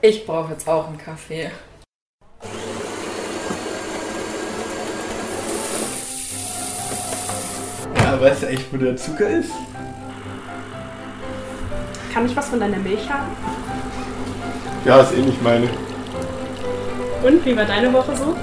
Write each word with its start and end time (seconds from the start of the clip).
Ich 0.00 0.24
brauche 0.24 0.52
jetzt 0.52 0.68
auch 0.68 0.86
einen 0.86 0.96
Kaffee. 0.96 1.50
Ja, 7.96 8.20
weißt 8.20 8.42
du 8.42 8.46
eigentlich, 8.46 8.72
wo 8.72 8.76
der 8.76 8.96
Zucker 8.96 9.28
ist? 9.28 9.50
Kann 12.14 12.26
ich 12.26 12.36
was 12.36 12.48
von 12.48 12.60
deiner 12.60 12.78
Milch 12.78 13.10
haben? 13.10 13.26
Ja, 14.84 15.00
ist 15.00 15.14
eh 15.14 15.20
nicht 15.20 15.42
meine. 15.42 15.68
Und 17.24 17.44
wie 17.44 17.56
war 17.56 17.64
deine 17.64 17.92
Woche 17.92 18.14
so? 18.14 18.36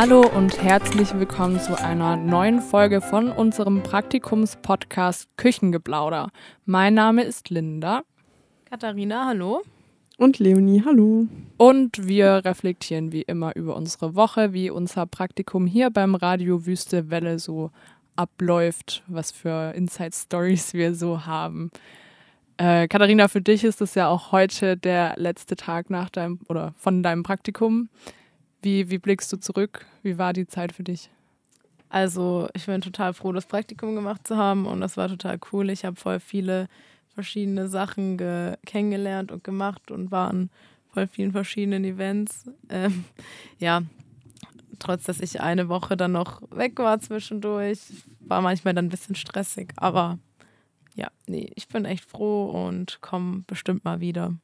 Hallo 0.00 0.20
und 0.20 0.62
herzlich 0.62 1.12
willkommen 1.18 1.58
zu 1.58 1.76
einer 1.76 2.14
neuen 2.14 2.60
Folge 2.60 3.00
von 3.00 3.32
unserem 3.32 3.82
Praktikums-Podcast 3.82 5.36
Küchengeplauder. 5.36 6.30
Mein 6.66 6.94
Name 6.94 7.24
ist 7.24 7.50
Linda. 7.50 8.02
Katharina, 8.70 9.26
hallo. 9.26 9.62
Und 10.16 10.38
Leonie, 10.38 10.84
hallo. 10.84 11.26
Und 11.56 12.06
wir 12.06 12.44
reflektieren 12.44 13.10
wie 13.10 13.22
immer 13.22 13.56
über 13.56 13.74
unsere 13.74 14.14
Woche, 14.14 14.52
wie 14.52 14.70
unser 14.70 15.04
Praktikum 15.04 15.66
hier 15.66 15.90
beim 15.90 16.14
Radio 16.14 16.64
Wüste 16.64 17.10
Welle 17.10 17.40
so 17.40 17.72
abläuft, 18.14 19.02
was 19.08 19.32
für 19.32 19.72
Inside 19.74 20.14
Stories 20.14 20.74
wir 20.74 20.94
so 20.94 21.26
haben. 21.26 21.72
Äh, 22.56 22.86
Katharina, 22.86 23.26
für 23.26 23.40
dich 23.40 23.64
ist 23.64 23.80
es 23.80 23.96
ja 23.96 24.06
auch 24.06 24.30
heute 24.30 24.76
der 24.76 25.14
letzte 25.16 25.56
Tag 25.56 25.90
nach 25.90 26.08
deinem 26.08 26.38
oder 26.48 26.72
von 26.76 27.02
deinem 27.02 27.24
Praktikum. 27.24 27.88
Wie, 28.60 28.90
wie 28.90 28.98
blickst 28.98 29.32
du 29.32 29.36
zurück? 29.36 29.86
Wie 30.02 30.18
war 30.18 30.32
die 30.32 30.46
Zeit 30.46 30.72
für 30.72 30.82
dich? 30.82 31.10
Also, 31.88 32.48
ich 32.54 32.66
bin 32.66 32.80
total 32.80 33.14
froh, 33.14 33.32
das 33.32 33.46
Praktikum 33.46 33.94
gemacht 33.94 34.26
zu 34.26 34.36
haben 34.36 34.66
und 34.66 34.80
das 34.80 34.96
war 34.96 35.08
total 35.08 35.38
cool. 35.52 35.70
Ich 35.70 35.84
habe 35.84 35.96
voll 35.96 36.20
viele 36.20 36.68
verschiedene 37.14 37.68
Sachen 37.68 38.18
kennengelernt 38.66 39.32
und 39.32 39.42
gemacht 39.42 39.90
und 39.90 40.10
war 40.10 40.28
an 40.28 40.50
voll 40.92 41.06
vielen 41.06 41.32
verschiedenen 41.32 41.84
Events. 41.84 42.50
Ähm, 42.70 43.06
ja, 43.58 43.80
trotz 44.78 45.04
dass 45.04 45.20
ich 45.20 45.40
eine 45.40 45.70
Woche 45.70 45.96
dann 45.96 46.12
noch 46.12 46.42
weg 46.50 46.78
war 46.78 47.00
zwischendurch, 47.00 47.78
war 48.20 48.42
manchmal 48.42 48.74
dann 48.74 48.86
ein 48.86 48.90
bisschen 48.90 49.14
stressig. 49.14 49.72
Aber 49.76 50.18
ja, 50.94 51.08
nee, 51.26 51.50
ich 51.54 51.66
bin 51.68 51.86
echt 51.86 52.04
froh 52.04 52.50
und 52.50 53.00
komme 53.00 53.44
bestimmt 53.46 53.86
mal 53.86 54.00
wieder. 54.00 54.34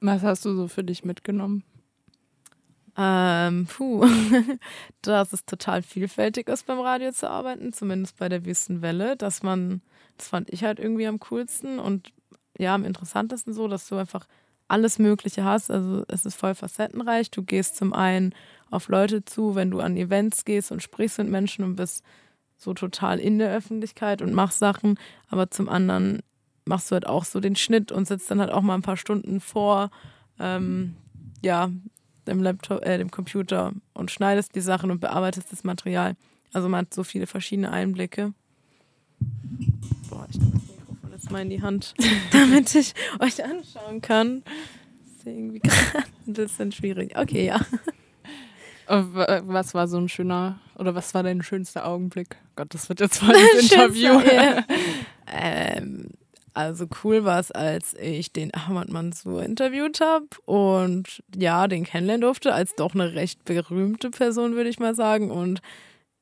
Was 0.00 0.22
hast 0.22 0.46
du 0.46 0.54
so 0.54 0.68
für 0.68 0.82
dich 0.82 1.04
mitgenommen? 1.04 1.64
Ähm, 3.02 3.66
puh, 3.66 4.04
dass 5.02 5.32
es 5.32 5.46
total 5.46 5.80
vielfältig 5.80 6.48
ist, 6.50 6.66
beim 6.66 6.80
Radio 6.80 7.12
zu 7.12 7.30
arbeiten, 7.30 7.72
zumindest 7.72 8.18
bei 8.18 8.28
der 8.28 8.44
Wüstenwelle, 8.44 9.16
dass 9.16 9.42
man, 9.42 9.80
das 10.18 10.28
fand 10.28 10.50
ich 10.50 10.64
halt 10.64 10.78
irgendwie 10.78 11.06
am 11.06 11.18
coolsten 11.20 11.78
und 11.78 12.12
ja, 12.58 12.74
am 12.74 12.84
interessantesten 12.84 13.54
so, 13.54 13.68
dass 13.68 13.88
du 13.88 13.96
einfach 13.96 14.26
alles 14.68 14.98
Mögliche 14.98 15.44
hast. 15.44 15.70
Also 15.70 16.04
es 16.08 16.26
ist 16.26 16.34
voll 16.34 16.54
facettenreich. 16.54 17.30
Du 17.30 17.42
gehst 17.42 17.76
zum 17.76 17.94
einen 17.94 18.34
auf 18.70 18.88
Leute 18.88 19.24
zu, 19.24 19.54
wenn 19.54 19.70
du 19.70 19.80
an 19.80 19.96
Events 19.96 20.44
gehst 20.44 20.70
und 20.70 20.82
sprichst 20.82 21.16
mit 21.16 21.28
Menschen 21.28 21.64
und 21.64 21.76
bist 21.76 22.04
so 22.58 22.74
total 22.74 23.18
in 23.18 23.38
der 23.38 23.50
Öffentlichkeit 23.50 24.20
und 24.20 24.34
machst 24.34 24.58
Sachen, 24.58 24.98
aber 25.30 25.50
zum 25.50 25.70
anderen 25.70 26.20
machst 26.66 26.90
du 26.90 26.94
halt 26.94 27.06
auch 27.06 27.24
so 27.24 27.40
den 27.40 27.56
Schnitt 27.56 27.90
und 27.90 28.06
sitzt 28.06 28.30
dann 28.30 28.40
halt 28.40 28.50
auch 28.50 28.60
mal 28.60 28.74
ein 28.74 28.82
paar 28.82 28.98
Stunden 28.98 29.40
vor, 29.40 29.90
ähm, 30.38 30.96
ja, 31.42 31.70
dem 32.26 32.42
Laptop, 32.42 32.84
äh, 32.84 32.98
dem 32.98 33.10
Computer 33.10 33.72
und 33.94 34.10
schneidest 34.10 34.54
die 34.54 34.60
Sachen 34.60 34.90
und 34.90 35.00
bearbeitest 35.00 35.52
das 35.52 35.64
Material. 35.64 36.16
Also 36.52 36.68
man 36.68 36.86
hat 36.86 36.94
so 36.94 37.04
viele 37.04 37.26
verschiedene 37.26 37.70
Einblicke. 37.70 38.32
Boah, 40.08 40.26
ich 40.28 40.38
nehme 40.38 40.52
das 40.52 40.62
Mikrofon 40.68 41.10
jetzt 41.12 41.30
mal 41.30 41.42
in 41.42 41.50
die 41.50 41.62
Hand, 41.62 41.94
damit 42.32 42.74
ich 42.74 42.94
euch 43.18 43.44
anschauen 43.44 44.00
kann. 44.00 44.42
Das 44.44 45.18
ist 45.18 45.26
irgendwie 45.26 45.60
gerade 45.60 46.04
ein 46.26 46.32
bisschen 46.32 46.72
schwierig. 46.72 47.16
Okay, 47.16 47.46
ja. 47.46 47.60
Was 48.86 49.74
war 49.74 49.86
so 49.86 49.98
ein 49.98 50.08
schöner, 50.08 50.58
oder 50.76 50.96
was 50.96 51.14
war 51.14 51.22
dein 51.22 51.42
schönster 51.42 51.86
Augenblick? 51.86 52.36
Gott, 52.56 52.74
das 52.74 52.88
wird 52.88 52.98
jetzt 52.98 53.18
voll 53.20 53.36
ein 53.36 53.60
Interview. 53.60 54.20
ähm, 55.28 56.08
also 56.54 56.86
cool 57.04 57.24
war 57.24 57.40
es, 57.40 57.50
als 57.50 57.94
ich 57.94 58.32
den 58.32 58.52
Ahmad 58.54 58.90
Mansour 58.90 59.42
interviewt 59.42 60.00
habe 60.00 60.26
und 60.44 61.22
ja, 61.36 61.68
den 61.68 61.84
kennenlernen 61.84 62.22
durfte, 62.22 62.52
als 62.52 62.74
doch 62.74 62.94
eine 62.94 63.14
recht 63.14 63.44
berühmte 63.44 64.10
Person, 64.10 64.54
würde 64.54 64.70
ich 64.70 64.78
mal 64.78 64.94
sagen. 64.94 65.30
Und 65.30 65.60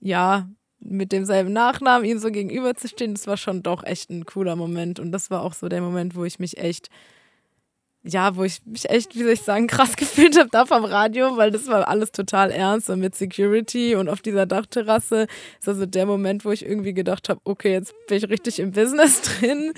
ja, 0.00 0.48
mit 0.80 1.12
demselben 1.12 1.52
Nachnamen 1.52 2.08
ihm 2.08 2.18
so 2.18 2.30
gegenüberzustehen, 2.30 3.14
das 3.14 3.26
war 3.26 3.36
schon 3.36 3.62
doch 3.62 3.84
echt 3.84 4.10
ein 4.10 4.26
cooler 4.26 4.56
Moment. 4.56 5.00
Und 5.00 5.12
das 5.12 5.30
war 5.30 5.42
auch 5.42 5.54
so 5.54 5.68
der 5.68 5.80
Moment, 5.80 6.14
wo 6.14 6.24
ich 6.24 6.38
mich 6.38 6.58
echt 6.58 6.88
ja, 8.04 8.36
wo 8.36 8.44
ich 8.44 8.64
mich 8.64 8.88
echt, 8.88 9.14
wie 9.14 9.22
soll 9.22 9.32
ich 9.32 9.42
sagen, 9.42 9.66
krass 9.66 9.96
gefühlt 9.96 10.38
habe 10.38 10.48
da 10.50 10.66
vom 10.66 10.84
Radio, 10.84 11.36
weil 11.36 11.50
das 11.50 11.66
war 11.66 11.88
alles 11.88 12.12
total 12.12 12.50
ernst 12.50 12.90
und 12.90 13.00
mit 13.00 13.14
Security 13.14 13.94
und 13.94 14.08
auf 14.08 14.20
dieser 14.22 14.46
Dachterrasse 14.46 15.26
ist 15.58 15.68
also 15.68 15.86
der 15.86 16.06
Moment, 16.06 16.44
wo 16.44 16.52
ich 16.52 16.64
irgendwie 16.64 16.94
gedacht 16.94 17.28
habe, 17.28 17.40
okay, 17.44 17.72
jetzt 17.72 17.94
bin 18.06 18.18
ich 18.18 18.28
richtig 18.28 18.60
im 18.60 18.72
Business 18.72 19.20
drin. 19.40 19.72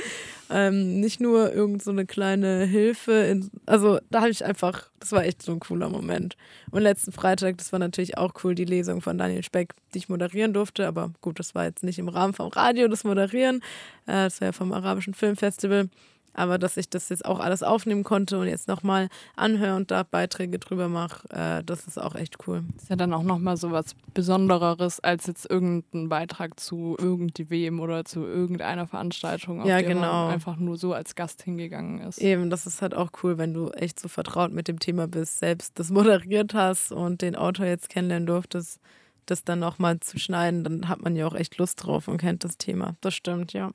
Ähm, 0.53 0.99
nicht 0.99 1.21
nur 1.21 1.53
irgend 1.53 1.81
so 1.83 1.93
eine 1.93 2.07
kleine 2.07 2.65
Hilfe. 2.65 3.13
In, 3.13 3.51
also 3.67 4.01
da 4.11 4.23
habe 4.23 4.31
ich 4.31 4.45
einfach, 4.45 4.91
das 4.99 5.13
war 5.13 5.25
echt 5.25 5.43
so 5.43 5.53
ein 5.53 5.61
cooler 5.61 5.89
Moment. 5.89 6.37
Und 6.73 6.83
letzten 6.83 7.13
Freitag, 7.13 7.59
das 7.59 7.73
war 7.73 7.79
natürlich 7.79 8.19
auch 8.19 8.33
cool, 8.43 8.57
die 8.57 8.65
Lesung 8.65 9.01
von 9.01 9.17
Daniel 9.17 9.45
Speck, 9.45 9.75
die 9.95 9.99
ich 9.99 10.09
moderieren 10.09 10.53
durfte. 10.53 10.89
Aber 10.89 11.13
gut, 11.21 11.39
das 11.39 11.55
war 11.55 11.65
jetzt 11.67 11.85
nicht 11.85 12.01
im 12.01 12.09
Rahmen 12.09 12.35
vom 12.35 12.49
Radio, 12.49 12.89
das 12.89 13.05
Moderieren. 13.05 13.63
Äh, 14.07 14.25
das 14.25 14.41
war 14.41 14.49
ja 14.49 14.53
vom 14.53 14.73
Arabischen 14.73 15.15
Filmfestival. 15.15 15.89
Aber 16.33 16.59
dass 16.59 16.77
ich 16.77 16.89
das 16.89 17.09
jetzt 17.09 17.25
auch 17.25 17.41
alles 17.41 17.63
aufnehmen 17.63 18.05
konnte 18.05 18.39
und 18.39 18.47
jetzt 18.47 18.69
nochmal 18.69 19.09
anhöre 19.37 19.77
und 19.77 19.91
da 19.91 20.03
Beiträge 20.03 20.59
drüber 20.59 20.89
mache, 20.89 21.29
äh, 21.31 21.65
das 21.65 21.87
ist 21.87 21.99
auch 21.99 22.15
echt 22.15 22.47
cool. 22.47 22.65
Ist 22.77 22.91
ja 22.91 22.97
dann 22.97 23.13
auch 23.13 23.23
nochmal 23.23 23.57
so 23.57 23.71
was 23.73 23.95
Besondereres 24.15 25.01
als 25.01 25.27
jetzt 25.27 25.51
irgendein 25.51 26.09
Beitrag 26.09 26.59
zu 26.61 26.97
irgendwem 26.99 27.81
oder 27.81 28.05
zu 28.05 28.25
irgendeiner 28.25 28.87
Veranstaltung, 28.87 29.61
auf 29.61 29.67
ja, 29.67 29.79
der 29.79 29.89
genau. 29.89 30.27
man 30.27 30.35
einfach 30.35 30.57
nur 30.57 30.77
so 30.77 30.95
als 30.95 31.15
Gast 31.15 31.43
hingegangen 31.43 32.01
ist. 32.03 32.19
Eben, 32.19 32.51
das 32.51 32.67
ist 32.67 32.83
halt 32.83 32.95
auch 32.95 33.11
cool, 33.23 33.39
wenn 33.39 33.53
du 33.53 33.71
echt 33.71 33.99
so 33.99 34.09
vertraut 34.09 34.53
mit 34.53 34.69
dem 34.69 34.79
Thema 34.79 35.09
bist, 35.09 35.39
selbst 35.39 35.79
das 35.79 35.91
moderiert 35.91 36.55
hast 36.55 36.93
und 36.93 37.23
den 37.23 37.37
Autor 37.37 37.67
jetzt 37.67 37.89
kennenlernen 37.89 38.27
durftest, 38.27 38.81
das 39.27 39.45
dann 39.45 39.59
nochmal 39.59 40.01
zu 40.01 40.19
schneiden, 40.19 40.65
dann 40.65 40.89
hat 40.89 41.03
man 41.03 41.17
ja 41.17 41.27
auch 41.27 41.35
echt 41.35 41.59
Lust 41.59 41.85
drauf 41.85 42.09
und 42.09 42.19
kennt 42.19 42.45
das 42.45 42.59
Thema. 42.59 42.97
Das 43.01 43.15
stimmt, 43.15 43.53
ja. 43.53 43.71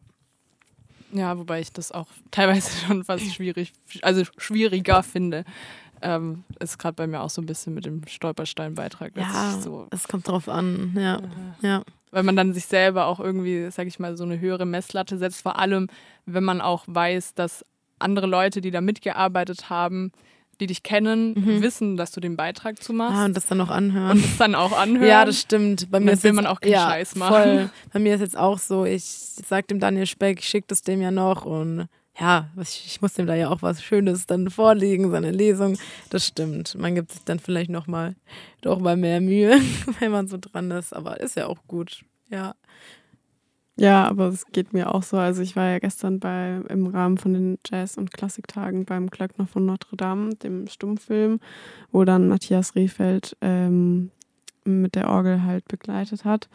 Ja, 1.16 1.38
wobei 1.38 1.62
ich 1.62 1.72
das 1.72 1.92
auch 1.92 2.08
teilweise 2.32 2.86
schon 2.86 3.04
fast 3.04 3.34
schwierig, 3.34 3.74
also 4.02 4.24
schwieriger 4.38 5.02
finde. 5.04 5.46
Ähm, 6.02 6.44
ist 6.60 6.78
gerade 6.78 6.96
bei 6.96 7.08
mir 7.08 7.22
auch 7.22 7.30
so 7.30 7.42
ein 7.42 7.46
bisschen 7.46 7.74
mit 7.74 7.86
dem 7.86 8.06
Stolperstein-Beitrag. 8.06 9.14
Ja, 9.16 9.58
so 9.60 9.88
es 9.92 10.08
kommt 10.08 10.28
drauf 10.28 10.50
an, 10.50 10.94
ja. 11.00 11.22
ja. 11.62 11.84
Weil 12.12 12.24
man 12.24 12.36
dann 12.36 12.54
sich 12.54 12.66
selber 12.66 13.08
auch 13.08 13.20
irgendwie, 13.20 13.72
sag 13.72 13.88
ich 13.88 13.98
mal, 13.98 14.18
so 14.18 14.26
eine 14.26 14.40
höhere 14.40 14.66
Messlatte 14.66 15.18
setzt. 15.18 15.42
Vor 15.42 15.58
allem, 15.58 15.88
wenn 16.26 16.44
man 16.44 16.62
auch 16.62 16.84
weiß, 16.88 17.34
dass 17.34 17.66
andere 17.98 18.28
Leute, 18.28 18.60
die 18.62 18.72
da 18.72 18.82
mitgearbeitet 18.82 19.70
haben, 19.70 20.12
die 20.58 20.68
dich 20.68 20.84
kennen, 20.84 21.34
mhm. 21.34 21.62
wissen, 21.62 21.98
dass 21.98 22.12
du 22.12 22.20
den 22.20 22.36
Beitrag 22.36 22.82
zu 22.82 22.94
machst. 22.94 23.16
Ah, 23.16 23.26
und 23.26 23.36
das 23.36 23.46
dann 23.46 23.62
auch 23.62 23.70
anhören. 23.70 24.12
Und 24.12 24.26
das 24.26 24.38
dann 24.38 24.56
auch 24.56 24.78
anhören. 24.78 25.08
Ja, 25.08 25.26
das 25.26 25.40
stimmt. 25.40 25.90
Bei 25.92 26.00
mir 26.00 26.08
will 26.08 26.30
jetzt, 26.30 26.36
man 26.36 26.46
auch 26.46 26.62
keinen 26.62 26.74
ja, 26.74 26.90
Scheiß 26.90 27.16
machen. 27.16 27.34
Voll. 27.34 27.70
Bei 27.94 28.00
mir 28.00 28.16
ist 28.16 28.22
jetzt 28.22 28.38
auch 28.38 28.60
so, 28.60 28.86
ich 28.86 29.04
sag 29.04 29.68
dem 29.68 29.80
Daniel 29.80 30.06
Speck, 30.06 30.40
ich 30.40 30.48
schicke 30.48 30.68
das 30.68 30.82
dem 30.82 31.02
ja 31.02 31.12
noch 31.12 31.46
und 31.46 31.88
ja, 32.18 32.50
ich 32.62 33.02
muss 33.02 33.14
dem 33.14 33.28
da 33.28 33.36
ja 33.36 33.50
auch 33.50 33.62
was 33.62 33.84
Schönes 33.84 34.26
dann 34.26 34.50
vorlegen, 34.50 35.12
seine 35.12 35.32
Lesung. 35.32 35.78
Das 36.10 36.26
stimmt. 36.26 36.76
Man 36.76 36.96
gibt 36.96 37.12
sich 37.12 37.24
dann 37.26 37.40
vielleicht 37.40 37.70
nochmal 37.70 38.16
doch 38.62 38.80
mal 38.80 38.96
mehr 38.96 39.20
Mühe, 39.20 39.60
wenn 40.00 40.12
man 40.12 40.28
so 40.28 40.38
dran 40.40 40.72
ist, 40.72 40.94
aber 40.94 41.20
ist 41.20 41.36
ja 41.36 41.48
auch 41.48 41.60
gut. 41.68 42.04
Ja. 42.30 42.56
Ja, 43.78 44.08
aber 44.08 44.28
es 44.28 44.46
geht 44.52 44.74
mir 44.74 44.94
auch 44.94 45.04
so. 45.04 45.18
Also 45.18 45.42
ich 45.42 45.56
war 45.56 45.70
ja 45.70 45.80
gestern 45.80 46.20
bei 46.20 46.62
im 46.70 46.88
Rahmen 46.88 47.18
von 47.18 47.34
den 47.34 47.60
Jazz- 47.66 47.98
und 47.98 48.14
Klassiktagen 48.14 48.86
beim 48.86 49.10
Glöckner 49.10 49.48
von 49.48 49.66
Notre 49.66 49.98
Dame, 49.98 50.36
dem 50.36 50.68
Stummfilm, 50.68 51.40
wo 51.92 52.06
dann 52.06 52.30
Matthias 52.30 52.76
Rehfeld 52.76 53.36
ähm, 53.42 54.12
mit 54.64 54.96
der 54.96 55.10
Orgel 55.10 55.44
halt 55.44 55.68
begleitet 55.68 56.24
hat. 56.24 56.48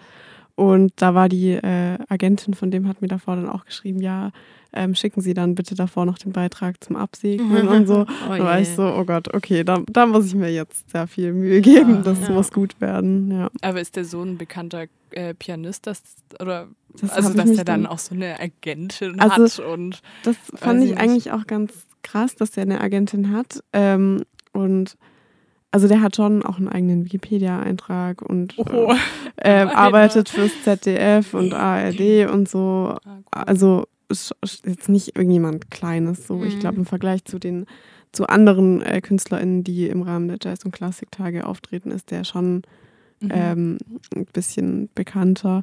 Und 0.55 0.93
da 0.97 1.15
war 1.15 1.29
die 1.29 1.53
äh, 1.53 1.99
Agentin 2.09 2.55
von 2.55 2.71
dem 2.71 2.87
hat 2.87 3.01
mir 3.01 3.09
davor 3.09 3.37
dann 3.37 3.49
auch 3.49 3.65
geschrieben, 3.65 4.01
ja, 4.01 4.31
ähm, 4.73 4.95
schicken 4.95 5.21
Sie 5.21 5.33
dann 5.33 5.55
bitte 5.55 5.75
davor 5.75 6.05
noch 6.05 6.19
den 6.19 6.33
Beitrag 6.33 6.83
zum 6.85 6.97
Absegnen 6.97 7.67
und 7.69 7.87
so. 7.87 8.01
Oh 8.29 8.37
da 8.37 8.45
war 8.45 8.61
ich 8.61 8.69
so, 8.69 8.83
oh 8.83 9.05
Gott, 9.05 9.33
okay, 9.33 9.65
da, 9.65 9.83
da 9.91 10.07
muss 10.07 10.27
ich 10.27 10.35
mir 10.35 10.53
jetzt 10.53 10.91
sehr 10.91 11.07
viel 11.07 11.33
Mühe 11.33 11.61
geben, 11.61 11.97
ja, 11.97 12.03
das 12.03 12.29
ja. 12.29 12.31
muss 12.31 12.53
gut 12.53 12.81
werden. 12.81 13.31
Ja. 13.31 13.51
Aber 13.63 13.81
ist 13.81 13.97
der 13.97 14.05
so 14.05 14.23
ein 14.23 14.37
bekannter 14.37 14.87
äh, 15.13 15.35
Pianist, 15.35 15.87
das, 15.87 16.03
oder 16.39 16.69
das 17.01 17.11
also 17.11 17.33
dass 17.35 17.53
der 17.53 17.65
dann 17.65 17.87
auch 17.87 17.99
so 17.99 18.15
eine 18.15 18.39
Agentin 18.41 19.21
also, 19.21 19.63
hat 19.63 19.67
und 19.73 20.01
das 20.25 20.37
fand 20.55 20.83
ich 20.85 20.99
eigentlich 20.99 21.33
auch 21.33 21.47
ganz 21.47 21.73
krass, 22.03 22.35
dass 22.37 22.51
der 22.53 22.63
eine 22.63 22.81
Agentin 22.81 23.33
hat 23.33 23.63
ähm, 23.73 24.25
und 24.53 24.97
also 25.73 25.87
der 25.87 26.01
hat 26.03 26.17
schon 26.17 26.43
auch 26.45 26.57
einen 26.59 26.69
eigenen 26.69 27.05
Wikipedia-Eintrag 27.05 28.23
und 28.23 28.55
oh, 28.59 28.93
äh, 29.37 29.51
arbeitet 29.75 30.29
fürs 30.29 30.51
ZDF 30.65 31.33
und 31.35 31.55
ARD 31.55 32.29
und 32.29 32.49
so. 32.49 32.97
Ah, 33.31 33.43
also 33.45 33.85
ist 34.09 34.35
jetzt 34.67 34.89
nicht 34.89 35.15
irgendjemand 35.17 35.71
Kleines. 35.71 36.27
So, 36.27 36.43
ich 36.43 36.57
Mhm. 36.57 36.59
glaube 36.59 36.77
im 36.79 36.87
Vergleich 36.87 37.25
zu 37.25 37.39
den 37.39 37.67
zu 38.11 38.27
anderen 38.27 38.83
äh, 38.83 39.01
KünstlerInnen, 39.01 39.63
die 39.63 39.87
im 39.87 40.03
Rahmen 40.03 40.27
der 40.27 40.39
Jazz- 40.43 40.65
und 40.65 40.73
Klassiktage 40.73 41.47
auftreten, 41.47 41.93
ist 41.93 42.11
der 42.11 42.25
schon 42.25 42.63
Mhm. 43.21 43.31
ähm, 43.33 43.79
ein 44.17 44.25
bisschen 44.33 44.89
bekannter. 44.97 45.63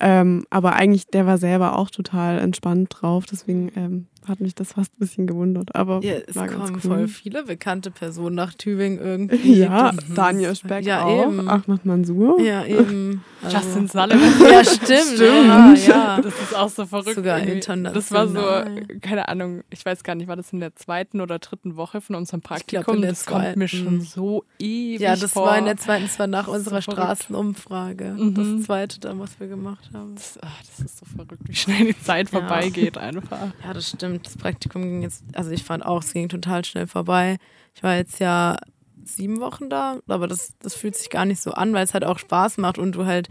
Ähm, 0.00 0.44
aber 0.50 0.74
eigentlich, 0.74 1.06
der 1.08 1.26
war 1.26 1.38
selber 1.38 1.76
auch 1.76 1.90
total 1.90 2.38
entspannt 2.38 2.88
drauf, 2.90 3.24
deswegen 3.26 3.70
ähm, 3.76 4.06
hat 4.28 4.40
mich 4.40 4.54
das 4.54 4.72
fast 4.72 4.92
ein 4.94 4.98
bisschen 5.00 5.26
gewundert. 5.26 5.74
Aber 5.74 6.00
Ja, 6.02 6.14
es 6.26 6.36
war 6.36 6.46
ganz 6.46 6.58
kommen 6.64 6.74
cool. 6.74 6.80
voll 6.80 7.08
viele 7.08 7.42
bekannte 7.44 7.90
Personen 7.90 8.34
nach 8.36 8.54
Tübingen 8.54 8.98
irgendwie. 8.98 9.54
Ja, 9.60 9.92
Das- 9.92 10.04
Daniel 10.14 10.54
Speck 10.54 10.84
Ja, 10.84 11.04
auch, 11.04 11.26
eben. 11.28 11.48
Ahmad 11.48 11.84
Mansur. 11.86 12.40
Ja, 12.40 12.64
eben. 12.64 13.22
Also- 13.42 13.56
Justin 13.56 13.88
Sullivan. 13.88 14.18
Ja, 14.50 14.64
stimmt. 14.64 15.18
Ja, 15.18 15.74
ja. 15.74 16.20
Das 16.20 16.34
ist 16.40 16.54
auch 16.56 16.68
so 16.68 16.86
verrückt. 16.86 17.14
Sogar 17.14 17.38
irgendwie. 17.38 17.56
international. 17.56 17.92
Das 17.94 18.12
war 18.12 18.26
so, 18.28 18.98
keine 19.00 19.28
Ahnung, 19.28 19.62
ich 19.70 19.84
weiß 19.86 20.02
gar 20.02 20.14
nicht, 20.14 20.26
war 20.28 20.36
das 20.36 20.52
in 20.52 20.60
der 20.60 20.74
zweiten 20.76 21.20
oder 21.20 21.38
dritten 21.38 21.76
Woche 21.76 22.00
von 22.00 22.16
unserem 22.16 22.40
glaub, 22.40 22.58
Praktikum? 22.58 23.00
der 23.00 23.10
das 23.10 23.26
kommt 23.26 23.56
mir 23.56 23.66
zweiten. 23.66 23.68
schon 23.68 24.00
so 24.00 24.44
ewig 24.58 25.00
Ja, 25.00 25.14
das 25.16 25.32
vor. 25.32 25.46
war 25.46 25.58
in 25.58 25.66
der 25.66 25.76
zweiten, 25.76 26.04
das 26.04 26.18
war 26.18 26.26
nach 26.26 26.46
Das 26.46 26.56
unserer 26.56 26.82
so. 26.82 26.90
Straßenumfrage. 26.92 28.16
Mhm. 28.18 28.34
Das 28.34 28.66
zweite 28.66 29.00
dann, 29.00 29.18
was 29.20 29.38
wir 29.38 29.46
gemacht 29.46 29.90
haben. 29.94 30.14
das, 30.16 30.38
ach, 30.42 30.60
das 30.66 30.84
ist 30.86 30.98
so 30.98 31.06
verrückt, 31.06 31.42
wie 31.46 31.54
schnell 31.54 31.86
die 31.86 32.00
Zeit 32.02 32.30
Ja. 32.32 32.40
vorbeigeht 32.40 32.98
einfach. 32.98 33.38
Ja, 33.64 33.72
das 33.72 33.90
stimmt. 33.90 34.17
Das 34.22 34.36
Praktikum 34.36 34.82
ging 34.82 35.02
jetzt, 35.02 35.24
also 35.34 35.50
ich 35.50 35.64
fand 35.64 35.84
auch, 35.84 36.02
es 36.02 36.12
ging 36.12 36.28
total 36.28 36.64
schnell 36.64 36.86
vorbei. 36.86 37.38
Ich 37.74 37.82
war 37.82 37.96
jetzt 37.96 38.18
ja 38.20 38.56
sieben 39.04 39.40
Wochen 39.40 39.70
da, 39.70 40.00
aber 40.08 40.26
das, 40.26 40.54
das 40.60 40.74
fühlt 40.74 40.96
sich 40.96 41.10
gar 41.10 41.24
nicht 41.24 41.40
so 41.40 41.52
an, 41.52 41.72
weil 41.72 41.84
es 41.84 41.94
halt 41.94 42.04
auch 42.04 42.18
Spaß 42.18 42.58
macht 42.58 42.78
und 42.78 42.92
du 42.92 43.06
halt 43.06 43.28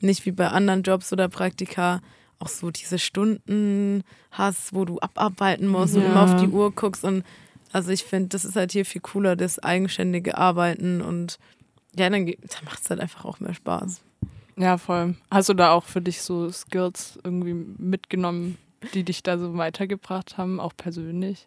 nicht 0.00 0.24
wie 0.26 0.32
bei 0.32 0.48
anderen 0.48 0.82
Jobs 0.82 1.12
oder 1.12 1.28
Praktika 1.28 2.00
auch 2.38 2.48
so 2.48 2.70
diese 2.70 2.98
Stunden 2.98 4.02
hast, 4.30 4.74
wo 4.74 4.84
du 4.84 4.98
abarbeiten 5.00 5.68
musst 5.68 5.96
und 5.96 6.02
Ja. 6.02 6.10
immer 6.10 6.22
auf 6.22 6.36
die 6.36 6.48
Uhr 6.48 6.70
guckst. 6.70 7.02
Und 7.02 7.24
also 7.72 7.90
ich 7.90 8.04
finde, 8.04 8.28
das 8.28 8.44
ist 8.44 8.56
halt 8.56 8.72
hier 8.72 8.84
viel 8.84 9.00
cooler, 9.00 9.36
das 9.36 9.58
eigenständige 9.58 10.36
Arbeiten 10.36 11.00
und 11.00 11.38
ja, 11.98 12.10
dann, 12.10 12.26
dann 12.26 12.64
macht 12.66 12.82
es 12.82 12.90
halt 12.90 13.00
einfach 13.00 13.24
auch 13.24 13.40
mehr 13.40 13.54
Spaß. 13.54 14.02
Ja, 14.58 14.76
voll. 14.78 15.16
Hast 15.30 15.48
du 15.48 15.54
da 15.54 15.72
auch 15.72 15.84
für 15.84 16.00
dich 16.02 16.20
so 16.22 16.50
Skills 16.50 17.18
irgendwie 17.24 17.54
mitgenommen, 17.54 18.58
die 18.94 19.04
dich 19.04 19.22
da 19.22 19.38
so 19.38 19.56
weitergebracht 19.56 20.38
haben, 20.38 20.60
auch 20.60 20.72
persönlich? 20.76 21.46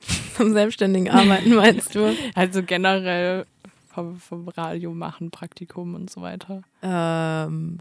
Zum 0.36 0.52
selbstständigen 0.52 1.10
Arbeiten 1.10 1.54
meinst 1.54 1.94
du? 1.94 2.14
Also 2.34 2.62
generell 2.62 3.46
vom, 3.88 4.16
vom 4.16 4.48
Radio 4.48 4.92
machen, 4.92 5.30
Praktikum 5.30 5.94
und 5.94 6.10
so 6.10 6.20
weiter. 6.20 6.62
Ähm, 6.82 7.78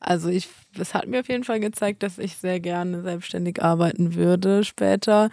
also 0.00 0.28
ich, 0.28 0.48
es 0.78 0.94
hat 0.94 1.06
mir 1.06 1.20
auf 1.20 1.28
jeden 1.28 1.44
Fall 1.44 1.60
gezeigt, 1.60 2.02
dass 2.02 2.18
ich 2.18 2.36
sehr 2.36 2.60
gerne 2.60 3.02
selbstständig 3.02 3.62
arbeiten 3.62 4.14
würde 4.14 4.64
später. 4.64 5.30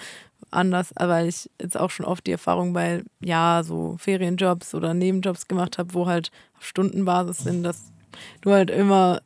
Anders, 0.51 0.93
weil 0.95 1.27
ich 1.27 1.49
jetzt 1.61 1.77
auch 1.77 1.91
schon 1.91 2.05
oft 2.05 2.25
die 2.25 2.31
Erfahrung 2.31 2.73
bei, 2.73 3.03
ja, 3.19 3.61
so 3.63 3.97
Ferienjobs 3.99 4.73
oder 4.73 4.93
Nebenjobs 4.93 5.47
gemacht 5.47 5.77
habe, 5.77 5.93
wo 5.93 6.07
halt 6.07 6.31
auf 6.57 6.65
Stundenbasis 6.65 7.39
sind, 7.39 7.63
dass 7.63 7.91
du 8.41 8.51
halt 8.51 8.69
immer 8.69 9.21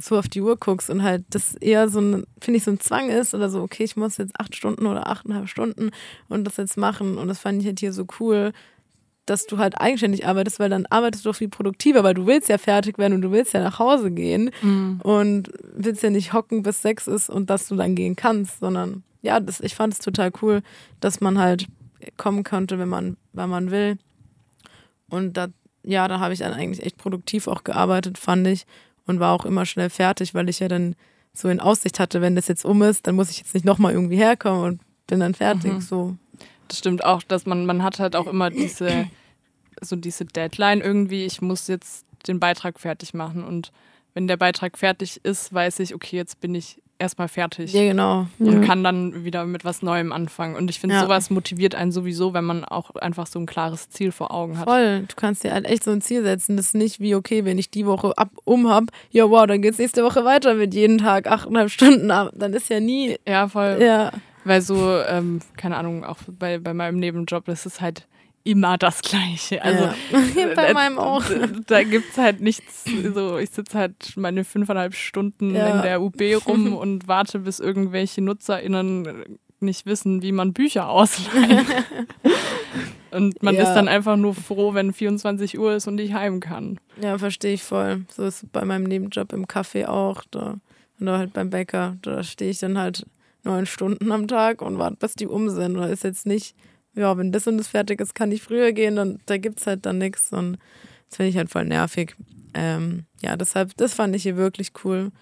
so 0.00 0.18
auf 0.18 0.28
die 0.28 0.40
Uhr 0.40 0.56
guckst 0.56 0.90
und 0.90 1.02
halt 1.02 1.24
das 1.30 1.54
eher 1.54 1.88
so 1.88 2.00
ein, 2.00 2.24
finde 2.40 2.58
ich, 2.58 2.64
so 2.64 2.70
ein 2.70 2.80
Zwang 2.80 3.10
ist 3.10 3.34
oder 3.34 3.50
so, 3.50 3.62
okay, 3.62 3.84
ich 3.84 3.96
muss 3.96 4.16
jetzt 4.16 4.38
acht 4.38 4.56
Stunden 4.56 4.86
oder 4.86 5.06
achteinhalb 5.06 5.48
Stunden 5.48 5.90
und 6.28 6.44
das 6.44 6.56
jetzt 6.56 6.76
machen. 6.76 7.18
Und 7.18 7.28
das 7.28 7.38
fand 7.38 7.60
ich 7.60 7.66
halt 7.66 7.80
hier 7.80 7.92
so 7.92 8.06
cool, 8.18 8.52
dass 9.26 9.46
du 9.46 9.58
halt 9.58 9.80
eigenständig 9.80 10.26
arbeitest, 10.26 10.58
weil 10.58 10.70
dann 10.70 10.86
arbeitest 10.86 11.24
du 11.24 11.28
doch 11.28 11.36
viel 11.36 11.48
produktiver, 11.48 12.02
weil 12.02 12.14
du 12.14 12.26
willst 12.26 12.48
ja 12.48 12.58
fertig 12.58 12.98
werden 12.98 13.14
und 13.14 13.22
du 13.22 13.30
willst 13.30 13.52
ja 13.52 13.62
nach 13.62 13.78
Hause 13.78 14.10
gehen 14.10 14.50
und 15.02 15.50
willst 15.74 16.02
ja 16.02 16.10
nicht 16.10 16.32
hocken, 16.32 16.62
bis 16.62 16.82
sechs 16.82 17.06
ist 17.06 17.30
und 17.30 17.48
dass 17.50 17.68
du 17.68 17.76
dann 17.76 17.94
gehen 17.94 18.16
kannst, 18.16 18.60
sondern 18.60 19.04
ja, 19.22 19.38
das, 19.38 19.60
ich 19.60 19.74
fand 19.74 19.92
es 19.92 20.00
total 20.00 20.32
cool, 20.42 20.62
dass 21.00 21.20
man 21.20 21.38
halt 21.38 21.66
kommen 22.16 22.42
konnte, 22.42 22.78
wenn 22.78 22.88
man, 22.88 23.16
wenn 23.32 23.50
man 23.50 23.70
will. 23.70 23.98
Und 25.10 25.36
da, 25.36 25.48
ja, 25.84 26.08
da 26.08 26.18
habe 26.18 26.32
ich 26.32 26.40
dann 26.40 26.54
eigentlich 26.54 26.84
echt 26.84 26.96
produktiv 26.96 27.46
auch 27.46 27.62
gearbeitet, 27.62 28.18
fand 28.18 28.46
ich, 28.46 28.64
und 29.10 29.20
war 29.20 29.34
auch 29.34 29.44
immer 29.44 29.66
schnell 29.66 29.90
fertig, 29.90 30.34
weil 30.34 30.48
ich 30.48 30.60
ja 30.60 30.68
dann 30.68 30.96
so 31.32 31.48
in 31.48 31.60
Aussicht 31.60 32.00
hatte, 32.00 32.20
wenn 32.20 32.34
das 32.34 32.48
jetzt 32.48 32.64
um 32.64 32.82
ist, 32.82 33.06
dann 33.06 33.14
muss 33.14 33.30
ich 33.30 33.38
jetzt 33.38 33.54
nicht 33.54 33.66
nochmal 33.66 33.92
irgendwie 33.92 34.16
herkommen 34.16 34.64
und 34.64 34.80
bin 35.06 35.20
dann 35.20 35.34
fertig. 35.34 35.72
Mhm. 35.72 35.80
So. 35.80 36.16
Das 36.68 36.78
stimmt 36.78 37.04
auch, 37.04 37.22
dass 37.22 37.46
man, 37.46 37.66
man 37.66 37.82
hat 37.82 38.00
halt 38.00 38.16
auch 38.16 38.26
immer 38.26 38.50
diese, 38.50 39.08
so 39.80 39.96
diese 39.96 40.24
Deadline 40.24 40.80
irgendwie, 40.80 41.24
ich 41.24 41.42
muss 41.42 41.68
jetzt 41.68 42.06
den 42.26 42.40
Beitrag 42.40 42.80
fertig 42.80 43.14
machen 43.14 43.44
und 43.44 43.72
wenn 44.14 44.26
der 44.26 44.36
Beitrag 44.36 44.76
fertig 44.76 45.20
ist, 45.24 45.52
weiß 45.52 45.78
ich, 45.80 45.94
okay, 45.94 46.16
jetzt 46.16 46.40
bin 46.40 46.54
ich 46.54 46.82
erstmal 47.00 47.28
fertig 47.28 47.72
Ja, 47.72 47.82
genau. 47.82 48.26
und 48.38 48.52
Ja. 48.52 48.60
kann 48.60 48.84
dann 48.84 49.24
wieder 49.24 49.44
mit 49.46 49.64
was 49.64 49.82
Neuem 49.82 50.12
anfangen. 50.12 50.54
Und 50.56 50.68
ich 50.70 50.78
finde, 50.78 50.96
Ja. 50.96 51.02
sowas 51.02 51.30
motiviert 51.30 51.74
einen 51.74 51.92
sowieso, 51.92 52.34
wenn 52.34 52.44
man 52.44 52.64
auch 52.64 52.94
einfach 52.96 53.26
so 53.26 53.38
ein 53.38 53.46
klares 53.46 53.88
Ziel 53.88 54.12
vor 54.12 54.32
Augen 54.32 54.58
hat. 54.58 54.68
Voll. 54.68 55.00
Du 55.08 55.14
kannst 55.16 55.42
dir 55.44 55.52
halt 55.52 55.64
echt 55.66 55.84
so 55.84 55.90
ein 55.90 56.00
Ziel 56.02 56.22
setzen. 56.22 56.56
Das 56.56 56.66
ist 56.66 56.74
nicht 56.74 57.00
wie, 57.00 57.14
okay, 57.14 57.44
wenn 57.44 57.58
ich 57.58 57.70
die 57.70 57.86
Woche 57.86 58.16
ab 58.18 58.30
um 58.44 58.68
hab, 58.68 58.84
ja 59.10 59.28
wow, 59.30 59.46
dann 59.46 59.62
geht's 59.62 59.78
nächste 59.78 60.04
Woche 60.04 60.24
weiter 60.24 60.54
mit 60.54 60.74
jeden 60.74 60.98
Tag 60.98 61.26
achteinhalb 61.26 61.70
Stunden 61.70 62.10
ab. 62.10 62.30
Dann 62.34 62.52
ist 62.52 62.68
ja 62.68 62.80
nie, 62.80 63.16
Ja, 63.26 63.48
voll. 63.48 63.78
ja, 63.80 64.10
Weil 64.44 64.62
so, 64.62 64.98
ähm, 65.08 65.40
keine 65.56 65.76
Ahnung, 65.76 66.04
auch 66.04 66.18
bei, 66.28 66.58
bei 66.58 66.72
meinem 66.74 66.98
Nebenjob, 66.98 67.44
das 67.46 67.66
ist 67.66 67.80
halt 67.80 68.06
immer 68.44 68.78
das 68.78 69.02
Gleiche. 69.02 69.62
Also 69.62 69.84
ja. 69.84 69.94
bei 70.54 70.66
äh, 70.66 70.74
meinem 70.74 70.98
auch. 70.98 71.24
Da 71.66 71.82
gibt 71.82 72.10
es 72.12 72.18
halt 72.18 72.40
nichts, 72.40 72.84
so 73.14 73.38
ich 73.38 73.50
sitze 73.50 73.78
halt 73.78 74.16
meine 74.16 74.44
fünfeinhalb 74.44 74.94
Stunden 74.94 75.54
Ja. 75.54 75.76
in 75.76 75.82
der 75.82 76.00
UB 76.02 76.20
rum 76.46 76.72
und 76.76 77.06
warte, 77.08 77.40
bis 77.40 77.60
irgendwelche 77.60 78.22
NutzerInnen 78.22 79.24
nicht 79.60 79.84
wissen, 79.84 80.22
wie 80.22 80.32
man 80.32 80.54
Bücher 80.54 80.88
ausleiht. 80.88 81.66
und 83.10 83.42
man 83.42 83.54
Ja. 83.54 83.62
ist 83.64 83.74
dann 83.74 83.88
einfach 83.88 84.16
nur 84.16 84.34
froh, 84.34 84.72
wenn 84.74 84.92
24 84.92 85.58
Uhr 85.58 85.74
ist 85.74 85.86
und 85.86 85.98
ich 86.00 86.14
heim 86.14 86.40
kann. 86.40 86.78
Ja, 87.00 87.18
verstehe 87.18 87.54
ich 87.54 87.62
voll. 87.62 88.04
So 88.14 88.24
ist 88.24 88.42
es 88.42 88.48
bei 88.50 88.64
meinem 88.64 88.84
Nebenjob 88.84 89.32
im 89.32 89.46
Café 89.46 89.86
auch. 89.86 90.22
Da, 90.30 90.56
oder 91.00 91.18
halt 91.18 91.32
beim 91.32 91.50
Bäcker. 91.50 91.96
Da 92.02 92.22
stehe 92.22 92.50
ich 92.50 92.58
dann 92.58 92.78
halt 92.78 93.04
neun 93.42 93.66
Stunden 93.66 94.12
am 94.12 94.28
Tag 94.28 94.62
und 94.62 94.78
warte, 94.78 94.96
bis 94.96 95.14
die 95.14 95.26
um 95.26 95.50
sind. 95.50 95.76
Oder 95.76 95.90
ist 95.90 96.04
jetzt 96.04 96.26
nicht, 96.26 96.54
ja, 96.94 97.16
wenn 97.16 97.32
das 97.32 97.46
und 97.46 97.58
das 97.58 97.68
fertig 97.68 98.00
ist, 98.00 98.14
kann 98.14 98.32
ich 98.32 98.42
früher 98.42 98.72
gehen. 98.72 98.96
Dann, 98.96 99.18
da 99.26 99.36
gibt 99.36 99.60
es 99.60 99.66
halt 99.66 99.86
dann 99.86 99.98
nichts. 99.98 100.32
Und 100.32 100.58
das 101.08 101.16
finde 101.16 101.30
ich 101.30 101.36
halt 101.36 101.50
voll 101.50 101.64
nervig. 101.64 102.16
Ähm, 102.54 103.04
ja, 103.22 103.36
deshalb, 103.36 103.76
das 103.76 103.94
fand 103.94 104.14
ich 104.16 104.24
hier 104.24 104.36
wirklich 104.36 104.72
cool, 104.84 105.12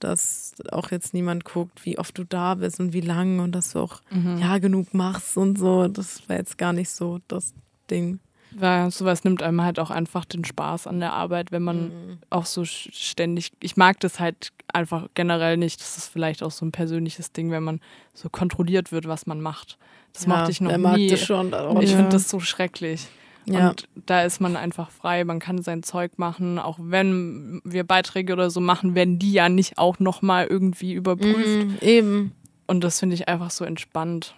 dass 0.00 0.54
auch 0.70 0.90
jetzt 0.90 1.12
niemand 1.12 1.44
guckt, 1.44 1.84
wie 1.84 1.98
oft 1.98 2.16
du 2.16 2.24
da 2.24 2.54
bist 2.54 2.80
und 2.80 2.92
wie 2.92 3.00
lang 3.00 3.40
und 3.40 3.52
dass 3.52 3.72
du 3.72 3.80
auch 3.80 4.00
ja 4.38 4.58
genug 4.58 4.94
machst 4.94 5.36
und 5.36 5.58
so. 5.58 5.88
Das 5.88 6.26
war 6.28 6.36
jetzt 6.36 6.56
gar 6.56 6.72
nicht 6.72 6.90
so 6.90 7.18
das 7.28 7.52
Ding. 7.90 8.20
Weil 8.52 8.90
sowas 8.90 9.24
nimmt 9.24 9.42
einem 9.42 9.62
halt 9.62 9.78
auch 9.78 9.90
einfach 9.90 10.24
den 10.24 10.44
Spaß 10.44 10.86
an 10.86 11.00
der 11.00 11.12
Arbeit, 11.12 11.52
wenn 11.52 11.62
man 11.62 11.88
Mhm. 11.88 12.18
auch 12.30 12.46
so 12.46 12.64
ständig. 12.64 13.52
Ich 13.60 13.76
mag 13.76 14.00
das 14.00 14.20
halt 14.20 14.52
einfach 14.72 15.08
generell 15.14 15.56
nicht. 15.56 15.80
Das 15.80 15.96
ist 15.98 16.08
vielleicht 16.08 16.42
auch 16.42 16.50
so 16.50 16.64
ein 16.64 16.72
persönliches 16.72 17.32
Ding, 17.32 17.50
wenn 17.50 17.62
man 17.62 17.80
so 18.14 18.28
kontrolliert 18.30 18.90
wird, 18.92 19.06
was 19.06 19.26
man 19.26 19.40
macht. 19.40 19.76
Das 20.14 20.26
mochte 20.26 20.50
ich 20.50 20.60
noch 20.60 20.76
nie. 20.76 21.08
das 21.08 21.20
schon. 21.24 21.48
Ich 21.80 21.90
Ja. 21.90 21.96
finde 21.96 22.08
das 22.10 22.28
so 22.28 22.40
schrecklich. 22.40 23.06
Ja. 23.44 23.70
Und 23.70 23.88
da 24.06 24.22
ist 24.24 24.40
man 24.40 24.56
einfach 24.56 24.90
frei, 24.90 25.24
man 25.24 25.38
kann 25.38 25.62
sein 25.62 25.82
Zeug 25.82 26.18
machen. 26.18 26.58
Auch 26.58 26.78
wenn 26.80 27.62
wir 27.64 27.84
Beiträge 27.84 28.32
oder 28.34 28.50
so 28.50 28.60
machen, 28.60 28.94
werden 28.94 29.18
die 29.18 29.32
ja 29.32 29.48
nicht 29.48 29.78
auch 29.78 29.98
nochmal 30.00 30.46
irgendwie 30.46 30.92
überprüft. 30.92 31.66
Mhm, 31.66 31.76
eben. 31.80 32.32
Und 32.66 32.84
das 32.84 33.00
finde 33.00 33.14
ich 33.14 33.28
einfach 33.28 33.50
so 33.50 33.64
entspannt. 33.64 34.34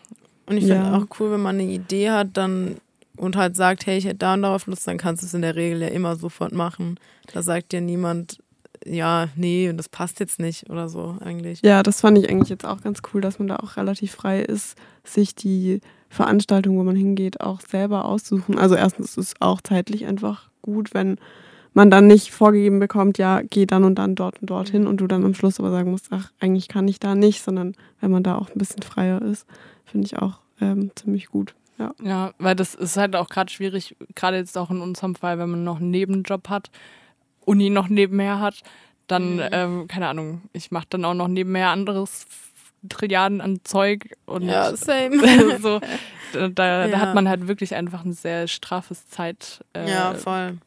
Und 0.46 0.56
ich 0.58 0.64
finde 0.66 0.84
Ja. 0.84 0.96
auch 0.96 1.06
cool, 1.18 1.32
wenn 1.32 1.40
man 1.42 1.58
eine 1.58 1.64
Idee 1.70 2.10
hat, 2.10 2.36
dann 2.36 2.76
und 3.20 3.36
halt 3.36 3.54
sagt, 3.54 3.86
hey, 3.86 3.98
ich 3.98 4.06
hätte 4.06 4.16
da 4.16 4.34
und 4.34 4.42
darauf 4.42 4.66
Lust, 4.66 4.86
dann 4.88 4.96
kannst 4.96 5.22
du 5.22 5.26
es 5.26 5.34
in 5.34 5.42
der 5.42 5.54
Regel 5.54 5.82
ja 5.82 5.88
immer 5.88 6.16
sofort 6.16 6.52
machen. 6.52 6.98
Da 7.32 7.42
sagt 7.42 7.72
dir 7.72 7.82
niemand, 7.82 8.38
ja, 8.84 9.28
nee, 9.36 9.70
das 9.76 9.90
passt 9.90 10.20
jetzt 10.20 10.40
nicht 10.40 10.70
oder 10.70 10.88
so 10.88 11.18
eigentlich. 11.20 11.60
Ja, 11.62 11.82
das 11.82 12.00
fand 12.00 12.16
ich 12.16 12.30
eigentlich 12.30 12.48
jetzt 12.48 12.64
auch 12.64 12.80
ganz 12.80 13.02
cool, 13.12 13.20
dass 13.20 13.38
man 13.38 13.48
da 13.48 13.56
auch 13.56 13.76
relativ 13.76 14.12
frei 14.12 14.40
ist, 14.40 14.74
sich 15.04 15.34
die 15.34 15.82
Veranstaltung, 16.08 16.78
wo 16.78 16.82
man 16.82 16.96
hingeht, 16.96 17.42
auch 17.42 17.60
selber 17.60 18.06
aussuchen. 18.06 18.58
Also 18.58 18.74
erstens 18.74 19.10
ist 19.10 19.18
es 19.18 19.34
auch 19.40 19.60
zeitlich 19.60 20.06
einfach 20.06 20.48
gut, 20.62 20.94
wenn 20.94 21.18
man 21.74 21.90
dann 21.90 22.06
nicht 22.06 22.32
vorgegeben 22.32 22.80
bekommt, 22.80 23.18
ja, 23.18 23.42
geh 23.42 23.66
dann 23.66 23.84
und 23.84 23.96
dann 23.96 24.14
dort 24.14 24.40
und 24.40 24.48
dorthin 24.48 24.86
und 24.86 24.96
du 24.96 25.06
dann 25.06 25.24
am 25.26 25.34
Schluss 25.34 25.60
aber 25.60 25.70
sagen 25.70 25.90
musst, 25.90 26.06
ach, 26.10 26.32
eigentlich 26.40 26.68
kann 26.68 26.88
ich 26.88 26.98
da 26.98 27.14
nicht, 27.14 27.42
sondern 27.42 27.74
wenn 28.00 28.10
man 28.10 28.22
da 28.22 28.36
auch 28.36 28.48
ein 28.48 28.58
bisschen 28.58 28.82
freier 28.82 29.20
ist, 29.20 29.46
finde 29.84 30.06
ich 30.06 30.18
auch 30.18 30.38
ähm, 30.60 30.90
ziemlich 30.96 31.26
gut. 31.28 31.54
Ja. 31.80 31.92
Ja, 32.02 32.32
weil 32.38 32.54
das 32.54 32.74
ist 32.74 32.96
halt 32.98 33.16
auch 33.16 33.28
gerade 33.28 33.50
schwierig, 33.50 33.96
gerade 34.14 34.36
jetzt 34.36 34.56
auch 34.58 34.70
in 34.70 34.80
unserem 34.82 35.14
Fall, 35.14 35.38
wenn 35.38 35.50
man 35.50 35.64
noch 35.64 35.80
einen 35.80 35.90
Nebenjob 35.90 36.48
hat, 36.50 36.70
Uni 37.46 37.70
noch 37.70 37.88
nebenher 37.88 38.38
hat, 38.38 38.62
dann, 39.06 39.36
Mhm. 39.36 39.48
ähm, 39.52 39.88
keine 39.88 40.08
Ahnung, 40.08 40.42
ich 40.52 40.70
mache 40.70 40.86
dann 40.90 41.04
auch 41.06 41.14
noch 41.14 41.26
nebenher 41.28 41.70
anderes 41.70 42.26
Trilliarden 42.88 43.40
an 43.40 43.60
Zeug 43.64 44.10
und 44.26 44.42
Ja, 44.48 44.74
same. 44.76 45.58
so, 45.60 45.80
da, 46.32 46.48
da, 46.48 46.86
Ja. 46.88 46.98
hat 47.00 47.14
man 47.14 47.28
halt 47.28 47.48
wirklich 47.48 47.74
einfach 47.74 48.04
ein 48.04 48.12
sehr 48.12 48.46
straffes 48.46 49.06
Zeitpensum, 49.08 49.88
ja, 49.88 50.14
voll. 50.14 50.58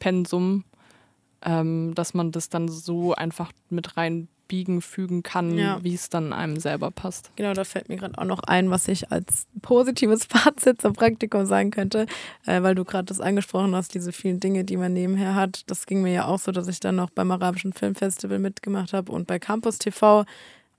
ähm, 1.42 1.92
dass 1.94 2.14
man 2.14 2.32
das 2.32 2.48
dann 2.48 2.68
so 2.68 3.14
einfach 3.14 3.52
mit 3.70 3.96
reinbiegen 3.96 4.33
biegen, 4.54 4.80
fügen 4.80 5.24
kann, 5.24 5.58
Ja. 5.58 5.82
wie 5.82 5.94
es 5.94 6.10
dann 6.10 6.32
einem 6.32 6.60
selber 6.60 6.92
passt. 6.92 7.32
Genau, 7.34 7.52
da 7.54 7.64
fällt 7.64 7.88
mir 7.88 7.96
gerade 7.96 8.16
auch 8.18 8.24
noch 8.24 8.38
ein, 8.44 8.70
was 8.70 8.86
ich 8.86 9.10
als 9.10 9.46
positives 9.62 10.24
Fazit 10.30 10.80
zum 10.80 10.92
Praktikum 10.92 11.44
sagen 11.44 11.72
könnte, 11.72 12.06
äh, 12.46 12.62
weil 12.62 12.76
du 12.76 12.84
gerade 12.84 13.06
das 13.06 13.20
angesprochen 13.20 13.74
hast, 13.74 13.94
diese 13.94 14.12
vielen 14.12 14.38
Dinge, 14.38 14.62
die 14.64 14.76
man 14.76 14.92
nebenher 14.92 15.34
hat. 15.34 15.62
Das 15.68 15.86
ging 15.86 16.02
mir 16.02 16.12
ja 16.12 16.26
auch 16.26 16.38
so, 16.38 16.52
dass 16.52 16.68
ich 16.68 16.78
dann 16.78 16.94
noch 16.94 17.10
beim 17.10 17.32
Arabischen 17.32 17.72
Filmfestival 17.72 18.38
mitgemacht 18.38 18.92
habe 18.92 19.10
und 19.10 19.26
bei 19.26 19.40
Campus 19.40 19.78
TV 19.78 20.24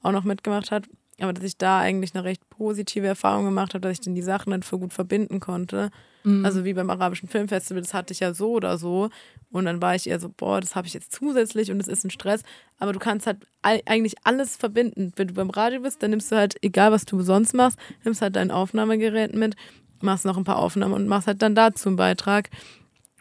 auch 0.01 0.11
noch 0.13 0.23
mitgemacht 0.23 0.71
habe. 0.71 0.87
Aber 1.19 1.33
dass 1.33 1.43
ich 1.43 1.57
da 1.57 1.79
eigentlich 1.79 2.15
eine 2.15 2.23
recht 2.23 2.49
positive 2.49 3.05
Erfahrung 3.07 3.43
gemacht 3.43 3.73
habe, 3.73 3.81
dass 3.81 3.91
ich 3.91 4.01
dann 4.01 4.15
die 4.15 4.21
Sachen 4.21 4.51
dann 4.51 4.63
für 4.63 4.79
gut 4.79 4.93
verbinden 4.93 5.41
konnte. 5.41 5.89
Also 6.43 6.65
wie 6.65 6.73
beim 6.73 6.89
Arabischen 6.89 7.29
Filmfestival, 7.29 7.81
das 7.81 7.93
hatte 7.93 8.11
ich 8.11 8.19
ja 8.19 8.33
so 8.33 8.51
oder 8.51 8.77
so. 8.77 9.09
Und 9.51 9.65
dann 9.65 9.81
war 9.81 9.95
ich 9.95 10.09
eher 10.09 10.19
so, 10.19 10.29
boah, 10.29 10.59
das 10.59 10.75
habe 10.75 10.87
ich 10.87 10.93
jetzt 10.93 11.13
zusätzlich 11.13 11.71
und 11.71 11.79
es 11.79 11.87
ist 11.87 12.03
ein 12.03 12.09
Stress. 12.09 12.41
Aber 12.79 12.93
du 12.93 12.99
kannst 12.99 13.27
halt 13.27 13.37
eigentlich 13.61 14.15
alles 14.23 14.57
verbinden. 14.57 15.13
Wenn 15.15 15.27
du 15.27 15.33
beim 15.35 15.51
Radio 15.51 15.81
bist, 15.81 16.01
dann 16.01 16.09
nimmst 16.09 16.31
du 16.31 16.35
halt, 16.35 16.55
egal 16.63 16.91
was 16.91 17.05
du 17.05 17.21
sonst 17.21 17.53
machst, 17.53 17.77
nimmst 18.03 18.21
halt 18.21 18.35
dein 18.35 18.49
Aufnahmegerät 18.49 19.35
mit, 19.35 19.55
machst 20.01 20.25
noch 20.25 20.37
ein 20.37 20.43
paar 20.43 20.57
Aufnahmen 20.57 20.93
und 20.93 21.07
machst 21.07 21.27
halt 21.27 21.41
dann 21.41 21.53
dazu 21.53 21.89
einen 21.89 21.95
Beitrag. 21.95 22.49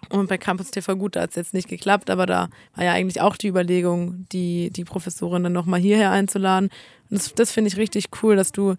Und 0.09 0.29
bei 0.29 0.39
Campus 0.39 0.71
TV, 0.71 0.97
gut, 0.97 1.17
da 1.17 1.23
hat 1.23 1.31
es 1.31 1.37
jetzt 1.37 1.55
nicht 1.55 1.69
geklappt, 1.69 2.11
aber 2.11 2.27
da 2.27 2.49
war 2.75 2.85
ja 2.85 2.93
eigentlich 2.93 3.21
auch 3.21 3.37
die 3.37 3.49
Überlegung, 3.49 4.27
die, 4.33 4.71
die 4.71 4.85
Professorin 4.85 5.43
dann 5.43 5.53
nochmal 5.53 5.81
hierher 5.81 6.11
einzuladen. 6.11 6.71
Und 7.11 7.21
das, 7.21 7.35
das 7.35 7.53
finde 7.53 7.69
ich 7.69 7.77
richtig 7.77 8.07
cool, 8.23 8.37
dass 8.37 8.53
du 8.53 8.77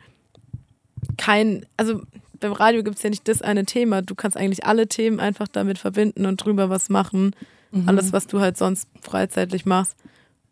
kein, 1.17 1.65
also 1.77 2.01
beim 2.39 2.53
Radio 2.53 2.83
gibt 2.83 2.97
es 2.97 3.03
ja 3.03 3.09
nicht 3.09 3.27
das 3.27 3.41
eine 3.41 3.65
Thema. 3.65 4.01
Du 4.01 4.15
kannst 4.15 4.37
eigentlich 4.37 4.65
alle 4.65 4.87
Themen 4.87 5.19
einfach 5.19 5.47
damit 5.47 5.77
verbinden 5.77 6.25
und 6.25 6.37
drüber 6.37 6.69
was 6.69 6.89
machen. 6.89 7.35
Mhm. 7.71 7.87
Alles, 7.89 8.13
was 8.13 8.27
du 8.27 8.39
halt 8.39 8.57
sonst 8.57 8.87
freizeitlich 9.01 9.65
machst. 9.65 9.95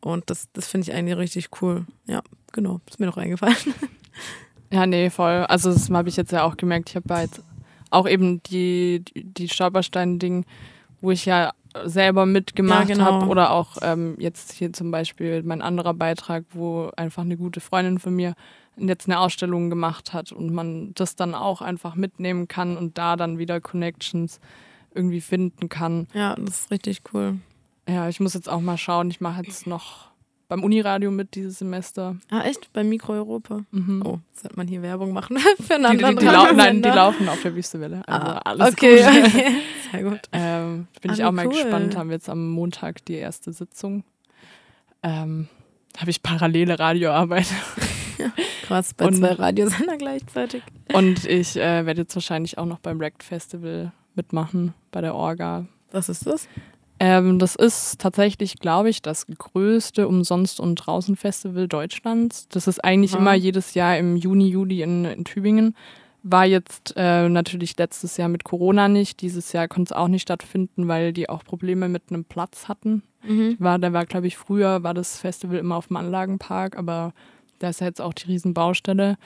Und 0.01 0.29
das, 0.29 0.47
das 0.53 0.67
finde 0.67 0.89
ich 0.89 0.95
eigentlich 0.95 1.17
richtig 1.17 1.49
cool. 1.61 1.85
Ja, 2.05 2.21
genau. 2.51 2.81
Ist 2.89 2.99
mir 2.99 3.05
noch 3.05 3.17
eingefallen. 3.17 3.55
Ja, 4.71 4.87
nee, 4.87 5.11
voll. 5.11 5.45
Also 5.49 5.71
das 5.71 5.87
habe 5.91 6.09
ich 6.09 6.17
jetzt 6.17 6.31
ja 6.31 6.43
auch 6.43 6.57
gemerkt. 6.57 6.89
Ich 6.89 6.95
habe 6.95 7.13
halt 7.13 7.29
auch 7.91 8.09
eben 8.09 8.41
die, 8.41 9.03
die, 9.05 9.23
die 9.23 9.47
Stolperstein-Ding, 9.47 10.45
wo 10.99 11.11
ich 11.11 11.25
ja 11.25 11.51
selber 11.85 12.25
mitgemacht 12.25 12.89
Ja, 12.89 12.95
genau. 12.95 13.05
habe 13.05 13.27
oder 13.27 13.51
auch 13.51 13.77
ähm, 13.83 14.15
jetzt 14.17 14.51
hier 14.51 14.73
zum 14.73 14.89
Beispiel 14.89 15.43
mein 15.43 15.61
anderer 15.61 15.93
Beitrag, 15.93 16.45
wo 16.53 16.89
einfach 16.97 17.21
eine 17.21 17.37
gute 17.37 17.59
Freundin 17.59 17.99
von 17.99 18.15
mir 18.15 18.33
jetzt 18.77 19.07
eine 19.07 19.19
Ausstellung 19.19 19.69
gemacht 19.69 20.13
hat 20.13 20.31
und 20.31 20.51
man 20.53 20.93
das 20.95 21.15
dann 21.15 21.35
auch 21.35 21.61
einfach 21.61 21.95
mitnehmen 21.95 22.47
kann 22.47 22.77
und 22.77 22.97
da 22.97 23.15
dann 23.15 23.37
wieder 23.37 23.61
Connections 23.61 24.39
irgendwie 24.95 25.21
finden 25.21 25.69
kann. 25.69 26.07
Ja, 26.13 26.35
das 26.35 26.61
ist 26.61 26.71
richtig 26.71 27.01
cool. 27.13 27.39
Ja, 27.87 28.07
ich 28.09 28.19
muss 28.19 28.33
jetzt 28.33 28.49
auch 28.49 28.61
mal 28.61 28.77
schauen. 28.77 29.09
Ich 29.09 29.19
mache 29.21 29.43
jetzt 29.43 29.67
noch 29.67 30.11
beim 30.47 30.63
Uniradio 30.63 31.09
mit 31.09 31.35
dieses 31.35 31.59
Semester. 31.59 32.15
Ah, 32.29 32.41
echt? 32.41 32.71
Bei 32.73 32.83
Mikro 32.83 33.13
Europa? 33.13 33.61
Mhm. 33.71 34.03
Oh, 34.05 34.19
sollte 34.33 34.55
man 34.55 34.67
hier 34.67 34.81
Werbung 34.81 35.11
machen 35.11 35.37
für 35.59 35.75
einen 35.75 35.91
Die, 35.91 35.97
die, 35.97 36.03
anderen 36.05 36.17
die, 36.17 36.25
lau 36.25 36.51
nein, 36.53 36.81
die 36.81 36.89
laufen 36.89 37.27
auf 37.27 37.41
der 37.41 37.55
Wüstewelle. 37.55 38.03
Also 38.07 38.27
Ah, 38.27 38.37
alles 38.45 38.73
okay, 38.73 38.97
gut. 39.03 39.25
okay. 39.33 39.55
Sehr 39.91 40.03
gut. 40.03 40.19
Ähm, 40.31 40.87
bin 41.01 41.11
Ah, 41.11 41.13
ich 41.15 41.23
auch 41.23 41.31
mal 41.31 41.47
cool. 41.47 41.53
gespannt. 41.53 41.97
Haben 41.97 42.09
wir 42.09 42.15
jetzt 42.15 42.29
am 42.29 42.49
Montag 42.51 43.03
die 43.05 43.15
erste 43.15 43.51
Sitzung. 43.51 44.03
Ähm, 45.01 45.47
habe 45.97 46.11
ich 46.11 46.21
parallele 46.23 46.77
Radioarbeit. 46.79 47.47
Krass, 48.73 48.93
bei 48.93 49.05
Und- 49.05 49.15
zwei 49.15 49.33
Radiosender 49.33 49.97
gleichzeitig. 49.97 50.63
Und 50.93 51.25
ich 51.25 51.55
äh, 51.57 51.85
werde 51.85 52.01
jetzt 52.01 52.15
wahrscheinlich 52.15 52.57
auch 52.57 52.65
noch 52.65 52.79
beim 52.79 52.99
Rect 52.99 53.21
Festival 53.23 53.91
mitmachen, 54.15 54.73
bei 54.91 55.01
der 55.01 55.13
Orga. 55.13 55.67
Was 55.91 56.09
ist 56.09 56.25
das? 56.25 56.47
Ähm, 56.99 57.37
das 57.37 57.55
ist 57.55 57.99
tatsächlich, 57.99 58.59
glaube 58.59 58.89
ich, 58.89 59.01
das 59.01 59.27
größte 59.27 60.07
Umsonst- 60.07 60.59
und 60.59 60.75
Draußen-Festival 60.75 61.67
Deutschlands. 61.67 62.47
Das 62.49 62.67
ist 62.67 62.83
eigentlich 62.83 63.13
Aha. 63.13 63.19
immer 63.19 63.33
jedes 63.35 63.73
Jahr 63.75 63.97
im 63.97 64.15
Juni, 64.15 64.47
Juli 64.47 64.81
in, 64.81 65.05
in 65.05 65.23
Tübingen. 65.25 65.75
War 66.23 66.45
jetzt 66.45 66.93
äh, 66.95 67.27
natürlich 67.29 67.77
letztes 67.77 68.17
Jahr 68.17 68.29
mit 68.29 68.43
Corona 68.43 68.87
nicht. 68.87 69.21
Dieses 69.21 69.51
Jahr 69.51 69.67
konnte 69.67 69.93
es 69.93 69.97
auch 69.97 70.07
nicht 70.07 70.21
stattfinden, 70.21 70.87
weil 70.87 71.13
die 71.13 71.29
auch 71.29 71.43
Probleme 71.43 71.89
mit 71.89 72.03
einem 72.09 72.23
Platz 72.25 72.67
hatten. 72.67 73.03
Mhm. 73.27 73.57
War, 73.59 73.77
da 73.77 73.93
war, 73.93 74.05
glaube 74.05 74.27
ich, 74.27 74.37
früher 74.37 74.81
war 74.83 74.93
das 74.93 75.17
Festival 75.19 75.57
immer 75.57 75.75
auf 75.75 75.87
dem 75.87 75.97
Anlagenpark, 75.97 76.77
aber 76.77 77.13
da 77.63 77.69
ist 77.69 77.79
ja 77.81 77.87
jetzt 77.87 78.01
auch 78.01 78.13
die 78.13 78.27
Riesenbaustelle. 78.27 79.17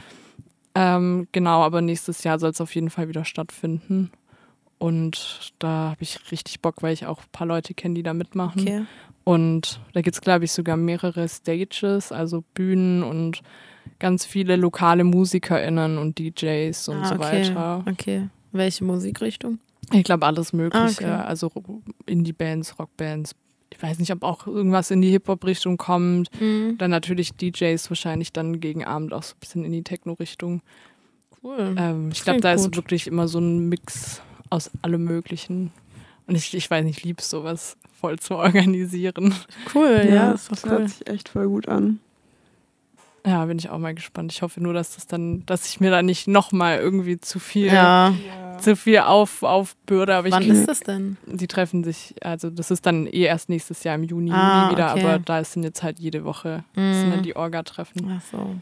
Ähm, 0.75 1.27
genau, 1.31 1.63
aber 1.63 1.81
nächstes 1.81 2.23
Jahr 2.23 2.37
soll 2.37 2.51
es 2.51 2.61
auf 2.61 2.75
jeden 2.75 2.91
Fall 2.91 3.09
wieder 3.09 3.25
stattfinden. 3.25 4.11
Und 4.77 5.53
da 5.57 5.89
habe 5.89 6.03
ich 6.03 6.19
richtig 6.31 6.61
Bock, 6.61 6.83
weil 6.83 6.93
ich 6.93 7.07
auch 7.07 7.21
ein 7.21 7.29
paar 7.31 7.47
Leute 7.47 7.73
kenne, 7.73 7.95
die 7.95 8.03
da 8.03 8.13
mitmachen. 8.13 8.61
Okay. 8.61 8.85
Und 9.23 9.81
da 9.93 10.01
gibt 10.01 10.15
es, 10.15 10.21
glaube 10.21 10.45
ich, 10.45 10.51
sogar 10.51 10.77
mehrere 10.77 11.27
Stages, 11.27 12.11
also 12.11 12.43
Bühnen 12.53 13.01
und 13.01 13.41
ganz 13.97 14.23
viele 14.23 14.55
lokale 14.55 15.03
MusikerInnen 15.03 15.97
und 15.97 16.19
DJs 16.19 16.89
und 16.89 16.97
Ah, 16.97 17.05
so 17.05 17.15
okay. 17.15 17.23
weiter. 17.23 17.83
Okay. 17.89 18.29
Welche 18.51 18.83
Musikrichtung? 18.83 19.57
Ich 19.91 20.03
glaube, 20.03 20.25
alles 20.27 20.53
Mögliche. 20.53 21.07
Ah, 21.07 21.21
okay. 21.21 21.27
Also 21.27 21.51
Indie-Bands, 22.05 22.77
Rockbands. 22.77 23.33
Ich 23.69 23.81
weiß 23.83 23.99
nicht, 23.99 24.11
ob 24.11 24.23
auch 24.23 24.47
irgendwas 24.47 24.91
in 24.91 25.01
die 25.01 25.11
Hip-Hop-Richtung 25.11 25.77
kommt. 25.77 26.29
Mhm. 26.39 26.77
Dann 26.77 26.89
natürlich 26.91 27.33
DJs 27.33 27.89
wahrscheinlich 27.89 28.31
dann 28.33 28.59
gegen 28.59 28.85
Abend 28.85 29.13
auch 29.13 29.23
so 29.23 29.33
ein 29.35 29.39
bisschen 29.39 29.63
in 29.65 29.71
die 29.71 29.83
Techno-Richtung. 29.83 30.61
Cool. 31.43 31.75
Ähm, 31.77 32.09
ich 32.11 32.23
glaube, 32.23 32.41
da 32.41 32.53
ist 32.53 32.65
gut. 32.65 32.77
wirklich 32.77 33.07
immer 33.07 33.27
so 33.27 33.39
ein 33.39 33.69
Mix 33.69 34.21
aus 34.49 34.71
allem 34.81 35.03
Möglichen. 35.03 35.71
Und 36.25 36.35
ich, 36.35 36.53
ich 36.53 36.69
weiß 36.69 36.83
nicht, 36.83 36.99
ich 36.99 37.03
liebe 37.03 37.21
sowas 37.21 37.77
voll 37.99 38.17
zu 38.19 38.35
organisieren. 38.37 39.33
Cool, 39.73 40.07
ja, 40.09 40.31
das 40.31 40.47
das 40.47 40.63
war 40.63 40.71
hört 40.71 40.81
cool. 40.81 40.87
sich 40.87 41.07
echt 41.07 41.29
voll 41.29 41.47
gut 41.47 41.67
an. 41.67 41.99
Ja, 43.25 43.45
bin 43.45 43.59
ich 43.59 43.69
auch 43.69 43.77
mal 43.77 43.93
gespannt. 43.93 44.31
Ich 44.31 44.41
hoffe 44.41 44.61
nur, 44.61 44.73
dass 44.73 44.95
das 44.95 45.05
dann, 45.05 45.45
dass 45.45 45.67
ich 45.67 45.81
mir 45.81 45.91
da 45.91 46.01
nicht 46.01 46.27
nochmal 46.27 46.79
irgendwie 46.79 47.19
zu 47.19 47.39
viel, 47.39 47.67
Ja. 47.67 48.13
Zu 48.59 48.75
viel 48.75 48.99
auf, 48.99 49.43
aufbürde. 49.43 50.15
Aber 50.15 50.29
Wann 50.31 50.43
ich, 50.43 50.49
ist 50.49 50.67
das 50.67 50.79
denn? 50.81 51.17
die 51.25 51.47
treffen 51.47 51.83
sich, 51.83 52.15
also 52.21 52.49
das 52.49 52.71
ist 52.71 52.85
dann 52.85 53.07
eh 53.07 53.23
erst 53.23 53.49
nächstes 53.49 53.83
Jahr 53.83 53.95
im 53.95 54.03
Juni, 54.03 54.31
Ah, 54.31 54.69
wieder, 54.71 54.91
okay. 54.93 55.03
aber 55.03 55.19
da 55.19 55.43
sind 55.43 55.63
jetzt 55.63 55.83
halt 55.83 55.99
jede 55.99 56.23
Woche, 56.25 56.63
das 56.75 56.99
sind 57.01 57.09
dann 57.11 57.19
Mhm. 57.19 57.23
die 57.23 57.35
Orga-Treffen. 57.35 58.11
Ach 58.17 58.21
so. 58.31 58.55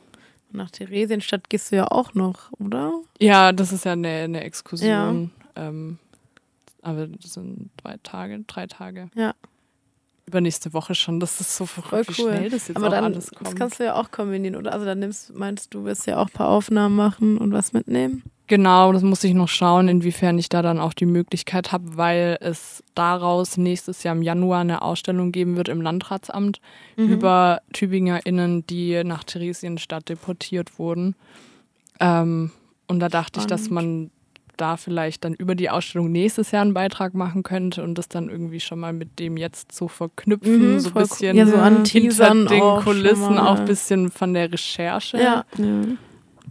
Nach 0.52 0.70
Theresienstadt 0.72 1.50
gehst 1.50 1.72
du 1.72 1.76
ja 1.78 1.88
auch 1.92 2.14
noch, 2.14 2.52
oder? 2.60 2.94
Ja, 3.20 3.52
das 3.52 3.74
ist 3.74 3.84
ja 3.86 3.92
eine, 3.94 4.08
eine 4.10 4.44
Exkursion. 4.44 5.32
Ähm, 5.56 5.98
aber 6.82 7.08
das 7.08 7.34
sind 7.34 7.70
zwei 7.82 7.98
Tage, 8.04 8.40
drei 8.48 8.68
Tage. 8.68 9.10
Ja. 9.16 9.34
Übernächste 10.28 10.74
Woche 10.74 10.96
schon. 10.96 11.20
Das 11.20 11.40
ist 11.40 11.56
so 11.56 11.66
verrückt, 11.68 12.08
Voll 12.08 12.16
wie 12.16 12.22
cool. 12.22 12.32
schnell 12.32 12.50
das 12.50 12.68
jetzt 12.68 12.78
Aber 12.78 12.88
auch 12.88 12.92
dann 12.92 13.04
alles 13.06 13.28
das 13.28 13.36
kommt. 13.36 13.56
kannst 13.56 13.80
du 13.80 13.84
ja 13.84 13.96
auch 13.96 14.10
kombinieren, 14.12 14.56
oder? 14.56 14.74
Also 14.74 14.86
dann 14.86 15.00
nimmst, 15.00 15.36
meinst 15.36 15.74
du, 15.74 15.84
wirst 15.86 16.08
ja 16.08 16.18
auch 16.18 16.28
ein 16.28 16.34
paar 16.34 16.50
Aufnahmen 16.50 16.96
machen 16.96 17.38
und 17.38 17.52
was 17.54 17.74
mitnehmen? 17.74 18.24
Genau, 18.48 18.92
das 18.94 19.02
muss 19.02 19.24
ich 19.24 19.34
noch 19.34 19.48
schauen, 19.48 19.88
inwiefern 19.88 20.38
ich 20.38 20.50
da 20.50 20.62
dann 20.62 20.80
auch 20.80 20.94
die 20.94 21.08
Möglichkeit 21.08 21.72
habe, 21.72 21.98
weil 21.98 22.38
es 22.42 22.84
daraus 22.94 23.58
nächstes 23.58 24.04
Jahr 24.04 24.16
im 24.16 24.22
Januar 24.22 24.62
eine 24.62 24.84
Ausstellung 24.84 25.32
geben 25.32 25.58
wird 25.58 25.68
im 25.70 25.82
Landratsamt 25.82 26.60
Mhm. 26.96 27.08
über 27.12 27.62
TübingerInnen, 27.74 28.66
die 28.68 29.04
nach 29.04 29.24
Theresienstadt 29.24 30.10
deportiert 30.10 30.78
wurden. 30.80 31.16
Ähm, 32.00 32.52
und 32.88 33.00
da 33.00 33.10
dachte 33.10 33.40
ich, 33.40 33.48
dass 33.48 33.70
man 33.70 34.12
da 34.58 34.78
vielleicht 34.78 35.24
dann 35.26 35.34
über 35.34 35.56
die 35.56 35.70
Ausstellung 35.70 36.12
nächstes 36.12 36.52
Jahr 36.52 36.62
einen 36.64 36.74
Beitrag 36.74 37.14
machen 37.14 37.44
könnte 37.44 37.84
und 37.84 37.96
das 37.98 38.08
dann 38.10 38.30
irgendwie 38.30 38.60
schon 38.60 38.80
mal 38.80 38.94
mit 38.94 39.20
dem 39.20 39.38
jetzt 39.38 39.72
so 39.72 39.88
verknüpfen, 39.88 40.74
Mhm, 40.76 40.80
so 40.80 40.90
ein 40.90 40.94
bisschen 40.94 41.36
Ja, 41.38 41.46
so 41.48 41.56
an 41.58 41.86
hinter 41.86 42.30
den 42.34 42.48
auch 42.62 42.84
Kulissen, 42.84 43.38
auch 43.38 43.60
ein 43.60 43.66
bisschen 43.66 44.12
von 44.12 44.34
der 44.34 44.52
Recherche. 44.52 45.18
Ja. 45.18 45.46
Ja. 45.58 45.82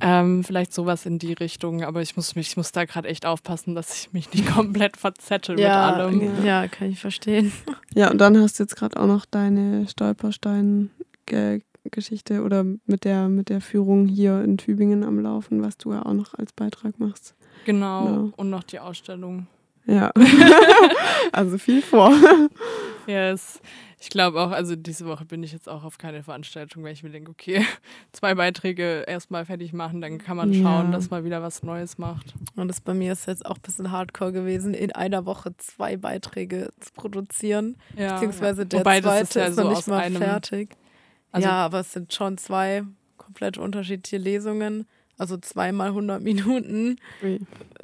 Ähm, 0.00 0.42
vielleicht 0.42 0.74
sowas 0.74 1.06
in 1.06 1.20
die 1.20 1.34
Richtung, 1.34 1.84
aber 1.84 2.02
ich 2.02 2.16
muss 2.16 2.34
mich, 2.34 2.48
ich 2.48 2.56
muss 2.56 2.72
da 2.72 2.84
gerade 2.84 3.06
echt 3.08 3.26
aufpassen, 3.26 3.76
dass 3.76 3.94
ich 3.96 4.12
mich 4.12 4.32
nicht 4.32 4.44
komplett 4.54 4.96
verzettel 4.96 5.58
Ja, 5.60 5.68
mit 5.68 5.76
allem. 6.00 6.44
ja, 6.44 6.66
kann 6.66 6.90
ich 6.90 6.98
verstehen. 6.98 7.52
ja, 7.94 8.10
und 8.10 8.18
dann 8.18 8.36
hast 8.38 8.58
du 8.58 8.64
jetzt 8.64 8.74
gerade 8.74 8.98
auch 9.00 9.06
noch 9.06 9.24
deine 9.24 9.86
Stolperstein-Geschichte 9.88 12.42
oder 12.42 12.64
mit 12.86 13.04
der, 13.04 13.28
mit 13.28 13.48
der 13.48 13.60
Führung 13.60 14.06
hier 14.06 14.42
in 14.42 14.58
Tübingen 14.58 15.04
am 15.04 15.20
Laufen, 15.20 15.62
was 15.62 15.76
du 15.78 15.92
ja 15.92 16.04
auch 16.04 16.12
noch 16.14 16.34
als 16.34 16.52
Beitrag 16.52 16.98
machst. 16.98 17.34
Genau. 17.64 18.04
Ja. 18.08 18.28
Und 18.36 18.50
noch 18.50 18.62
die 18.64 18.78
Ausstellung. 18.80 19.46
Ja. 19.86 20.10
also 21.32 21.58
viel 21.58 21.82
vor. 21.82 22.12
Yes. 23.06 23.60
Ich 24.00 24.10
glaube 24.10 24.40
auch, 24.40 24.50
also 24.50 24.76
diese 24.76 25.06
Woche 25.06 25.24
bin 25.24 25.42
ich 25.42 25.52
jetzt 25.52 25.66
auch 25.68 25.82
auf 25.82 25.96
keine 25.96 26.22
Veranstaltung, 26.22 26.84
weil 26.84 26.92
ich 26.92 27.02
mir 27.02 27.10
denke, 27.10 27.30
okay, 27.30 27.64
zwei 28.12 28.34
Beiträge 28.34 29.04
erstmal 29.06 29.46
fertig 29.46 29.72
machen, 29.72 30.00
dann 30.02 30.18
kann 30.18 30.36
man 30.36 30.52
schauen, 30.52 30.86
Ja. 30.86 30.90
dass 30.90 31.10
man 31.10 31.24
wieder 31.24 31.42
was 31.42 31.62
Neues 31.62 31.96
macht. 31.98 32.34
Und 32.56 32.68
das 32.68 32.80
bei 32.82 32.92
mir 32.92 33.12
ist 33.12 33.26
jetzt 33.26 33.44
auch 33.46 33.56
ein 33.56 33.62
bisschen 33.62 33.90
hardcore 33.90 34.32
gewesen, 34.32 34.74
in 34.74 34.92
einer 34.92 35.24
Woche 35.24 35.54
zwei 35.56 35.96
Beiträge 35.96 36.70
zu 36.80 36.92
produzieren. 36.92 37.76
Ja. 37.96 38.14
Beziehungsweise 38.14 38.66
der 38.66 38.80
Wobei, 38.80 39.00
das 39.00 39.10
zweite 39.10 39.22
ist 39.24 39.34
ja 39.36 39.44
ist 39.46 39.56
so 39.56 39.62
noch 39.62 39.70
aus 39.72 39.76
nicht 39.78 39.88
mal 39.88 40.00
einem- 40.00 40.16
fertig. 40.22 40.76
Also- 41.32 41.48
ja, 41.48 41.52
aber 41.64 41.80
es 41.80 41.92
sind 41.92 42.12
schon 42.12 42.36
zwei 42.38 42.84
komplett 43.16 43.56
unterschiedliche 43.58 44.18
Lesungen. 44.22 44.86
Also 45.18 45.36
zweimal 45.36 45.88
100 45.88 46.22
Minuten, 46.22 46.96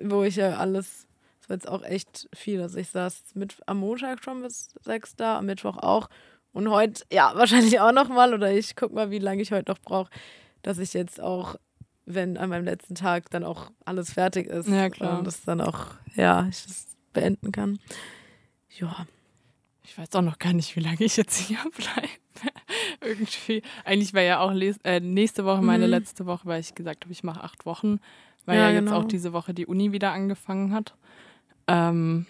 wo 0.02 0.22
ich 0.24 0.36
ja 0.36 0.56
alles, 0.56 1.06
das 1.40 1.48
war 1.48 1.56
jetzt 1.56 1.68
auch 1.68 1.82
echt 1.82 2.28
viel. 2.34 2.60
Also 2.60 2.78
ich 2.78 2.88
saß 2.88 3.34
mit, 3.34 3.56
am 3.66 3.78
Montag 3.78 4.24
schon 4.24 4.42
bis 4.42 4.68
sechs 4.82 5.14
da, 5.16 5.38
am 5.38 5.46
Mittwoch 5.46 5.76
auch. 5.76 6.08
Und 6.52 6.68
heute, 6.70 7.04
ja, 7.12 7.32
wahrscheinlich 7.36 7.80
auch 7.80 7.92
nochmal. 7.92 8.34
Oder 8.34 8.52
ich 8.52 8.74
guck 8.76 8.92
mal, 8.92 9.10
wie 9.10 9.18
lange 9.18 9.42
ich 9.42 9.52
heute 9.52 9.70
noch 9.70 9.78
brauche, 9.78 10.10
dass 10.62 10.78
ich 10.78 10.92
jetzt 10.92 11.20
auch, 11.20 11.56
wenn 12.06 12.36
an 12.36 12.48
meinem 12.50 12.64
letzten 12.64 12.94
Tag 12.96 13.30
dann 13.30 13.44
auch 13.44 13.70
alles 13.84 14.12
fertig 14.12 14.48
ist. 14.48 14.68
Ja, 14.68 14.90
klar. 14.90 15.18
Und 15.18 15.26
das 15.26 15.42
dann 15.42 15.60
auch, 15.60 15.86
ja, 16.16 16.46
ich 16.50 16.64
das 16.64 16.86
beenden 17.12 17.52
kann. 17.52 17.78
Ja. 18.78 19.06
Ich 19.84 19.96
weiß 19.98 20.14
auch 20.14 20.22
noch 20.22 20.38
gar 20.38 20.52
nicht, 20.52 20.76
wie 20.76 20.80
lange 20.80 21.00
ich 21.00 21.16
jetzt 21.16 21.36
hier 21.36 21.58
bleibe. 21.76 22.08
Irgendwie. 23.00 23.62
Eigentlich 23.84 24.14
war 24.14 24.22
ja 24.22 24.40
auch 24.40 24.52
äh, 24.52 25.00
nächste 25.00 25.44
Woche 25.44 25.62
meine 25.62 25.86
Mhm. 25.86 25.90
letzte 25.90 26.26
Woche, 26.26 26.46
weil 26.46 26.60
ich 26.60 26.74
gesagt 26.74 27.04
habe, 27.04 27.12
ich 27.12 27.24
mache 27.24 27.42
acht 27.42 27.66
Wochen, 27.66 27.98
weil 28.46 28.58
Ja, 28.58 28.68
ja, 28.68 28.74
jetzt 28.74 28.86
genau. 28.86 28.98
auch 28.98 29.04
diese 29.04 29.32
Woche 29.32 29.54
die 29.54 29.66
Uni 29.66 29.92
wieder 29.92 30.12
angefangen 30.12 30.72
hat. 30.74 30.94
Ähm, 31.66 32.26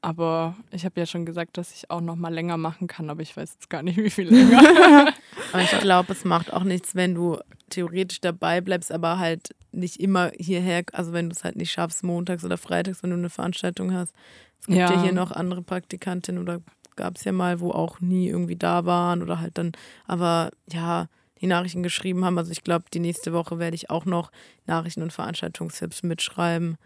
aber 0.00 0.54
ich 0.70 0.84
habe 0.84 1.00
ja 1.00 1.06
schon 1.06 1.24
gesagt, 1.24 1.56
dass 1.56 1.72
ich 1.74 1.90
auch 1.90 2.02
noch 2.02 2.16
mal 2.16 2.32
länger 2.32 2.58
machen 2.58 2.88
kann, 2.88 3.08
aber 3.08 3.22
ich 3.22 3.34
weiß 3.36 3.54
jetzt 3.54 3.70
gar 3.70 3.82
nicht, 3.82 3.96
wie 3.96 4.10
viel 4.10 4.28
länger. 4.30 5.12
Aber 5.52 5.62
ich 5.62 5.70
glaube, 5.80 6.12
es 6.12 6.24
macht 6.24 6.52
auch 6.52 6.64
nichts, 6.64 6.94
wenn 6.94 7.14
du 7.14 7.38
theoretisch 7.70 8.20
dabei 8.20 8.60
bleibst, 8.60 8.92
aber 8.92 9.18
halt 9.18 9.54
nicht 9.72 9.98
immer 10.00 10.30
hierher, 10.38 10.82
also 10.92 11.12
wenn 11.14 11.30
du 11.30 11.34
es 11.34 11.42
halt 11.42 11.56
nicht 11.56 11.72
schaffst, 11.72 12.04
montags 12.04 12.44
oder 12.44 12.58
freitags, 12.58 13.02
wenn 13.02 13.10
du 13.10 13.16
eine 13.16 13.30
Veranstaltung 13.30 13.94
hast. 13.94 14.14
Es 14.60 14.66
gibt 14.66 14.78
ja, 14.78 14.90
Ja. 14.92 15.02
hier 15.02 15.12
noch 15.12 15.30
andere 15.32 15.62
Praktikantinnen 15.62 16.42
oder 16.42 16.60
gab 16.96 17.16
es 17.16 17.24
ja 17.24 17.32
mal, 17.32 17.60
wo 17.60 17.70
auch 17.70 18.00
nie 18.00 18.28
irgendwie 18.28 18.56
da 18.56 18.84
waren 18.86 19.22
oder 19.22 19.40
halt 19.40 19.58
dann, 19.58 19.72
aber 20.06 20.50
ja, 20.70 21.08
die 21.40 21.46
Nachrichten 21.46 21.82
geschrieben 21.82 22.24
haben. 22.24 22.38
Also 22.38 22.52
ich 22.52 22.64
glaube, 22.64 22.86
die 22.92 23.00
nächste 23.00 23.32
Woche 23.32 23.58
werde 23.58 23.74
ich 23.74 23.90
auch 23.90 24.06
noch 24.06 24.30
Nachrichten 24.66 25.02
und 25.02 25.12
Veranstaltungstipps 25.12 26.02
mitschreiben. 26.02 26.78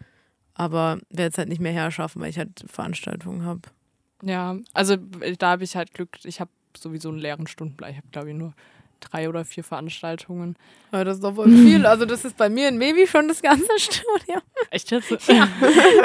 Aber 0.53 0.99
werde 1.09 1.31
es 1.31 1.37
halt 1.37 1.47
nicht 1.47 1.61
mehr 1.61 1.71
herschaffen, 1.71 2.21
weil 2.21 2.29
ich 2.29 2.37
halt 2.37 2.65
Veranstaltungen 2.67 3.45
habe. 3.45 3.61
ja, 4.21 4.57
also 4.73 4.97
da 4.97 5.51
habe 5.51 5.63
ich 5.63 5.77
halt 5.77 5.93
Glück, 5.93 6.17
ich 6.25 6.41
habe 6.41 6.51
sowieso 6.75 7.09
einen 7.09 7.19
leeren 7.19 7.47
Stundenplan. 7.47 7.91
Ich 7.91 7.97
habe, 7.97 8.07
glaube 8.11 8.31
ich, 8.31 8.35
nur 8.35 8.53
drei 8.99 9.29
oder 9.29 9.45
vier 9.45 9.63
Veranstaltungen. 9.63 10.55
Ja, 10.91 11.03
das 11.03 11.17
ist 11.17 11.23
doch 11.23 11.35
voll 11.35 11.49
viel. 11.51 11.85
Also 11.85 12.05
das 12.05 12.25
ist 12.25 12.37
bei 12.37 12.49
mir 12.49 12.67
in 12.69 12.77
Maybe 12.77 13.07
schon 13.07 13.27
das 13.27 13.41
ganze 13.41 13.67
Studium. 13.77 14.41
Echt 14.71 14.91
jetzt? 14.91 15.09
Ja. 15.27 15.47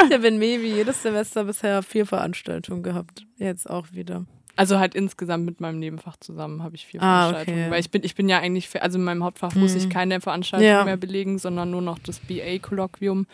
Ich 0.06 0.12
habe 0.12 0.26
in 0.28 0.38
Maybe 0.38 0.64
jedes 0.66 1.02
Semester 1.02 1.44
bisher 1.44 1.82
vier 1.82 2.06
Veranstaltungen 2.06 2.82
gehabt. 2.82 3.26
Jetzt 3.38 3.68
auch 3.68 3.86
wieder. 3.92 4.24
Also 4.56 4.78
halt 4.78 4.94
insgesamt 4.94 5.44
mit 5.46 5.60
meinem 5.60 5.80
Nebenfach 5.80 6.16
zusammen 6.18 6.62
habe 6.62 6.76
ich 6.76 6.86
vier 6.86 7.02
Ah, 7.02 7.28
Veranstaltungen. 7.30 7.62
okay. 7.64 7.70
Weil 7.72 7.80
ich 7.80 7.90
bin, 7.90 8.04
ich 8.04 8.14
bin 8.14 8.28
ja 8.28 8.38
eigentlich, 8.38 8.68
für, 8.68 8.82
also 8.82 8.98
in 8.98 9.04
meinem 9.04 9.24
Hauptfach 9.24 9.54
muss 9.56 9.74
ich 9.74 9.86
Mhm. 9.86 9.90
keine 9.90 10.20
Veranstaltung 10.20 10.66
Ja. 10.68 10.84
mehr 10.84 10.96
belegen, 10.96 11.38
sondern 11.38 11.72
nur 11.72 11.82
noch 11.82 11.98
das 11.98 12.20
BA-Kolloquium. 12.20 13.26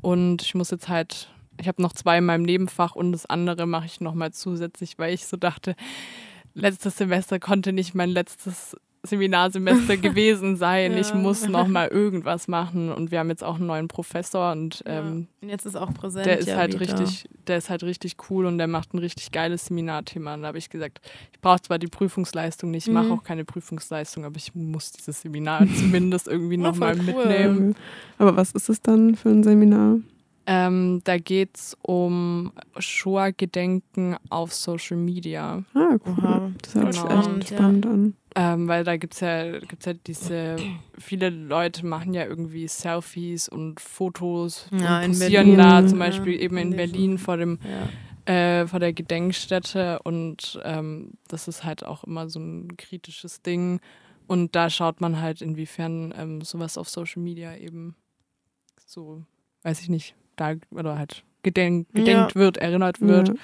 Und 0.00 0.40
ich 0.42 0.54
muss 0.54 0.70
jetzt 0.70 0.88
halt, 0.88 1.28
ich 1.60 1.68
habe 1.68 1.82
noch 1.82 1.92
zwei 1.92 2.18
in 2.18 2.24
meinem 2.24 2.42
Nebenfach 2.42 2.94
und 2.94 3.12
das 3.12 3.26
andere 3.26 3.66
mache 3.66 3.84
ich 3.86 4.00
nochmal 4.00 4.32
zusätzlich, 4.32 4.98
weil 4.98 5.12
ich 5.12 5.26
so 5.26 5.36
dachte, 5.36 5.74
letztes 6.54 6.96
Semester 6.96 7.38
konnte 7.38 7.72
nicht 7.74 7.94
mein 7.94 8.08
letztes 8.08 8.76
Seminarsemester 9.06 9.96
gewesen 9.96 10.56
sein. 10.56 10.96
Ich 10.96 11.10
Ja. 11.10 11.14
muss 11.16 11.48
nochmal 11.48 11.88
irgendwas 11.88 12.48
machen. 12.48 12.92
Und 12.92 13.10
wir 13.10 13.18
haben 13.20 13.28
jetzt 13.30 13.42
auch 13.44 13.56
einen 13.56 13.66
neuen 13.66 13.88
Professor 13.88 14.52
und 14.52 14.82
ähm, 14.86 15.28
Und 15.40 15.48
jetzt 15.48 15.64
ist 15.66 15.76
auch 15.76 15.92
präsent. 15.94 16.26
der 16.26 16.38
ist 16.38 16.48
ja, 16.48 16.56
halt 16.56 16.78
wieder. 16.78 16.98
richtig, 16.98 17.28
der 17.46 17.58
ist 17.58 17.70
halt 17.70 17.82
richtig 17.84 18.16
cool 18.30 18.46
und 18.46 18.58
der 18.58 18.66
macht 18.66 18.92
ein 18.94 18.98
richtig 18.98 19.30
geiles 19.32 19.66
Seminarthema. 19.66 20.34
Und 20.34 20.42
da 20.42 20.48
habe 20.48 20.58
ich 20.58 20.68
gesagt, 20.70 21.00
ich 21.32 21.40
brauche 21.40 21.62
zwar 21.62 21.78
die 21.78 21.86
Prüfungsleistung 21.86 22.70
nicht, 22.70 22.86
ich 22.88 22.92
mache 22.92 23.06
Mhm. 23.06 23.12
auch 23.12 23.22
keine 23.22 23.44
Prüfungsleistung, 23.44 24.24
aber 24.24 24.36
ich 24.36 24.54
muss 24.54 24.92
dieses 24.92 25.20
Seminar 25.22 25.66
zumindest 25.76 26.28
irgendwie 26.28 26.56
Ja, 26.56 26.62
nochmal 26.62 26.96
voll 26.96 27.14
cool. 27.14 27.26
mitnehmen. 27.26 27.74
Aber 28.18 28.36
was 28.36 28.52
ist 28.52 28.68
es 28.68 28.82
dann 28.82 29.14
für 29.14 29.30
ein 29.30 29.42
Seminar? 29.42 29.98
Ähm, 30.48 31.00
da 31.02 31.18
geht 31.18 31.56
es 31.56 31.76
um 31.82 32.52
Shoah-Gedenken 32.78 34.16
auf 34.30 34.54
Social 34.54 34.96
Media. 34.96 35.64
Ah, 35.74 35.96
cool. 36.06 36.14
Oha. 36.18 36.50
Das 36.62 36.74
hört 36.74 36.94
sich 36.94 37.02
Genau. 37.02 37.36
echt 37.38 37.48
spannend 37.48 37.86
an. 37.86 38.14
Ähm, 38.38 38.68
weil 38.68 38.84
da 38.84 38.98
gibt 38.98 39.14
es 39.14 39.20
ja, 39.20 39.58
gibt's 39.60 39.86
ja 39.86 39.94
diese, 39.94 40.56
viele 40.98 41.30
Leute 41.30 41.86
machen 41.86 42.12
ja 42.12 42.24
irgendwie 42.26 42.68
Selfies 42.68 43.48
und 43.48 43.80
Fotos 43.80 44.68
Ja, 44.72 44.98
und 44.98 45.04
in 45.04 45.10
posieren 45.12 45.46
Berlin, 45.46 45.58
da 45.58 45.80
ja, 45.80 45.86
zum 45.86 45.98
Beispiel 45.98 46.40
eben 46.42 46.58
in 46.58 46.76
Berlin 46.76 47.16
vor 47.16 47.38
dem 47.38 47.58
Ja. 47.64 47.88
äh, 48.32 48.66
vor 48.66 48.78
der 48.80 48.92
Gedenkstätte 48.92 50.00
und 50.02 50.60
ähm, 50.64 51.12
das 51.28 51.48
ist 51.48 51.64
halt 51.64 51.84
auch 51.84 52.04
immer 52.04 52.28
so 52.28 52.38
ein 52.38 52.76
kritisches 52.76 53.40
Ding. 53.40 53.80
Und 54.26 54.54
da 54.56 54.68
schaut 54.68 55.00
man 55.00 55.20
halt, 55.20 55.40
inwiefern 55.40 56.12
ähm, 56.16 56.40
sowas 56.42 56.76
auf 56.76 56.88
Social 56.90 57.22
Media 57.22 57.56
eben 57.56 57.94
so, 58.84 59.22
weiß 59.62 59.80
ich 59.80 59.88
nicht, 59.88 60.14
da 60.34 60.54
oder 60.72 60.98
halt 60.98 61.24
gedenk, 61.42 61.88
gedenkt 61.94 62.34
wird, 62.34 62.56
erinnert 62.58 63.00
wird, 63.00 63.28
Ja. 63.28 63.34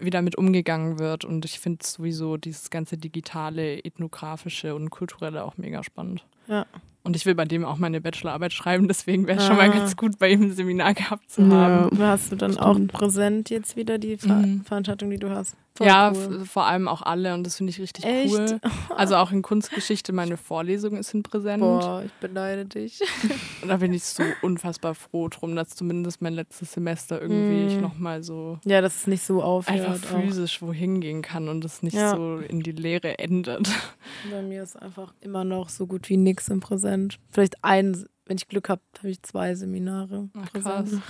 Wie 0.00 0.10
damit 0.10 0.36
umgegangen 0.36 0.98
wird. 0.98 1.24
Und 1.24 1.44
ich 1.44 1.60
finde 1.60 1.84
sowieso 1.84 2.36
dieses 2.36 2.70
ganze 2.70 2.96
digitale, 2.96 3.84
ethnografische 3.84 4.74
und 4.74 4.90
kulturelle 4.90 5.44
auch 5.44 5.56
mega 5.56 5.82
spannend. 5.82 6.24
Ja. 6.48 6.66
Und 7.02 7.16
ich 7.16 7.26
will 7.26 7.34
bei 7.34 7.44
dem 7.44 7.64
auch 7.66 7.76
meine 7.76 8.00
Bachelorarbeit 8.00 8.52
schreiben, 8.54 8.88
deswegen 8.88 9.26
wäre 9.26 9.38
es 9.38 9.46
schon 9.46 9.56
mal 9.56 9.68
Ah. 9.68 9.72
ganz 9.72 9.94
gut, 9.96 10.18
bei 10.18 10.30
ihm 10.30 10.42
ein 10.44 10.52
Seminar 10.52 10.94
gehabt 10.94 11.30
zu 11.30 11.42
Ja. 11.42 11.48
haben. 11.50 11.98
Hast 11.98 12.32
du 12.32 12.36
dann 12.36 12.52
Stimmt. 12.52 12.94
auch 12.94 12.98
präsent 12.98 13.50
jetzt 13.50 13.76
wieder 13.76 13.98
die 13.98 14.16
Ver 14.16 14.34
Mhm. 14.36 14.62
Veranstaltung, 14.64 15.10
die 15.10 15.18
du 15.18 15.28
hast? 15.30 15.54
Voll 15.76 15.88
ja, 15.88 16.12
cool. 16.14 16.44
vor 16.44 16.66
allem 16.66 16.86
auch 16.86 17.02
alle 17.02 17.34
und 17.34 17.44
das 17.44 17.56
finde 17.56 17.70
ich 17.70 17.80
richtig 17.80 18.04
Echt? 18.04 18.32
cool. 18.32 18.60
Also 18.96 19.16
auch 19.16 19.32
in 19.32 19.42
Kunstgeschichte, 19.42 20.12
meine 20.12 20.36
Vorlesungen 20.36 21.02
sind 21.02 21.28
präsent. 21.28 21.60
Boah, 21.60 22.02
ich 22.06 22.12
beneide 22.20 22.64
dich. 22.64 23.00
Und 23.62 23.68
da 23.68 23.78
bin 23.78 23.92
ich 23.92 24.04
so 24.04 24.22
unfassbar 24.42 24.94
froh 24.94 25.26
drum, 25.28 25.56
dass 25.56 25.70
zumindest 25.70 26.22
mein 26.22 26.32
letztes 26.34 26.72
Semester 26.74 27.20
irgendwie 27.20 27.64
Mm. 27.64 27.66
ich 27.68 27.80
nochmal 27.80 28.22
so 28.22 28.60
Ja, 28.64 28.80
dass 28.82 28.94
es 28.98 29.06
nicht 29.08 29.24
so 29.24 29.42
aufhört. 29.42 29.80
einfach 29.80 29.96
physisch 30.20 30.62
wohin 30.62 31.00
gehen 31.00 31.22
kann 31.22 31.48
und 31.48 31.64
es 31.64 31.82
nicht 31.82 31.94
Ja. 31.94 32.14
so 32.14 32.36
in 32.38 32.60
die 32.60 32.70
Leere 32.72 33.18
endet. 33.18 33.68
Auch. 33.68 33.72
Bei 34.30 34.42
mir 34.42 34.62
ist 34.62 34.80
einfach 34.80 35.12
immer 35.20 35.42
noch 35.44 35.70
so 35.70 35.86
gut 35.88 36.08
wie 36.08 36.16
nichts 36.16 36.48
im 36.50 36.60
Präsent. 36.60 37.18
Vielleicht 37.32 37.64
ein, 37.64 38.04
wenn 38.26 38.36
ich 38.36 38.46
Glück 38.46 38.68
habe, 38.68 38.80
habe 38.98 39.10
ich 39.10 39.20
zwei 39.22 39.54
Seminare 39.56 40.28
Ach, 40.40 40.52
präsent. 40.52 40.90
krass. 40.90 41.00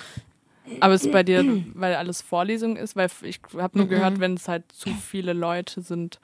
Aber 0.80 0.94
ist 0.94 1.10
bei 1.10 1.22
dir, 1.22 1.44
weil 1.74 1.94
alles 1.94 2.20
Vorlesung 2.22 2.76
ist, 2.76 2.96
weil 2.96 3.08
ich 3.22 3.40
habe 3.56 3.78
nur 3.78 3.86
Mhm. 3.86 3.90
gehört, 3.90 4.20
wenn 4.20 4.34
es 4.34 4.48
halt 4.48 4.64
zu 4.72 4.90
viele 4.90 5.32
Leute 5.32 5.80
sind, 5.82 6.18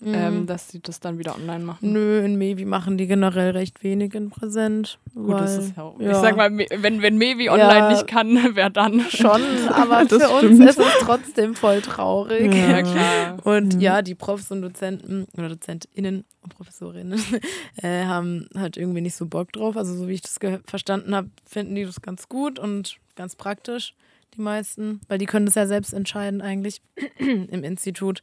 Mhm. 0.00 0.14
ähm, 0.14 0.46
dass 0.46 0.68
sie 0.68 0.78
das 0.80 1.00
dann 1.00 1.18
wieder 1.18 1.34
online 1.34 1.64
machen. 1.64 1.92
Nö, 1.92 2.20
in 2.24 2.36
Mevi 2.38 2.64
machen 2.64 2.98
die 2.98 3.08
generell 3.08 3.50
recht 3.50 3.82
wenig 3.82 4.14
in 4.14 4.30
Präsent. 4.30 5.00
Gut, 5.12 5.30
weil, 5.30 5.36
das 5.38 5.58
ist 5.58 5.76
ja, 5.76 5.92
Ich 5.98 6.06
ja. 6.06 6.20
sag 6.20 6.36
mal, 6.36 6.56
wenn, 6.56 7.02
wenn 7.02 7.18
Mevi 7.18 7.46
Ja. 7.46 7.54
online 7.54 7.88
nicht 7.88 8.06
kann, 8.06 8.36
wer 8.54 8.70
dann? 8.70 9.00
Schon, 9.10 9.42
aber 9.72 10.06
für 10.08 10.30
uns 10.30 10.54
stimmt. 10.54 10.70
ist 10.70 10.78
es 10.78 10.92
trotzdem 11.00 11.56
voll 11.56 11.82
traurig. 11.82 12.54
Ja. 12.54 12.76
Ja, 12.78 12.82
klar. 12.82 13.36
Und 13.44 13.74
Mhm. 13.74 13.80
ja, 13.80 14.02
die 14.02 14.14
Profs 14.14 14.52
und 14.52 14.62
Dozenten 14.62 15.26
oder 15.36 15.48
DozentInnen 15.48 16.24
und 16.42 16.54
Professorinnen 16.54 17.20
äh, 17.82 18.04
haben 18.04 18.46
halt 18.54 18.76
irgendwie 18.76 19.00
nicht 19.00 19.16
so 19.16 19.26
Bock 19.26 19.50
drauf. 19.52 19.76
Also 19.76 19.96
so 19.96 20.06
wie 20.06 20.12
ich 20.12 20.22
das 20.22 20.38
verstanden 20.64 21.12
habe, 21.12 21.30
finden 21.44 21.74
die 21.74 21.84
das 21.84 22.00
ganz 22.02 22.28
gut 22.28 22.60
und 22.60 22.98
ganz 23.18 23.36
praktisch, 23.36 23.94
die 24.34 24.40
meisten. 24.40 25.00
Weil 25.08 25.18
die 25.18 25.26
können 25.26 25.44
das 25.44 25.54
ja 25.56 25.66
selbst 25.66 25.92
entscheiden 25.92 26.40
eigentlich 26.40 26.80
im 27.18 27.62
Institut. 27.64 28.22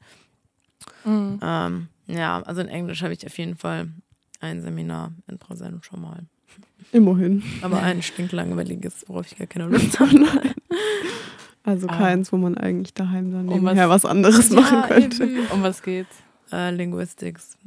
Mhm. 1.03 1.39
Ähm, 1.43 1.87
ja, 2.07 2.41
also 2.41 2.61
in 2.61 2.67
Englisch 2.67 3.03
habe 3.03 3.13
ich 3.13 3.25
auf 3.25 3.37
jeden 3.37 3.55
Fall 3.55 3.89
ein 4.39 4.61
Seminar 4.61 5.11
in 5.27 5.37
Präsent 5.37 5.85
schon 5.85 6.01
mal. 6.01 6.23
Immerhin. 6.91 7.43
Aber 7.61 7.81
ein 7.81 8.01
stinklangweiliges, 8.01 9.05
worauf 9.07 9.25
ich 9.31 9.37
gar 9.37 9.47
keine 9.47 9.65
Lust 9.65 9.99
habe. 9.99 10.25
Also 11.63 11.87
Ah. 11.87 11.97
keins, 11.97 12.31
wo 12.31 12.37
man 12.37 12.57
eigentlich 12.57 12.93
daheim 12.93 13.31
dann 13.31 13.49
Um 13.49 13.55
nebenher 13.63 13.89
was- 13.89 14.03
was, 14.03 14.11
anderes 14.11 14.49
machen 14.51 14.83
könnte. 14.87 15.23
eben. 15.25 15.47
Um 15.47 15.63
was 15.63 15.81
geht's? 15.81 16.15
Äh, 16.51 16.71
Linguistics. 16.71 17.57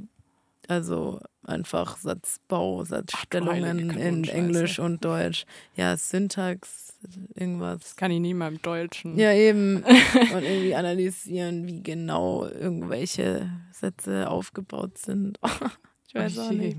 Also 0.68 1.20
einfach 1.48 1.96
Satzbau, 1.96 2.84
Satzstellungen 2.84 3.64
Heilige 3.90 4.00
in. 4.00 4.24
Englisch 4.24 4.78
und 4.78 5.04
Deutsch. 5.04 5.44
Ja, 5.74 5.96
Syntax, 5.96 6.94
irgendwas. 7.34 7.96
Kann 7.96 8.10
ich 8.10 8.20
nie 8.20 8.34
mal 8.34 8.48
im 8.52 8.62
Deutschen. 8.62 9.18
Ja, 9.18 9.32
eben. 9.32 9.76
Und 10.34 10.42
irgendwie 10.42 10.74
analysieren, 10.74 11.66
wie 11.66 11.82
genau 11.82 12.46
irgendwelche 12.46 13.50
Sätze 13.72 14.28
aufgebaut 14.30 14.98
sind. 14.98 15.38
ich 16.08 16.14
weiß 16.14 16.38
auch 16.38 16.50
nicht. 16.50 16.76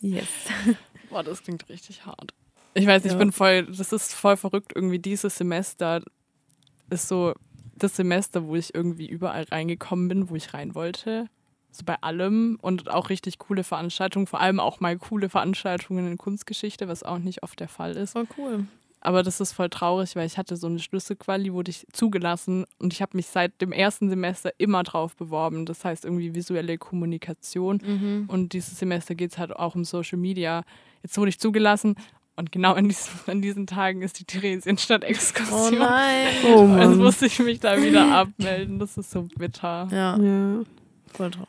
Yes. 0.00 0.28
Boah, 1.10 1.22
das 1.22 1.42
klingt 1.42 1.68
richtig 1.68 2.04
hart. 2.04 2.34
Ich 2.74 2.86
weiß 2.86 3.04
nicht, 3.04 3.12
Ja. 3.12 3.18
ich 3.18 3.22
bin 3.24 3.32
voll, 3.32 3.66
das 3.66 3.92
ist 3.92 4.12
voll 4.12 4.36
verrückt. 4.36 4.72
Irgendwie 4.74 4.98
dieses 4.98 5.36
Semester 5.36 6.02
ist 6.90 7.08
so 7.08 7.32
das 7.76 7.94
Semester, 7.96 8.46
wo 8.46 8.56
ich 8.56 8.74
irgendwie 8.74 9.06
überall 9.06 9.44
reingekommen 9.44 10.08
bin, 10.08 10.30
wo 10.30 10.34
ich 10.34 10.52
rein 10.54 10.74
wollte. 10.74 11.26
So 11.76 11.84
bei 11.84 11.96
allem 12.00 12.58
und 12.60 12.90
auch 12.90 13.10
richtig 13.10 13.38
coole 13.38 13.64
Veranstaltungen, 13.64 14.26
vor 14.26 14.40
allem 14.40 14.60
auch 14.60 14.80
mal 14.80 14.96
coole 14.96 15.28
Veranstaltungen 15.28 16.06
in 16.06 16.18
Kunstgeschichte, 16.18 16.88
was 16.88 17.02
auch 17.02 17.18
nicht 17.18 17.42
oft 17.42 17.60
der 17.60 17.68
Fall 17.68 17.96
ist. 17.96 18.12
Voll 18.12 18.26
cool. 18.38 18.66
Aber 19.00 19.22
das 19.22 19.40
ist 19.40 19.52
voll 19.52 19.68
traurig, 19.68 20.16
weil 20.16 20.26
ich 20.26 20.36
hatte 20.36 20.56
so 20.56 20.66
eine 20.66 20.80
Schlüsselquali, 20.80 21.52
wurde 21.52 21.70
ich 21.70 21.86
zugelassen 21.92 22.64
und 22.78 22.92
ich 22.92 23.02
habe 23.02 23.16
mich 23.16 23.28
seit 23.28 23.60
dem 23.60 23.70
ersten 23.70 24.08
Semester 24.08 24.50
immer 24.58 24.82
drauf 24.82 25.14
beworben. 25.14 25.64
Das 25.64 25.84
heißt 25.84 26.04
irgendwie 26.04 26.34
visuelle 26.34 26.76
Kommunikation. 26.76 27.80
Mhm. 27.84 28.24
Und 28.26 28.52
dieses 28.52 28.78
Semester 28.78 29.14
geht 29.14 29.32
es 29.32 29.38
halt 29.38 29.54
auch 29.54 29.76
um 29.76 29.84
Social 29.84 30.18
Media. 30.18 30.64
Jetzt 31.04 31.16
wurde 31.18 31.28
ich 31.28 31.38
zugelassen 31.38 31.94
und 32.36 32.52
genau 32.52 32.72
an 32.74 32.88
diesen, 32.88 33.12
an 33.30 33.42
diesen 33.42 33.66
Tagen 33.66 34.02
ist 34.02 34.18
die 34.18 34.24
Oh 34.24 34.26
Theresienstadt-Exkursion. 34.40 35.78
nein. 35.78 36.28
Oh 36.46 36.62
also 36.72 36.90
Mann. 36.90 36.98
musste 36.98 37.26
ich 37.26 37.38
mich 37.38 37.60
da 37.60 37.80
wieder 37.80 38.10
abmelden. 38.12 38.78
Das 38.78 38.96
ist 38.96 39.10
so 39.10 39.26
bitter. 39.36 39.88
Ja. 39.92 40.18
Ja. 40.18 40.62
Voll 41.12 41.30
traurig. 41.30 41.48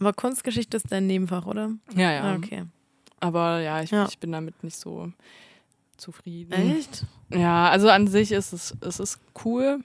Aber 0.00 0.12
Kunstgeschichte 0.12 0.76
ist 0.76 0.90
dein 0.92 1.06
Nebenfach, 1.06 1.46
oder? 1.46 1.72
Ja, 1.94 2.12
ja. 2.12 2.22
Ah, 2.22 2.36
okay. 2.36 2.64
Aber 3.20 3.60
ja 3.60 3.82
ich, 3.82 3.90
Ja. 3.90 4.06
ich 4.08 4.18
bin 4.18 4.30
damit 4.32 4.62
nicht 4.62 4.76
so 4.76 5.12
zufrieden. 5.96 6.52
Echt? 6.52 7.04
Ja, 7.30 7.68
also 7.70 7.88
an 7.88 8.06
sich 8.06 8.32
ist 8.32 8.52
es, 8.52 8.76
es 8.80 9.00
ist 9.00 9.18
cool. 9.44 9.80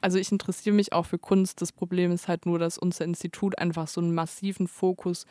Also 0.00 0.18
ich 0.18 0.30
interessiere 0.32 0.74
mich 0.74 0.92
auch 0.92 1.06
für 1.06 1.18
Kunst. 1.18 1.60
Das 1.60 1.72
Problem 1.72 2.12
ist 2.12 2.28
halt 2.28 2.46
nur, 2.46 2.58
dass 2.58 2.78
unser 2.78 3.04
Institut 3.04 3.58
einfach 3.58 3.88
so 3.88 4.00
einen 4.00 4.14
massiven 4.14 4.68
Fokus 4.68 5.26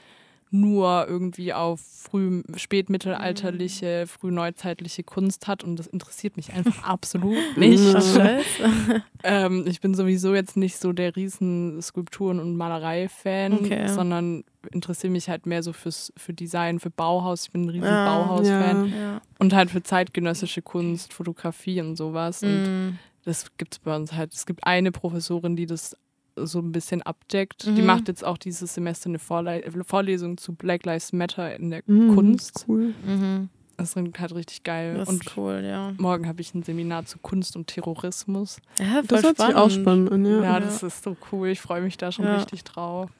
nur 0.50 1.06
irgendwie 1.08 1.54
auf 1.54 1.82
früh, 1.82 2.42
spätmittelalterliche, 2.56 4.06
frühneuzeitliche 4.08 5.04
Kunst 5.04 5.48
hat 5.48 5.64
und 5.64 5.78
das 5.78 5.88
interessiert 5.88 6.38
mich 6.38 6.54
einfach 6.54 6.84
absolut 6.88 7.58
nicht. 7.58 7.84
Scheiße. 7.84 8.44
Ähm, 9.24 9.66
ich 9.68 9.82
bin 9.82 9.94
sowieso 9.96 10.34
jetzt 10.36 10.56
nicht 10.58 10.78
so 10.78 10.94
der 10.94 11.16
riesen 11.16 11.82
Skulpturen- 11.82 12.40
und 12.40 12.56
Malerei-Fan, 12.56 13.54
Okay. 13.54 13.88
sondern 13.88 14.44
interessiere 14.72 15.12
mich 15.12 15.28
halt 15.28 15.46
mehr 15.48 15.64
so 15.64 15.74
fürs, 15.74 16.14
für 16.16 16.34
Design, 16.34 16.80
für 16.80 16.92
Bauhaus. 16.92 17.46
Ich 17.46 17.52
bin 17.52 17.64
ein 17.66 17.70
riesen 17.70 17.88
Ah, 17.88 18.06
Bauhaus-Fan. 18.06 18.94
Ja. 18.94 19.22
Und 19.40 19.54
halt 19.54 19.72
für 19.72 19.82
zeitgenössische 19.84 20.62
Kunst, 20.62 21.14
Fotografie 21.14 21.82
und 21.82 21.96
sowas. 21.98 22.44
Und 22.44 22.64
Mhm. 22.64 23.00
das 23.26 23.48
gibt 23.58 23.74
es 23.74 23.80
bei 23.80 23.96
uns 23.96 24.14
halt. 24.14 24.34
Es 24.34 24.46
gibt 24.46 24.64
eine 24.66 24.92
Professorin, 24.92 25.56
die 25.56 25.66
das 25.66 25.98
so 26.46 26.60
ein 26.60 26.72
bisschen 26.72 27.02
abdeckt. 27.02 27.66
Die 27.66 27.72
Mhm. 27.82 27.86
macht 27.86 28.08
jetzt 28.08 28.24
auch 28.24 28.38
dieses 28.38 28.74
Semester 28.74 29.10
eine 29.10 29.20
Vorle 29.20 29.64
Vorlesung 29.86 30.38
zu 30.38 30.54
Black 30.54 30.86
Lives 30.86 31.14
Matter 31.14 31.56
in 31.56 31.70
der 31.72 31.84
Mhm, 31.86 32.14
Kunst. 32.16 32.66
Cool. 32.68 32.94
Mhm. 33.06 33.50
Das 33.78 33.96
ist 33.96 34.20
halt 34.20 34.34
richtig 34.36 34.64
geil. 34.64 34.96
Das 34.98 35.08
und 35.08 35.24
ist 35.24 35.38
cool, 35.38 35.62
ja. 35.64 35.94
morgen 36.00 36.28
habe 36.28 36.42
ich 36.42 36.54
ein 36.56 36.64
Seminar 36.64 37.06
zu 37.06 37.20
Kunst 37.20 37.56
und 37.56 37.68
Terrorismus. 37.68 38.58
Ja, 38.80 39.04
Das 39.04 39.22
hört 39.22 39.38
sich 39.38 39.56
auch 39.56 39.70
spannend 39.70 40.12
an, 40.12 40.26
ja. 40.26 40.42
Ja, 40.42 40.60
das 40.60 40.82
ist 40.82 41.04
so 41.04 41.16
cool. 41.32 41.50
Ich 41.50 41.62
freue 41.62 41.82
mich 41.82 41.96
da 41.98 42.12
schon 42.12 42.26
Ja. 42.26 42.38
richtig 42.38 42.64
drauf. 42.64 43.12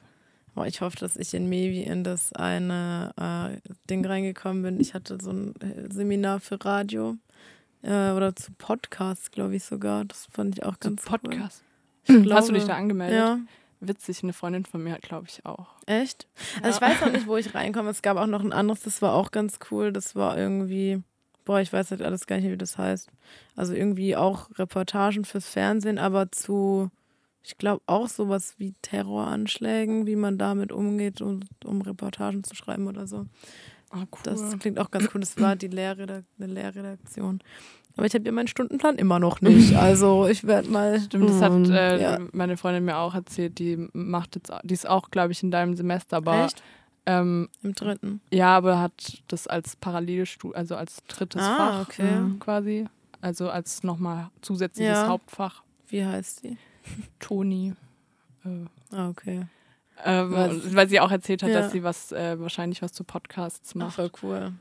Boah, 0.56 0.66
ich 0.66 0.80
hoffe, 0.80 0.96
dass 0.96 1.16
ich 1.16 1.32
in 1.34 1.48
Mevi 1.48 1.82
in 1.84 2.02
das 2.02 2.32
eine 2.32 3.12
äh, 3.16 3.70
Ding 3.88 4.04
reingekommen 4.04 4.64
bin. 4.64 4.80
Ich 4.80 4.94
hatte 4.94 5.18
so 5.22 5.30
ein 5.30 5.54
äh, 5.60 5.92
Seminar 5.92 6.40
für 6.40 6.58
Radio 6.64 7.14
äh, 7.82 8.10
oder 8.10 8.34
zu 8.34 8.50
Podcasts, 8.58 9.30
glaube 9.30 9.54
ich 9.54 9.62
sogar. 9.62 10.04
Das 10.06 10.26
fand 10.32 10.58
ich 10.58 10.64
auch 10.64 10.74
Zu 10.78 10.88
ganz 10.88 11.02
Podcast. 11.04 11.62
Cool. 11.62 11.67
Ich 12.08 12.30
Hast 12.32 12.48
du 12.48 12.52
dich 12.52 12.64
glaube, 12.64 12.66
da 12.66 12.76
angemeldet? 12.76 13.16
Ja, 13.16 13.38
Witzig, 13.80 14.24
eine 14.24 14.32
Freundin 14.32 14.64
von 14.64 14.82
mir 14.82 14.92
hat, 14.92 15.02
glaube 15.02 15.26
ich, 15.28 15.46
auch. 15.46 15.68
echt? 15.86 16.26
Also 16.62 16.76
ich 16.76 16.82
weiß 16.82 17.00
noch 17.00 17.12
nicht, 17.12 17.28
wo 17.28 17.36
ich 17.36 17.54
reinkomme. 17.54 17.90
Es 17.90 18.02
gab 18.02 18.16
auch 18.16 18.26
noch 18.26 18.42
ein 18.42 18.52
anderes, 18.52 18.80
das 18.82 19.02
war 19.02 19.14
auch 19.14 19.30
ganz 19.30 19.60
cool. 19.70 19.92
Das 19.92 20.16
war 20.16 20.36
irgendwie, 20.36 21.00
boah, 21.44 21.60
ich 21.60 21.72
weiß 21.72 21.92
halt 21.92 22.02
alles 22.02 22.26
gar 22.26 22.36
nicht, 22.36 22.50
wie 22.50 22.56
das 22.56 22.76
heißt. 22.76 23.08
Also 23.54 23.74
irgendwie 23.74 24.16
auch 24.16 24.50
Reportagen 24.58 25.24
fürs 25.24 25.48
Fernsehen, 25.48 25.98
aber 25.98 26.32
zu, 26.32 26.90
ich 27.44 27.56
glaube 27.56 27.82
auch 27.86 28.08
sowas 28.08 28.54
wie 28.58 28.74
Terroranschlägen, 28.82 30.06
wie 30.06 30.16
man 30.16 30.38
damit 30.38 30.72
umgeht, 30.72 31.22
um, 31.22 31.40
um 31.64 31.80
Reportagen 31.80 32.42
zu 32.42 32.56
schreiben 32.56 32.88
oder 32.88 33.06
so. 33.06 33.26
Ah, 33.90 34.04
cool. 34.12 34.18
Das 34.24 34.58
klingt 34.58 34.78
auch 34.78 34.90
ganz 34.90 35.08
cool. 35.14 35.20
Das 35.20 35.38
war 35.40 35.56
die 35.56 35.68
Lehrredak 35.68 36.24
eine 36.38 36.52
Lehrredaktion. 36.52 37.40
Aber 37.96 38.06
ich 38.06 38.14
habe 38.14 38.24
ja 38.24 38.30
meinen 38.32 38.46
Stundenplan 38.46 38.96
immer 38.96 39.18
noch 39.18 39.40
nicht. 39.40 39.74
Also 39.74 40.26
ich 40.28 40.44
werde 40.44 40.68
mal. 40.68 41.00
Stimmt, 41.00 41.30
das 41.30 41.42
hat 41.42 41.52
Mhm. 41.52 41.70
äh, 41.72 42.00
Ja. 42.00 42.18
meine 42.32 42.56
Freundin 42.56 42.84
mir 42.84 42.96
auch 42.98 43.14
erzählt. 43.14 43.58
Die 43.58 43.88
macht 43.92 44.36
jetzt, 44.36 44.52
die 44.62 44.74
ist 44.74 44.88
auch, 44.88 45.10
glaube 45.10 45.32
ich, 45.32 45.42
in 45.42 45.50
deinem 45.50 45.74
Semester, 45.74 46.18
aber 46.18 46.44
Echt? 46.44 46.62
ähm, 47.06 47.48
Im 47.62 47.74
dritten. 47.74 48.20
ja, 48.30 48.56
aber 48.56 48.78
hat 48.80 49.22
das 49.28 49.46
als 49.48 49.74
Parallelstudium, 49.76 50.56
also 50.56 50.76
als 50.76 51.02
drittes 51.08 51.42
Ah, 51.42 51.56
Fach 51.56 51.88
okay. 51.88 52.18
äh, 52.18 52.38
quasi, 52.38 52.86
also 53.20 53.50
als 53.50 53.82
nochmal 53.82 54.30
zusätzliches 54.42 54.92
Ja. 54.98 55.08
Hauptfach. 55.08 55.62
Wie 55.88 56.04
heißt 56.04 56.44
die? 56.44 56.56
Toni. 57.18 57.74
Äh, 58.44 58.66
Ah, 58.94 59.08
okay. 59.08 59.46
Ähm, 60.04 60.32
und- 60.34 60.74
weil 60.76 60.88
sie 60.88 61.00
auch 61.00 61.10
erzählt 61.10 61.42
hat, 61.42 61.50
Ja. 61.50 61.60
dass 61.62 61.72
sie 61.72 61.82
was 61.82 62.12
äh, 62.12 62.38
wahrscheinlich 62.40 62.82
was 62.82 62.92
zu 62.92 63.04
Podcasts 63.04 63.70
Ach, 63.72 63.76
macht. 63.76 63.94
voll 63.96 64.10
cool. 64.22 64.52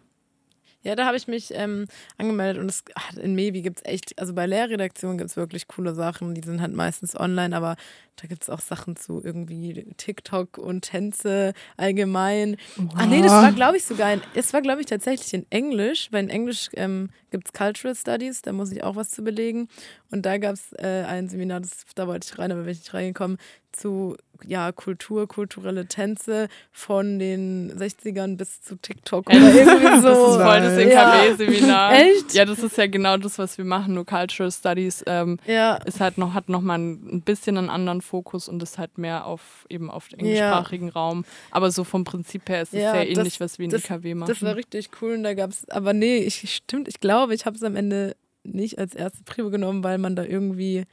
Ja, 0.84 0.96
da 0.96 1.06
habe 1.06 1.18
ich 1.18 1.28
mich 1.28 1.52
ähm, 1.54 1.88
angemeldet 2.18 2.62
und 2.62 2.70
es, 2.70 2.84
ach, 2.96 3.14
in 3.18 3.36
Mevi 3.36 3.62
gibt 3.62 3.80
es 3.80 3.86
echt, 3.86 4.18
also 4.20 4.34
bei 4.34 4.46
Lehrredaktionen 4.46 5.18
gibt 5.18 5.30
es 5.30 5.36
wirklich 5.36 5.68
coole 5.68 5.94
Sachen, 5.96 6.34
die 6.36 6.42
sind 6.46 6.62
halt 6.62 6.74
meistens 6.74 7.20
online, 7.20 7.56
aber 7.58 7.76
da 8.22 8.28
gibt 8.28 8.44
es 8.44 8.50
auch 8.50 8.60
Sachen 8.60 8.96
zu 8.96 9.22
irgendwie 9.24 9.86
TikTok 9.98 10.58
und 10.58 10.82
Tänze 10.82 11.54
allgemein. 11.78 12.58
Ah 12.96 13.06
nee, 13.06 13.22
das 13.22 13.32
war 13.32 13.52
glaube 13.52 13.78
ich 13.78 13.84
sogar, 13.86 14.14
in, 14.14 14.22
es 14.34 14.54
war 14.54 14.62
glaube 14.62 14.82
ich 14.82 14.88
tatsächlich 14.88 15.34
in 15.34 15.46
Englisch, 15.50 16.08
weil 16.12 16.24
in 16.24 16.30
Englisch 16.30 16.70
ähm, 16.76 17.10
gibt 17.32 17.48
es 17.48 17.54
Cultural 17.54 17.96
Studies, 17.96 18.42
da 18.42 18.54
muss 18.54 18.72
ich 18.72 18.84
auch 18.84 18.96
was 18.96 19.10
zu 19.12 19.24
belegen 19.24 19.68
und 20.12 20.26
da 20.26 20.38
gab 20.38 20.54
es 20.56 20.74
äh, 20.74 21.04
ein 21.08 21.30
Seminar, 21.30 21.60
das, 21.60 21.86
da 21.96 22.08
wollte 22.08 22.28
ich 22.32 22.40
rein, 22.40 22.52
aber 22.52 22.62
bin 22.62 22.72
ich 22.72 22.80
nicht 22.80 22.94
reingekommen, 22.94 23.38
zu 23.72 24.18
ja, 24.46 24.72
Kultur, 24.72 25.28
kulturelle 25.28 25.88
Tänze 25.88 26.48
von 26.72 27.20
den 27.20 27.72
60ern 27.78 28.38
bis 28.38 28.62
zu 28.62 28.76
TikTok 28.76 29.28
oder 29.30 29.38
irgendwie 29.54 30.02
so. 30.02 30.08
das 30.08 30.18
ist 30.20 30.42
voll 30.44 30.62
das 30.62 30.78
Ja. 30.84 31.24
NKW-Seminar. 31.24 31.94
Echt? 31.94 32.34
Ja, 32.34 32.46
das 32.46 32.60
ist 32.60 32.78
ja 32.78 32.88
genau 32.88 33.18
das, 33.18 33.38
was 33.40 33.58
wir 33.58 33.66
machen. 33.66 33.96
Nur 33.96 34.06
Cultural 34.06 34.52
Studies 34.52 35.04
ähm, 35.08 35.38
Ja, 35.48 35.76
ist 35.86 36.00
halt 36.00 36.18
noch, 36.20 36.34
hat 36.34 36.50
noch 36.50 36.62
mal 36.62 36.78
ein 36.78 37.08
ein 37.18 37.22
bisschen 37.22 37.58
einen 37.58 37.70
anderen 37.70 38.02
Fokus 38.08 38.48
und 38.50 38.64
ist 38.64 38.78
halt 38.78 38.98
mehr 38.98 39.26
auf 39.26 39.66
eben 39.70 39.90
auf 39.92 40.08
den 40.08 40.20
englischsprachigen 40.20 40.90
Raum. 40.90 41.26
Aber 41.52 41.70
so 41.72 41.84
vom 41.84 42.04
Prinzip 42.04 42.48
her 42.50 42.62
ist 42.62 42.74
es 42.74 42.82
Ja, 42.82 42.92
sehr 42.94 43.06
das- 43.06 43.18
ähnlich, 43.18 43.40
was 43.40 43.60
wir 43.60 43.66
in 43.66 43.72
das- 43.72 43.84
IKW 43.84 44.16
machen. 44.16 44.30
das 44.30 44.42
war 44.42 44.56
richtig 44.56 44.90
cool 45.02 45.14
und 45.14 45.24
da 45.24 45.34
gab 45.34 45.52
es, 45.52 45.70
aber 45.70 45.94
nee, 45.94 46.18
ich, 46.18 46.54
stimmt, 46.56 46.88
ich 46.88 47.00
glaube, 47.00 47.34
ich 47.36 47.46
habe 47.46 47.56
es 47.56 47.64
am 47.64 47.76
Ende 47.76 48.16
nicht 48.44 48.80
als 48.80 48.96
erste 48.96 49.24
Prio 49.24 49.50
genommen, 49.50 49.84
weil 49.84 49.98
man 49.98 50.16
da 50.16 50.24
irgendwie 50.24 50.86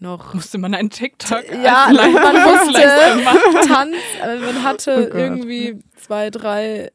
noch 0.00 0.34
musste 0.34 0.58
man 0.58 0.74
einen 0.74 0.90
TikTok 0.90 1.44
Ja, 1.62 1.88
man 1.92 2.12
musste 2.42 2.82
Tanz, 3.68 3.96
äh, 4.22 4.38
man 4.38 4.62
hatte 4.64 5.10
Oh 5.12 5.16
irgendwie 5.16 5.78
zwei, 5.96 6.30
drei 6.30 6.90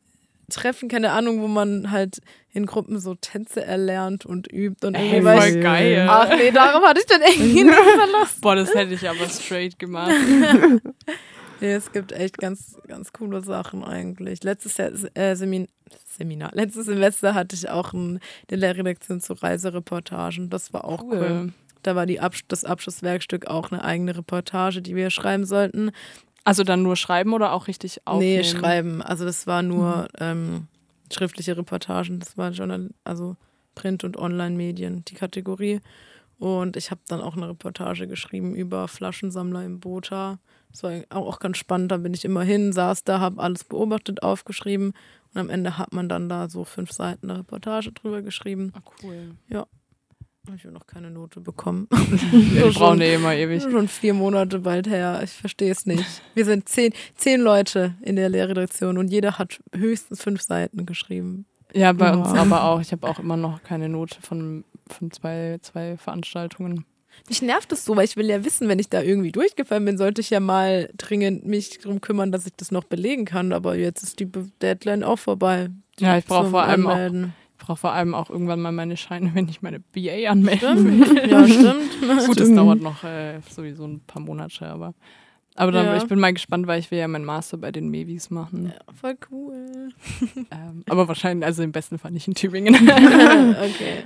Treffen, 0.49 0.89
keine 0.89 1.11
Ahnung, 1.11 1.41
wo 1.41 1.47
man 1.47 1.91
halt 1.91 2.19
in 2.51 2.65
Gruppen 2.65 2.99
so 2.99 3.15
Tänze 3.15 3.63
erlernt 3.63 4.25
und 4.25 4.51
übt 4.51 4.85
und 4.85 4.95
irgendwie 4.95 5.27
Ey, 5.27 5.39
voll 5.39 5.61
geil. 5.61 6.07
ach 6.09 6.29
nee, 6.35 6.51
darauf 6.51 6.83
hatte 6.83 6.99
ich 6.99 7.05
dann 7.05 7.21
irgendwie 7.21 7.63
nicht 7.63 7.75
verlassen. 7.75 8.41
Boah, 8.41 8.55
das 8.55 8.73
hätte 8.73 8.93
ich 8.93 9.07
aber 9.07 9.27
straight 9.29 9.77
gemacht. 9.79 10.11
Nee, 11.61 11.73
es 11.73 11.91
gibt 11.91 12.11
echt 12.13 12.37
ganz, 12.37 12.77
ganz 12.87 13.11
coole 13.11 13.41
Sachen 13.41 13.83
eigentlich. 13.83 14.43
Letztes 14.43 14.77
Jahr, 14.77 14.91
äh, 15.13 15.35
Semin 15.35 15.67
Seminar, 16.17 16.51
letztes 16.53 16.85
Semester 16.85 17.33
hatte 17.33 17.55
ich 17.55 17.69
auch 17.69 17.91
ein, 17.93 18.19
eine 18.49 18.59
Lehrredaktion 18.59 19.19
zu 19.19 19.33
Reisereportagen. 19.33 20.49
Das 20.49 20.71
war 20.73 20.85
auch 20.85 21.03
cool. 21.03 21.17
Cool. 21.17 21.53
Da 21.83 21.95
war 21.95 22.05
die 22.05 22.19
Absch 22.19 22.43
das 22.47 22.65
Abschlusswerkstück 22.65 23.47
auch 23.47 23.71
eine 23.71 23.83
eigene 23.83 24.15
Reportage, 24.15 24.81
die 24.81 24.95
wir 24.95 25.09
schreiben 25.09 25.45
sollten. 25.45 25.91
Also 26.43 26.63
dann 26.63 26.81
nur 26.81 26.95
schreiben 26.95 27.33
oder 27.33 27.51
auch 27.53 27.67
richtig 27.67 28.05
aufnehmen? 28.05 28.37
Nee, 28.37 28.43
schreiben. 28.43 29.01
Also 29.01 29.25
das 29.25 29.45
war 29.45 29.61
nur 29.61 30.07
ähm, 30.19 30.67
schriftliche 31.11 31.57
Reportagen. 31.57 32.19
Das 32.19 32.37
war 32.37 32.51
Journal 32.51 32.89
also 33.03 33.35
Print- 33.75 34.03
und 34.03 34.17
Online-Medien, 34.17 35.05
die 35.05 35.15
Kategorie. 35.15 35.81
Und 36.37 36.77
ich 36.77 36.89
habe 36.89 37.01
dann 37.07 37.21
auch 37.21 37.35
eine 37.35 37.49
Reportage 37.49 38.07
geschrieben 38.07 38.55
über 38.55 38.87
Flaschensammler 38.87 39.63
im 39.65 39.79
Bota. 39.79 40.39
Das 40.71 40.83
war 40.83 40.93
auch 41.09 41.39
ganz 41.39 41.57
spannend. 41.57 41.91
Da 41.91 41.97
bin 41.97 42.13
ich 42.13 42.23
immer 42.23 42.43
hin, 42.43 42.71
saß 42.71 43.03
da, 43.03 43.19
habe 43.19 43.41
alles 43.41 43.65
beobachtet, 43.65 44.23
aufgeschrieben. 44.23 44.93
Und 45.33 45.41
am 45.41 45.49
Ende 45.49 45.77
hat 45.77 45.93
man 45.93 46.07
dann 46.07 46.29
da 46.29 46.49
so 46.49 46.63
fünf 46.63 46.91
Seiten 46.91 47.29
eine 47.29 47.39
Reportage 47.39 47.91
drüber 47.91 48.21
geschrieben. 48.21 48.71
Ah, 48.73 48.81
cool. 49.03 49.35
Habe 49.53 49.67
ich 50.55 50.63
noch 50.65 50.87
keine 50.87 51.09
Note 51.11 51.39
bekommen. 51.41 51.87
Wir 52.31 52.71
brauchen 52.71 53.01
eh 53.01 53.15
immer 53.15 53.33
ewig. 53.35 53.63
Schon 53.63 53.87
vier 53.87 54.13
Monate 54.13 54.59
bald 54.59 54.87
her. 54.87 55.21
Ich 55.23 55.31
verstehe 55.31 55.71
es 55.71 55.85
nicht. 55.85 56.05
Wir 56.35 56.45
sind 56.45 56.67
zehn, 56.69 56.93
zehn 57.15 57.41
Leute 57.41 57.95
in 58.01 58.15
der 58.15 58.29
Lehrredaktion 58.29 58.97
und 58.97 59.07
jeder 59.09 59.37
hat 59.37 59.59
höchstens 59.75 60.21
fünf 60.23 60.41
Seiten 60.41 60.85
geschrieben. 60.85 61.45
Ja, 61.73 61.91
bei 61.93 62.11
uns 62.13 62.29
Wow. 62.29 62.37
aber 62.37 62.63
auch. 62.63 62.81
Ich 62.81 62.91
habe 62.91 63.07
auch 63.07 63.19
immer 63.19 63.37
noch 63.37 63.61
keine 63.63 63.89
Note 63.89 64.17
von, 64.21 64.63
von 64.89 65.11
zwei, 65.11 65.59
zwei 65.61 65.97
Veranstaltungen. 65.97 66.85
Mich 67.27 67.41
nervt 67.41 67.71
das 67.71 67.83
so, 67.85 67.95
weil 67.95 68.05
ich 68.05 68.15
will 68.17 68.27
ja 68.27 68.45
wissen, 68.45 68.67
wenn 68.69 68.79
ich 68.79 68.87
da 68.89 69.01
irgendwie 69.01 69.31
durchgefallen 69.31 69.83
bin, 69.83 69.97
sollte 69.97 70.21
ich 70.21 70.29
ja 70.29 70.39
mal 70.39 70.89
dringend 70.97 71.45
mich 71.45 71.77
darum 71.79 71.99
kümmern, 72.01 72.31
dass 72.31 72.45
ich 72.45 72.53
das 72.55 72.71
noch 72.71 72.85
belegen 72.85 73.25
kann. 73.25 73.51
Aber 73.51 73.75
jetzt 73.75 74.03
ist 74.03 74.19
die 74.19 74.29
Deadline 74.61 75.03
auch 75.03 75.19
vorbei. 75.19 75.69
Ja, 75.99 76.17
ich 76.17 76.25
brauche 76.25 76.49
vor 76.49 76.63
allem 76.63 76.87
auch. 76.87 76.97
Ich 76.97 77.38
brauche 77.59 77.77
vor 77.77 77.91
allem 77.93 78.15
auch 78.15 78.29
irgendwann 78.29 78.61
mal 78.61 78.71
meine 78.71 78.97
Scheine, 78.97 79.31
wenn 79.35 79.47
ich 79.47 79.61
meine 79.61 79.79
BA 79.79 80.29
anmelden 80.29 81.03
Stimmt. 81.03 81.09
will. 81.15 81.29
Ja, 81.29 81.47
stimmt. 81.47 81.91
Gut, 82.01 82.39
das 82.39 82.45
Stimmt. 82.47 82.57
dauert 82.57 82.81
noch 82.81 83.03
äh, 83.03 83.39
sowieso 83.49 83.85
ein 83.85 83.99
paar 84.01 84.21
Monate, 84.21 84.65
aber. 84.67 84.93
Aber 85.55 85.71
dann, 85.73 85.85
Ja. 85.87 85.97
ich 85.97 86.05
bin 86.05 86.19
mal 86.19 86.31
gespannt, 86.33 86.67
weil 86.67 86.79
ich 86.79 86.89
will 86.89 86.99
ja 86.99 87.07
meinen 87.07 87.25
Master 87.25 87.57
bei 87.57 87.71
den 87.71 87.89
Mevis 87.89 88.29
machen. 88.29 88.67
Ja, 88.73 88.93
voll 88.93 89.17
cool. 89.29 89.89
Ähm, 90.51 90.83
aber 90.87 91.07
wahrscheinlich, 91.09 91.45
also 91.45 91.63
im 91.63 91.73
besten 91.73 91.97
Fall 91.99 92.11
nicht 92.11 92.27
in 92.29 92.33
Tübingen. 92.33 92.75
okay. 92.75 94.05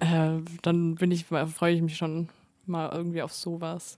äh, 0.00 0.40
dann 0.62 0.96
bin 0.96 1.10
ich, 1.12 1.24
freue 1.24 1.74
ich 1.74 1.80
mich 1.80 1.96
schon 1.96 2.28
mal 2.66 2.90
irgendwie 2.92 3.22
auf 3.22 3.32
sowas. 3.32 3.96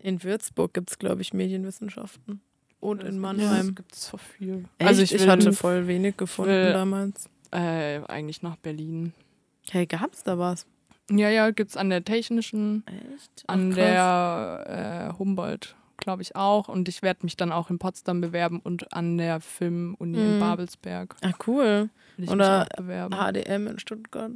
In 0.00 0.22
Würzburg 0.24 0.74
gibt 0.74 0.90
es, 0.90 0.98
glaube 0.98 1.22
ich, 1.22 1.32
Medienwissenschaften. 1.32 2.40
Und 2.80 3.02
in 3.04 3.14
Ja, 3.14 3.20
Mannheim. 3.20 3.74
gibt 3.74 3.92
es 3.92 4.06
so 4.08 4.16
viel. 4.16 4.64
Echt? 4.78 4.88
Also 4.88 5.02
ich, 5.02 5.14
ich, 5.14 5.28
hatte 5.28 5.52
voll 5.52 5.86
wenig 5.86 6.16
gefunden 6.16 6.50
will- 6.52 6.72
damals. 6.72 7.28
Äh, 7.50 8.00
eigentlich 8.06 8.42
nach 8.42 8.56
Berlin. 8.56 9.12
Hey, 9.70 9.86
gab's 9.86 10.22
da 10.24 10.38
was? 10.38 10.66
Ja, 11.10 11.28
ja, 11.30 11.50
gibt 11.50 11.70
es 11.70 11.76
an 11.76 11.88
der 11.90 12.04
Technischen, 12.04 12.84
Echt? 12.86 13.44
an 13.46 13.70
Ach, 13.70 13.74
krass. 13.74 13.76
der 13.76 15.10
äh, 15.14 15.18
Humboldt 15.18 15.74
glaube 16.00 16.22
ich, 16.22 16.36
auch. 16.36 16.68
Und 16.68 16.88
ich 16.88 17.02
werde 17.02 17.20
mich 17.24 17.36
dann 17.36 17.50
auch 17.50 17.70
in 17.70 17.78
Potsdam 17.80 18.20
bewerben 18.20 18.60
und 18.60 18.92
an 18.94 19.18
der 19.18 19.40
Filmuni 19.40 20.16
in 20.18 20.36
Mhm. 20.36 20.38
Babelsberg 20.38 21.16
Ah, 21.22 21.32
cool. 21.48 21.90
Oder 22.28 22.60
mich 22.60 22.70
auch 22.72 22.76
bewerben. 22.76 23.14
HDM 23.16 23.66
in 23.66 23.78
Stuttgart. 23.80 24.32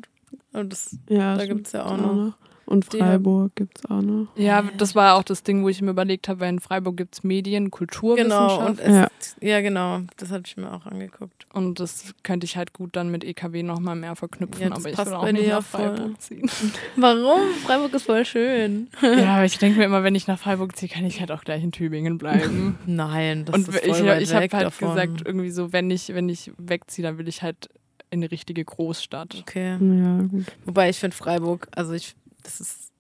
Und 0.53 0.72
das, 0.72 0.98
Ja, 1.09 1.37
Da 1.37 1.42
stimmt, 1.44 1.59
gibt's 1.59 1.72
ja 1.72 1.85
auch 1.85 1.90
gibt's 1.90 2.03
noch. 2.03 2.37
Und 2.73 2.87
Freiburg 2.87 3.55
gibt 3.55 3.79
es 3.79 3.85
auch 3.91 4.01
noch. 4.01 4.29
Ja, 4.35 4.65
das 4.79 4.95
war 4.95 5.15
auch 5.17 5.23
das 5.23 5.43
Ding, 5.43 5.63
wo 5.63 5.69
ich 5.69 5.83
mir 5.83 5.91
überlegt 5.91 6.27
habe, 6.29 6.41
weil 6.41 6.49
in 6.49 6.59
Freiburg 6.61 6.97
gibt 6.97 7.15
es 7.17 7.23
Medien, 7.23 7.71
Kulturwissenschaft. 7.71 8.57
genau. 8.59 8.67
Und 8.67 8.81
es, 8.81 9.37
Ja. 9.43 9.49
ja. 9.49 9.61
genau. 9.61 10.01
Das 10.17 10.31
habe 10.31 10.43
ich 10.47 10.57
mir 10.57 10.73
auch 10.73 10.87
angeguckt. 10.87 11.47
Und 11.53 11.81
das 11.81 12.15
könnte 12.23 12.47
ich 12.47 12.57
halt 12.57 12.73
gut 12.73 12.97
dann 12.97 13.11
mit 13.11 13.25
EKW 13.25 13.63
nochmal 13.63 13.95
mehr 13.97 14.17
verknüpfen, 14.17 14.63
Ja, 14.63 14.73
aber 14.75 14.89
ich 14.89 14.97
passt 14.97 15.11
will 15.11 15.17
auch 15.17 15.31
nicht 15.31 15.47
ja 15.47 15.57
nach 15.57 15.65
Freiburg 15.65 15.99
voll. 15.99 16.19
ziehen. 16.19 16.51
Warum? 16.97 17.41
Freiburg 17.65 17.93
ist 17.93 18.07
voll 18.07 18.25
schön. 18.25 18.89
ja, 19.03 19.27
aber 19.37 19.45
ich 19.45 19.59
denke 19.59 19.79
mir 19.79 19.85
immer, 19.85 20.03
wenn 20.03 20.15
ich 20.15 20.27
nach 20.27 20.39
Freiburg 20.39 20.75
ziehe, 20.77 20.91
kann 20.91 21.05
ich 21.05 21.21
halt 21.21 21.31
auch 21.31 21.45
gleich 21.45 21.63
in 21.63 21.73
Tübingen 21.73 22.17
bleiben. 22.17 22.79
Nein, 22.87 23.45
das 23.45 23.55
Und 23.55 23.69
ist 23.69 23.85
ich, 23.87 23.97
voll 23.97 24.07
weit 24.07 24.23
ich 24.23 24.33
habe 24.35 24.49
halt 24.51 24.65
davon. 24.67 24.89
gesagt, 24.95 25.23
irgendwie 25.27 25.51
so, 25.51 25.73
wenn 25.75 25.91
ich, 25.91 26.15
wenn 26.15 26.29
ich 26.31 26.51
wegziehe, 26.57 27.03
dann 27.07 27.19
will 27.19 27.29
ich 27.29 27.43
halt 27.43 27.69
in 28.11 28.21
eine 28.21 28.31
richtige 28.31 28.65
Großstadt. 28.65 29.37
Okay. 29.41 29.71
Ja, 29.81 30.23
gut. 30.23 30.45
Wobei 30.65 30.91
ich 30.91 30.99
finde 30.99 31.17
Freiburg, 31.17 31.69
also 31.75 31.93
ich, 31.93 32.15
das 32.43 32.61
ist 32.61 32.93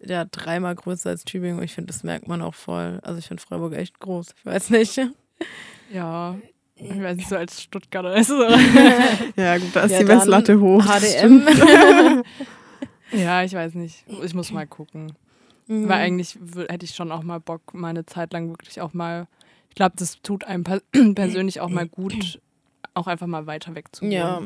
ja 0.00 0.24
dreimal 0.24 0.74
größer 0.74 1.10
als 1.10 1.24
Tübingen 1.24 1.58
und 1.58 1.64
ich 1.64 1.74
finde, 1.74 1.92
das 1.92 2.02
merkt 2.02 2.28
man 2.28 2.42
auch 2.42 2.54
voll. 2.54 3.00
Also 3.02 3.18
ich 3.18 3.26
finde 3.26 3.42
Freiburg 3.42 3.74
echt 3.74 3.98
groß. 3.98 4.34
Ich 4.36 4.46
weiß 4.46 4.70
nicht. 4.70 5.00
Ja, 5.92 6.36
ich 6.76 7.02
weiß 7.02 7.16
nicht, 7.16 7.28
so 7.28 7.36
als 7.36 7.62
Stuttgarter 7.62 8.14
ist 8.16 8.28
so. 8.28 8.42
Ja, 9.36 9.58
gut, 9.58 9.74
da 9.74 9.82
ist 9.82 9.92
Ja, 9.92 9.98
die 10.00 10.04
Messlatte 10.04 10.60
hoch. 10.60 10.84
HDM. 10.84 11.42
ja, 13.12 13.42
ich 13.42 13.54
weiß 13.54 13.74
nicht. 13.74 14.04
Ich 14.22 14.34
muss 14.34 14.52
mal 14.52 14.66
gucken. 14.66 15.12
Mhm. 15.66 15.88
Weil 15.88 16.00
eigentlich 16.00 16.38
hätte 16.68 16.84
ich 16.84 16.94
schon 16.94 17.10
auch 17.10 17.22
mal 17.22 17.40
Bock, 17.40 17.74
mal 17.74 17.88
eine 17.88 18.06
Zeit 18.06 18.32
lang 18.32 18.50
wirklich 18.50 18.80
auch 18.80 18.92
mal, 18.92 19.26
ich 19.68 19.74
glaube, 19.74 19.96
das 19.96 20.20
tut 20.22 20.44
einem 20.44 20.64
per 20.64 20.80
persönlich 21.14 21.60
auch 21.60 21.70
mal 21.70 21.88
gut, 21.88 22.40
auch 22.94 23.06
einfach 23.06 23.26
mal 23.26 23.46
weiter 23.46 23.74
weg 23.74 23.86
zu 23.92 24.02
wohnen. 24.02 24.12
Ja, 24.12 24.42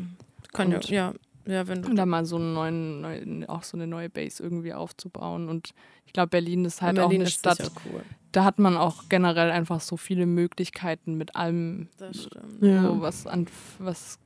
kann 0.53 0.71
ja, 0.71 0.81
ja, 0.81 1.15
ja, 1.51 1.67
wenn 1.69 1.79
Und 1.85 1.91
du. 1.91 1.97
da 1.97 2.07
mal 2.07 2.25
so 2.25 2.37
einen 2.37 2.55
neuen, 2.55 3.01
neuen, 3.01 3.49
auch 3.49 3.63
so 3.63 3.77
eine 3.77 3.87
neue 3.87 4.09
Base 4.09 4.43
irgendwie 4.43 4.73
aufzubauen. 4.73 5.49
Und 5.49 5.71
ich 6.07 6.13
glaube, 6.13 6.29
Berlin 6.29 6.65
ist 6.65 6.81
halt 6.83 6.99
auch 6.99 7.05
Berlin 7.05 7.21
eine 7.23 7.29
ist 7.29 7.39
Stadt, 7.39 7.71
cool. 7.93 8.03
da 8.33 8.45
hat 8.45 8.59
man 8.59 8.77
auch 8.77 9.05
generell 9.09 9.51
einfach 9.51 9.81
so 9.81 9.97
viele 9.97 10.27
Möglichkeiten 10.27 11.15
mit 11.15 11.37
allem, 11.37 11.89
Das 11.99 12.25
stimmt. 12.25 12.63
Ja. 12.63 12.83
so 12.83 13.01
was 13.01 13.27
an 13.27 13.47
was 13.79 14.19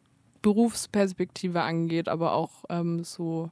Berufsperspektive 0.42 1.62
angeht, 1.62 2.08
aber 2.08 2.32
auch 2.32 2.64
ähm, 2.68 3.02
so 3.04 3.50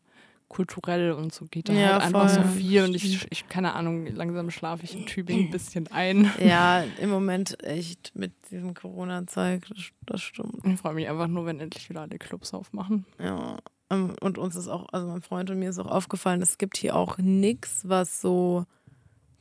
kulturell 0.53 1.13
und 1.13 1.33
so 1.35 1.47
geht 1.47 1.69
da 1.69 1.73
Ja, 1.73 1.93
halt 1.95 2.03
einfach 2.03 2.29
so 2.29 2.43
voll. 2.43 2.51
viel. 2.51 2.85
Und 2.85 2.95
ich, 2.95 3.27
ich 3.33 3.49
keine 3.49 3.75
Ahnung, 3.75 4.07
langsam 4.07 4.51
schlafe 4.51 4.85
ich 4.85 4.95
in 4.95 5.07
Tübingen 5.07 5.47
ein 5.47 5.51
bisschen 5.51 5.89
ein. 5.91 6.31
Ja, 6.39 6.85
im 7.01 7.09
Moment 7.11 7.63
echt 7.65 8.13
mit 8.15 8.33
diesem 8.51 8.75
Corona-Zeug, 8.75 9.65
das, 9.69 9.79
das 10.07 10.21
stimmt. 10.23 10.65
Ich 10.65 10.79
freue 10.79 10.95
mich 10.95 11.09
einfach 11.09 11.27
nur, 11.27 11.47
wenn 11.47 11.59
endlich 11.59 11.89
wieder 11.89 12.03
alle 12.03 12.19
Clubs 12.19 12.53
aufmachen. 12.55 13.07
Ja. 13.19 13.57
Ähm, 13.91 14.15
Und 14.21 14.37
uns 14.39 14.55
ist 14.55 14.69
auch, 14.69 14.89
also 14.93 15.07
mein 15.09 15.23
Freund 15.23 15.51
und 15.51 15.59
mir 15.59 15.71
ist 15.71 15.79
auch 15.79 15.91
aufgefallen, 15.91 16.43
es 16.43 16.59
gibt 16.59 16.77
hier 16.77 16.97
auch 16.97 17.19
nichts, 17.19 17.89
was 17.89 18.21
so 18.21 18.67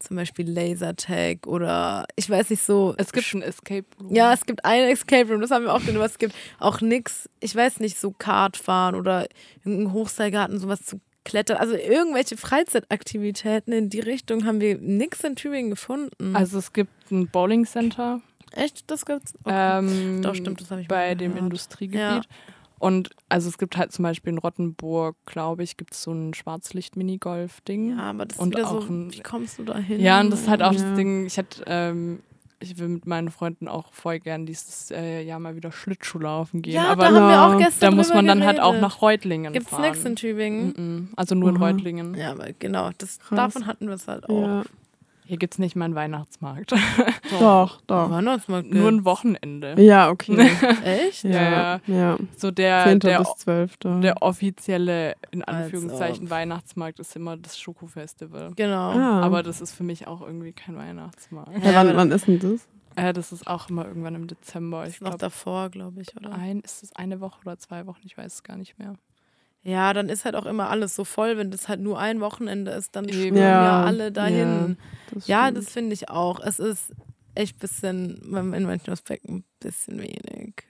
zum 0.01 0.17
Beispiel 0.17 0.49
Lasertag 0.49 1.47
oder 1.47 2.05
ich 2.15 2.29
weiß 2.29 2.49
nicht 2.49 2.63
so. 2.63 2.93
Es 2.97 3.11
gibt 3.13 3.33
ein 3.33 3.41
Escape 3.41 3.85
Room. 3.99 4.13
Ja, 4.13 4.33
es 4.33 4.45
gibt 4.45 4.65
ein 4.65 4.83
Escape 4.89 5.29
Room, 5.31 5.41
das 5.41 5.51
haben 5.51 5.65
wir 5.65 5.73
auch 5.73 5.81
aber 5.81 6.05
es 6.05 6.17
gibt 6.17 6.35
auch 6.59 6.81
nichts, 6.81 7.29
ich 7.39 7.55
weiß 7.55 7.79
nicht, 7.79 7.97
so 7.97 8.11
Kartfahren 8.11 8.95
oder 8.95 9.27
irgendein 9.63 9.93
Hochseilgarten, 9.93 10.59
sowas 10.59 10.83
zu 10.83 10.99
klettern. 11.23 11.57
Also 11.57 11.75
irgendwelche 11.75 12.37
Freizeitaktivitäten 12.37 13.73
in 13.73 13.89
die 13.89 13.99
Richtung 13.99 14.45
haben 14.45 14.59
wir 14.59 14.77
nichts 14.77 15.23
in 15.23 15.35
Tübingen 15.35 15.69
gefunden. 15.69 16.35
Also 16.35 16.57
es 16.57 16.73
gibt 16.73 17.11
ein 17.11 17.27
Bowling 17.27 17.65
Center 17.65 18.21
echt, 18.51 18.89
das 18.91 19.05
gibt's? 19.05 19.33
Okay. 19.43 19.79
ähm, 19.79 20.21
Doch, 20.21 20.35
stimmt, 20.35 20.61
das 20.61 20.71
habe 20.71 20.81
ich 20.81 20.87
bei 20.87 21.15
dem. 21.15 21.35
Industriegebiet. 21.37 21.99
Ja. 21.99 22.21
Und 22.81 23.11
also 23.29 23.47
es 23.47 23.59
gibt 23.59 23.77
halt 23.77 23.91
zum 23.91 24.03
Beispiel 24.03 24.33
in 24.33 24.39
Rottenburg, 24.39 25.15
glaube 25.27 25.61
ich, 25.61 25.77
gibt 25.77 25.93
es 25.93 26.01
so 26.01 26.11
ein 26.11 26.33
Schwarzlicht-Minigolf-Ding. 26.33 27.97
Ja, 27.97 28.09
aber 28.09 28.25
das 28.25 28.37
ist 28.37 28.41
Und 28.41 28.55
wieder 28.55 28.67
auch 28.67 28.81
so, 28.81 28.87
ein- 28.91 29.13
wie 29.13 29.19
kommst 29.21 29.59
du 29.59 29.63
da 29.63 29.77
hin? 29.77 29.99
Ja, 29.99 30.19
und 30.19 30.31
das 30.31 30.41
ist 30.41 30.49
halt 30.49 30.61
auch 30.63 30.73
Ja. 30.73 30.81
das 30.81 30.95
Ding, 30.95 31.25
ich 31.25 31.37
hätte, 31.37 31.63
ähm, 31.67 32.19
ich 32.59 32.77
will 32.77 32.87
mit 32.89 33.05
meinen 33.07 33.29
Freunden 33.29 33.67
auch 33.67 33.91
voll 33.93 34.19
gern 34.19 34.45
dieses 34.45 34.91
äh, 34.91 35.21
Jahr 35.23 35.39
mal 35.39 35.55
wieder 35.55 35.71
Schlittschuh 35.71 36.19
laufen 36.19 36.61
gehen. 36.61 36.73
Ja, 36.75 36.89
aber 36.89 37.09
da 37.09 37.15
haben 37.15 37.27
wir 37.29 37.41
auch 37.43 37.51
da 37.59 37.65
gestern 37.65 37.89
da 37.91 37.95
muss 37.95 38.09
man 38.13 38.27
dann 38.27 38.43
halt 38.43 38.59
auch 38.59 38.79
nach 38.79 39.01
Reutlingen 39.01 39.53
Gibt's 39.53 39.69
fahren. 39.69 39.81
nichts 39.83 40.03
in 40.05 40.15
Tübingen? 40.15 40.73
Mhm. 40.77 41.09
Also 41.15 41.33
nur 41.35 41.49
in 41.49 41.57
Aha. 41.57 41.65
Reutlingen. 41.65 42.13
Ja, 42.15 42.31
aber 42.31 42.47
genau, 42.59 42.89
das, 42.97 43.19
davon 43.29 43.65
hatten 43.67 43.87
wir 43.87 43.95
es 43.95 44.07
halt 44.07 44.29
auch. 44.29 44.41
Ja. 44.41 44.63
Hier 45.31 45.37
gibt 45.37 45.53
es 45.53 45.59
nicht 45.59 45.77
mal 45.77 45.85
einen 45.85 45.95
Weihnachtsmarkt. 45.95 46.73
Doch, 47.39 47.79
doch. 47.87 48.09
Mal 48.09 48.21
nur 48.21 48.89
ein 48.89 49.05
Wochenende. 49.05 49.81
Ja, 49.81 50.09
okay. 50.09 50.35
Echt? 50.83 51.23
ja, 51.23 51.79
ja. 51.87 52.17
So 52.35 52.51
der, 52.51 52.83
10. 52.83 52.99
der, 52.99 53.19
bis 53.19 53.33
12. 53.37 53.77
der 54.01 54.21
offizielle, 54.21 55.15
in 55.31 55.41
Anführungszeichen, 55.41 56.25
ob. 56.25 56.31
Weihnachtsmarkt 56.31 56.99
ist 56.99 57.15
immer 57.15 57.37
das 57.37 57.57
Schokofestival. 57.57 58.51
Genau. 58.57 58.91
Ah. 58.91 59.21
Aber 59.21 59.41
das 59.41 59.61
ist 59.61 59.71
für 59.71 59.85
mich 59.85 60.05
auch 60.05 60.19
irgendwie 60.19 60.51
kein 60.51 60.75
Weihnachtsmarkt. 60.75 61.53
ja, 61.63 61.71
Ja, 61.71 61.75
wann, 61.77 61.87
aber- 61.87 61.97
wann 61.99 62.11
ist 62.11 62.27
denn 62.27 62.39
das? 62.39 62.67
Äh, 62.97 63.13
das 63.13 63.31
ist 63.31 63.47
auch 63.47 63.69
immer 63.69 63.85
irgendwann 63.85 64.15
im 64.15 64.27
Dezember. 64.27 64.83
Ich 64.85 64.95
ist 64.95 65.01
noch 65.01 65.11
glaube, 65.11 65.19
davor, 65.19 65.69
glaube 65.69 66.01
ich, 66.01 66.13
oder? 66.17 66.33
ein, 66.33 66.59
ist 66.59 66.83
es 66.83 66.93
eine 66.93 67.21
Woche 67.21 67.39
oder 67.45 67.57
zwei 67.57 67.87
Wochen? 67.87 68.01
Ich 68.03 68.17
weiß 68.17 68.33
es 68.33 68.43
gar 68.43 68.57
nicht 68.57 68.77
mehr. 68.79 68.95
Ja, 69.63 69.93
dann 69.93 70.09
ist 70.09 70.25
halt 70.25 70.35
auch 70.35 70.45
immer 70.45 70.69
alles 70.69 70.95
so 70.95 71.03
voll, 71.03 71.37
wenn 71.37 71.51
das 71.51 71.67
halt 71.67 71.79
nur 71.79 71.99
ein 71.99 72.19
Wochenende 72.19 72.71
ist, 72.71 72.95
dann 72.95 73.07
schwimmen 73.11 73.37
ja, 73.37 73.51
Ja, 73.63 73.83
alle 73.83 74.11
dahin. 74.11 74.77
Das 75.13 75.27
Ja, 75.27 75.51
das 75.51 75.69
finde 75.69 75.93
ich 75.93 76.09
auch. 76.09 76.39
Es 76.39 76.59
ist 76.59 76.93
echt 77.35 77.57
ein 77.57 77.59
bisschen, 77.59 78.53
in 78.53 78.63
manchen 78.63 78.91
Aspekten 78.91 79.35
ein 79.35 79.43
bisschen 79.59 79.99
wenig. 79.99 80.63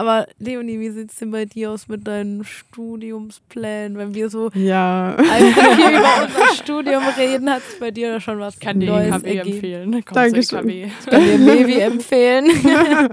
Aber 0.00 0.26
Leonie, 0.38 0.80
wie 0.80 0.88
sieht 0.88 1.10
es 1.10 1.16
denn 1.18 1.30
bei 1.30 1.44
dir 1.44 1.70
aus 1.72 1.86
mit 1.86 2.06
deinen 2.06 2.42
Studiumsplänen? 2.42 3.98
Wenn 3.98 4.14
wir 4.14 4.30
so 4.30 4.48
Ja. 4.54 5.14
einfach 5.14 5.76
hier 5.76 5.90
über 5.98 6.24
unser 6.26 6.54
Studium 6.54 7.02
reden, 7.18 7.50
hat 7.50 7.62
sich 7.64 7.78
bei 7.78 7.90
dir 7.90 8.12
da 8.12 8.18
schon 8.20 8.38
was 8.38 8.54
Ich 8.54 8.60
kann 8.60 8.80
dir 8.80 8.86
Neues 8.90 9.08
EKW 9.22 9.28
ergeben? 9.36 9.52
empfehlen. 9.54 9.92
Komm 10.06 10.14
Dankeschön. 10.14 10.58
kann 11.04 11.20
dir 11.22 11.36
Levi 11.38 11.78
empfehlen. 11.80 12.46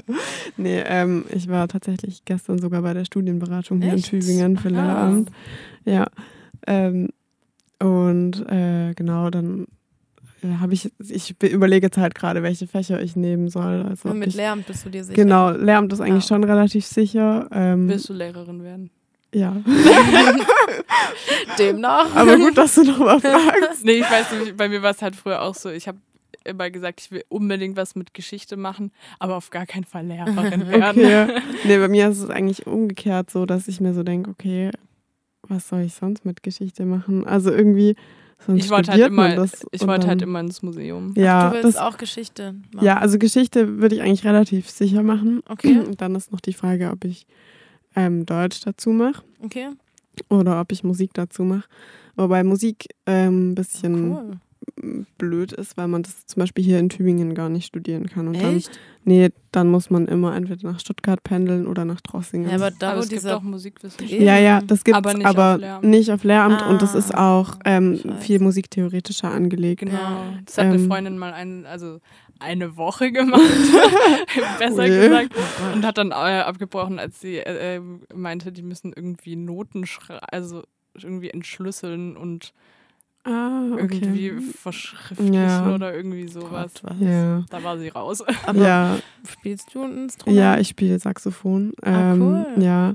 nee, 0.57 0.79
ähm, 0.85 1.25
ich 1.29 1.49
war 1.49 1.67
tatsächlich 1.67 2.23
gestern 2.23 2.57
sogar 2.59 2.81
bei 2.81 2.93
der 2.93 3.03
Studienberatung 3.03 3.81
hier 3.81 3.93
Echt? 3.93 4.13
in 4.13 4.21
Tübingen 4.21 4.57
für 4.57 4.69
Aha. 4.69 4.75
Lehramt. 5.09 5.29
Ja. 5.83 6.05
Ähm, 6.67 7.09
und 7.79 8.45
äh, 8.49 8.93
genau, 8.95 9.29
dann 9.29 9.67
äh, 10.43 10.57
habe 10.59 10.73
ich, 10.73 10.91
ich 10.99 11.37
be- 11.37 11.47
überlege 11.47 11.87
jetzt 11.87 11.97
halt 11.97 12.15
gerade, 12.15 12.43
welche 12.43 12.67
Fächer 12.67 13.01
ich 13.01 13.15
nehmen 13.15 13.49
soll. 13.49 13.83
Also 13.87 14.09
mit 14.13 14.29
ich, 14.29 14.35
Lehramt 14.35 14.67
bist 14.67 14.85
du 14.85 14.89
dir 14.89 15.03
sicher? 15.03 15.15
Genau, 15.15 15.51
Lehramt 15.51 15.91
ist 15.93 16.01
eigentlich 16.01 16.25
Ah. 16.25 16.27
schon 16.27 16.43
relativ 16.43 16.85
sicher. 16.85 17.47
Ähm, 17.51 17.87
Willst 17.89 18.09
du 18.09 18.13
Lehrerin 18.13 18.63
werden? 18.63 18.89
ja. 19.33 19.55
Demnach. 21.59 22.15
Aber 22.15 22.37
gut, 22.37 22.57
dass 22.57 22.75
du 22.75 22.83
nochmal 22.83 23.19
fragst. 23.19 23.83
Nee, 23.83 23.99
ich 23.99 24.09
weiß 24.09 24.31
nicht, 24.39 24.57
bei 24.57 24.69
mir 24.69 24.81
war 24.81 24.91
es 24.91 25.01
halt 25.01 25.15
früher 25.15 25.41
auch 25.41 25.55
so. 25.55 25.69
Ich 25.69 25.87
habe 25.87 25.97
immer 26.43 26.69
gesagt, 26.69 27.01
ich 27.01 27.11
will 27.11 27.23
unbedingt 27.29 27.75
was 27.75 27.95
mit 27.95 28.13
Geschichte 28.13 28.55
machen, 28.57 28.91
aber 29.19 29.35
auf 29.35 29.49
gar 29.49 29.65
keinen 29.65 29.83
Fall 29.83 30.05
Lehrerin 30.05 30.67
werden. 30.69 31.03
Okay. 31.03 31.41
Nee, 31.65 31.77
bei 31.77 31.87
mir 31.87 32.07
ist 32.09 32.19
es 32.21 32.29
eigentlich 32.29 32.67
umgekehrt 32.67 33.29
so, 33.29 33.45
dass 33.45 33.67
ich 33.67 33.81
mir 33.81 33.93
so 33.93 34.03
denke, 34.03 34.29
okay, 34.31 34.71
was 35.43 35.67
soll 35.67 35.81
ich 35.81 35.93
sonst 35.93 36.25
mit 36.25 36.43
Geschichte 36.43 36.85
machen? 36.85 37.25
Also 37.27 37.51
irgendwie, 37.51 37.95
sonst 38.45 38.65
Ich 38.65 38.69
wollte 38.69 38.91
halt 38.91 39.01
immer, 39.05 39.35
das 39.35 39.65
ich 39.71 39.81
und 39.81 39.87
wollte 39.87 40.07
halt 40.07 40.21
immer 40.21 40.39
ins 40.39 40.61
Museum. 40.61 41.13
Ja, 41.15 41.49
du 41.49 41.55
willst 41.55 41.65
das, 41.65 41.77
auch 41.77 41.97
Geschichte 41.97 42.55
machen. 42.73 42.85
ja, 42.85 42.97
also 42.97 43.17
Geschichte 43.17 43.79
würde 43.79 43.95
ich 43.95 44.01
eigentlich 44.01 44.25
relativ 44.25 44.69
sicher 44.69 45.03
machen. 45.03 45.41
Okay. 45.49 45.79
Und 45.79 46.01
dann 46.01 46.15
ist 46.15 46.31
noch 46.31 46.41
die 46.41 46.53
Frage, 46.53 46.91
ob 46.91 47.03
ich 47.05 47.25
ähm, 47.95 48.25
Deutsch 48.25 48.61
dazu 48.61 48.91
mache 48.91 49.23
Okay. 49.43 49.69
oder 50.29 50.61
ob 50.61 50.71
ich 50.71 50.83
Musik 50.83 51.11
dazu 51.13 51.43
mache. 51.43 51.65
Wobei 52.15 52.43
Musik 52.43 52.87
ähm, 53.05 53.51
ein 53.51 53.55
bisschen 53.55 54.11
Cool. 54.11 54.31
Blöd 55.17 55.53
ist, 55.53 55.75
weil 55.77 55.87
man 55.87 56.03
das 56.03 56.25
zum 56.27 56.41
Beispiel 56.41 56.63
hier 56.63 56.77
in 56.79 56.89
Tübingen 56.89 57.33
gar 57.33 57.49
nicht 57.49 57.65
studieren 57.65 58.07
kann. 58.07 58.27
Und 58.27 58.41
dann, 58.41 58.57
Echt? 58.57 58.79
nee, 59.05 59.29
dann 59.51 59.69
muss 59.69 59.89
man 59.89 60.07
immer 60.07 60.35
entweder 60.35 60.71
nach 60.71 60.79
Stuttgart 60.79 61.23
pendeln 61.23 61.65
oder 61.67 61.83
nach 61.85 62.01
Drossingen. 62.01 62.49
Ja, 62.49 62.55
aber 62.57 62.71
da, 62.71 62.89
aber 62.91 62.99
wo 62.99 63.03
es 63.03 63.09
gibt 63.09 63.25
auch 63.27 63.41
Musikwissenschaften. 63.41 64.21
Ja, 64.23 64.37
ja, 64.37 64.61
das 64.61 64.83
gibt 64.83 64.95
Aber 64.97 65.11
es 65.11 65.17
nicht 65.17 65.25
aber 65.25 65.55
auf 65.55 65.59
Lehramt. 65.61 65.85
nicht 65.85 66.11
auf 66.11 66.23
Lehramt 66.23 66.61
und 66.67 66.81
das 66.81 66.93
ist 66.95 67.13
Ah, 67.15 67.39
auch 67.39 67.57
ähm, 67.65 67.99
viel 68.19 68.39
musiktheoretischer 68.39 69.31
angelegt. 69.31 69.79
Genau. 69.79 70.25
Das 70.45 70.57
hat 70.57 70.65
eine 70.65 70.75
Ähm. 70.75 70.87
Freundin 70.87 71.17
mal 71.17 71.33
ein, 71.33 71.65
also 71.65 71.99
eine 72.39 72.77
Woche 72.77 73.11
gemacht, 73.11 73.41
besser 74.59 74.83
Ui. 74.83 74.89
gesagt, 74.89 75.29
und 75.73 75.85
hat 75.85 75.97
dann 75.97 76.11
äh, 76.11 76.13
abgebrochen, 76.13 76.99
als 76.99 77.19
sie 77.19 77.37
äh, 77.37 77.77
äh, 77.77 77.81
meinte, 78.13 78.51
die 78.51 78.61
müssen 78.61 78.93
irgendwie 78.95 79.35
Noten 79.35 79.87
schreiben, 79.87 80.19
also 80.31 80.63
irgendwie 81.01 81.29
entschlüsseln 81.31 82.15
und 82.15 82.53
Ah, 83.23 83.63
irgendwie 83.75 84.31
okay. 84.31 84.41
verschriftlichen 84.57 85.33
Ja. 85.33 85.73
oder 85.73 85.93
irgendwie 85.93 86.27
sowas. 86.29 86.71
Gott, 86.81 86.83
was? 86.83 86.99
Ja. 87.01 87.43
Da 87.49 87.63
war 87.63 87.77
sie 87.77 87.89
raus. 87.89 88.23
Aber 88.45 88.59
ja, 88.61 88.97
spielst 89.27 89.73
du 89.73 89.83
ein 89.83 89.97
Instrument? 90.03 90.37
ja, 90.39 90.57
ich 90.57 90.69
spiele 90.69 90.97
Saxophon. 90.99 91.73
Ah, 91.81 92.13
Ähm, 92.13 92.21
cool. 92.21 92.63
Ja. 92.63 92.93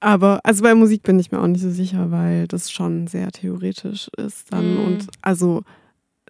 Aber 0.00 0.40
also 0.44 0.62
bei 0.62 0.74
Musik 0.74 1.02
bin 1.02 1.18
ich 1.18 1.30
mir 1.32 1.40
auch 1.40 1.46
nicht 1.46 1.60
so 1.62 1.70
sicher, 1.70 2.10
weil 2.10 2.46
das 2.48 2.70
schon 2.70 3.06
sehr 3.08 3.30
theoretisch 3.32 4.08
ist 4.16 4.52
dann. 4.52 4.74
Mhm. 4.74 4.84
Und 4.86 5.06
also 5.22 5.62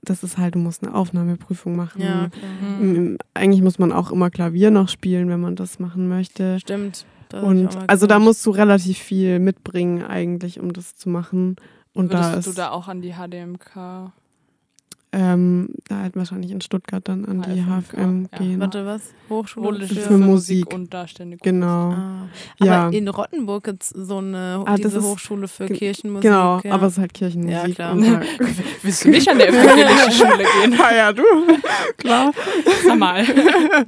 das 0.02 0.22
ist 0.22 0.38
halt, 0.38 0.54
du 0.54 0.58
musst 0.58 0.82
eine 0.84 0.94
Aufnahmeprüfung 0.94 1.74
machen. 1.76 2.00
Ja. 2.02 2.28
Mhm. 2.78 3.12
Mm, 3.14 3.18
Eigentlich 3.34 3.62
muss 3.62 3.78
man 3.78 3.92
auch 3.92 4.10
immer 4.12 4.30
Klavier 4.30 4.70
noch 4.70 4.88
spielen, 4.88 5.28
wenn 5.28 5.40
man 5.40 5.56
das 5.56 5.78
machen 5.80 6.08
möchte. 6.08 6.58
Stimmt. 6.60 7.04
Und 7.42 7.76
also 7.88 8.06
da 8.06 8.18
musst 8.18 8.44
du 8.46 8.50
relativ 8.52 8.96
viel 8.98 9.38
mitbringen 9.38 10.02
eigentlich, 10.02 10.60
um 10.60 10.72
das 10.72 10.96
zu 10.96 11.08
machen. 11.10 11.56
Und 11.98 12.14
da 12.14 12.30
Würdest 12.30 12.46
ist 12.46 12.46
du 12.46 12.52
da 12.52 12.70
auch 12.70 12.86
an 12.86 13.02
die 13.02 13.14
HDMK? 13.14 14.12
Ähm, 15.12 15.70
da 15.88 16.00
halt 16.00 16.16
wahrscheinlich 16.16 16.50
in 16.50 16.60
Stuttgart 16.60 17.06
dann 17.08 17.24
an 17.24 17.42
die 17.42 17.62
HFM 17.64 18.28
ja. 18.32 18.38
gehen. 18.38 18.60
Warte, 18.60 18.84
was? 18.84 19.02
Hochschule 19.30 19.86
für 19.86 19.94
für, 19.94 20.12
Musik. 20.18 20.26
Musik 20.26 20.74
und 20.74 20.92
Darstellende 20.94 21.36
Kunst. 21.36 21.44
Genau. 21.44 21.90
Ah. 21.92 22.28
Ja. 22.62 22.86
Aber 22.86 22.96
in 22.96 23.08
Rottenburg 23.08 23.64
gibt 23.64 23.82
es 23.82 23.88
so 23.90 24.18
eine 24.18 24.62
Ah, 24.66 24.76
diese 24.76 24.98
ist- 24.98 25.04
Hochschule 25.04 25.48
für 25.48 25.66
Kirchenmusik. 25.66 26.22
Genau, 26.22 26.60
ja. 26.64 26.72
aber 26.72 26.86
es 26.86 26.92
ist 26.94 26.98
halt 26.98 27.14
Kirchenmusik. 27.14 27.68
Ja, 27.68 27.74
klar. 27.74 27.92
Und 27.92 28.02
da, 28.06 28.20
Willst 28.82 29.04
du 29.04 29.08
nicht 29.10 29.28
an 29.28 29.38
der 29.38 29.48
evangelischen 29.52 30.12
Schule 30.12 30.44
gehen? 30.62 30.72
ja, 30.78 30.94
ja, 30.94 31.12
du, 31.12 31.22
klar. 31.98 32.32
Sag 32.86 32.98
mal. 32.98 33.24
ja, 33.24 33.84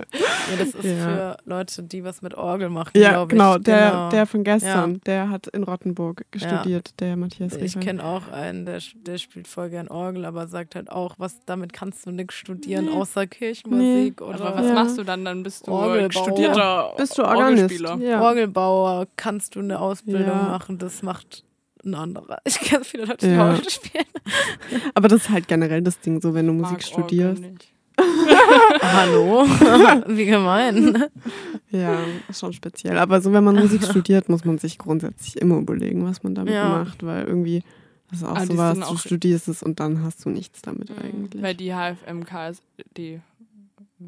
das 0.59 0.69
ist 0.69 0.85
Ja. 0.85 0.91
für 1.05 1.37
Leute, 1.45 1.83
die 1.83 2.05
was 2.05 2.23
mit 2.23 2.35
Orgel 2.35 2.69
machen, 2.71 2.93
Ja, 2.95 3.11
glaube 3.11 3.33
ich. 3.35 3.39
genau, 3.39 3.59
der, 3.59 3.91
Genau. 3.91 4.09
der 4.11 4.27
von 4.27 4.45
gestern, 4.45 5.01
der 5.07 5.31
hat 5.31 5.47
in 5.49 5.63
Rottenburg 5.65 6.25
Ja. 6.35 6.59
studiert, 6.61 6.99
der 7.01 7.17
Matthias 7.17 7.57
Ich 7.57 7.79
kenne 7.81 8.05
auch 8.05 8.29
einen, 8.31 8.67
der, 8.67 8.79
der 9.07 9.19
spielt 9.19 9.49
voll 9.49 9.71
gern 9.71 9.89
Orgel, 9.89 10.25
aber 10.25 10.47
sagt 10.49 10.75
halt 10.75 10.91
auch, 10.91 11.10
was 11.19 11.45
damit 11.47 11.73
kannst 11.73 12.07
du 12.07 12.11
nichts 12.11 12.35
studieren, 12.35 12.89
außer 12.89 13.27
Kirchenmusik 13.27 14.21
oder 14.23 14.41
Aber 14.41 14.57
was 14.59 14.67
Ja. 14.69 14.75
machst 14.75 14.99
du 14.99 15.05
dann? 15.05 15.25
Dann 15.25 15.43
bist 15.43 15.67
du 15.67 15.73
Orgelbauer. 15.73 16.13
studierter 16.25 16.93
Bist 16.97 17.19
du 17.19 17.23
Organist? 17.25 17.63
Orgelspieler. 17.63 17.97
Ja. 17.99 18.21
Orgelbauer 18.23 19.07
kannst 19.17 19.55
du 19.57 19.61
eine 19.61 19.81
Ausbildung 19.81 20.27
Ja. 20.27 20.43
machen, 20.49 20.79
das 20.79 21.03
macht 21.03 21.45
ein 21.85 21.95
anderer. 21.95 22.39
Ich 22.45 22.59
kenne 22.61 22.85
viele 22.85 23.05
Leute, 23.07 23.27
die 23.27 23.35
Ja. 23.35 23.49
Orgel 23.51 23.69
spielen. 23.71 24.05
Aber 24.95 25.09
das 25.09 25.23
ist 25.23 25.31
halt 25.31 25.49
generell 25.49 25.83
das 25.83 25.99
Ding, 26.01 26.21
so 26.21 26.35
wenn 26.35 26.47
du 26.47 26.53
Mag 26.53 26.71
Musik 26.73 26.83
studierst. 26.87 27.43
Orgel 27.43 27.53
nicht. 27.53 27.73
Hallo? 28.83 29.45
Wie 30.07 30.25
gemein. 30.27 31.05
Ja, 31.71 31.99
ist 32.29 32.41
schon 32.41 32.53
speziell. 32.53 32.99
Aber 32.99 33.21
so 33.21 33.33
wenn 33.33 33.45
man 33.45 33.57
Musik 33.57 33.85
studiert, 33.85 34.29
muss 34.29 34.45
man 34.45 34.59
sich 34.59 34.79
grundsätzlich 34.79 35.37
immer 35.41 35.59
überlegen, 35.59 36.05
was 36.07 36.23
man 36.23 36.35
damit 36.35 36.55
Ja. 36.55 36.69
macht, 36.69 37.05
weil 37.05 37.25
irgendwie 37.25 37.63
das 38.11 38.21
ist 38.21 38.25
auch 38.27 38.39
die 38.39 38.47
sowas, 38.47 38.79
du 38.79 38.85
auch- 38.85 38.99
studierst 38.99 39.49
es 39.49 39.63
und 39.63 39.81
dann 39.81 40.03
hast 40.03 40.25
du 40.25 40.31
nichts 40.31 40.63
damit 40.63 40.91
Mhm. 40.91 40.97
eigentlich. 40.99 41.43
Weil 41.43 41.55
die 41.55 41.73
HFMK 41.73 42.49
ist, 42.51 42.63
die, 42.97 43.21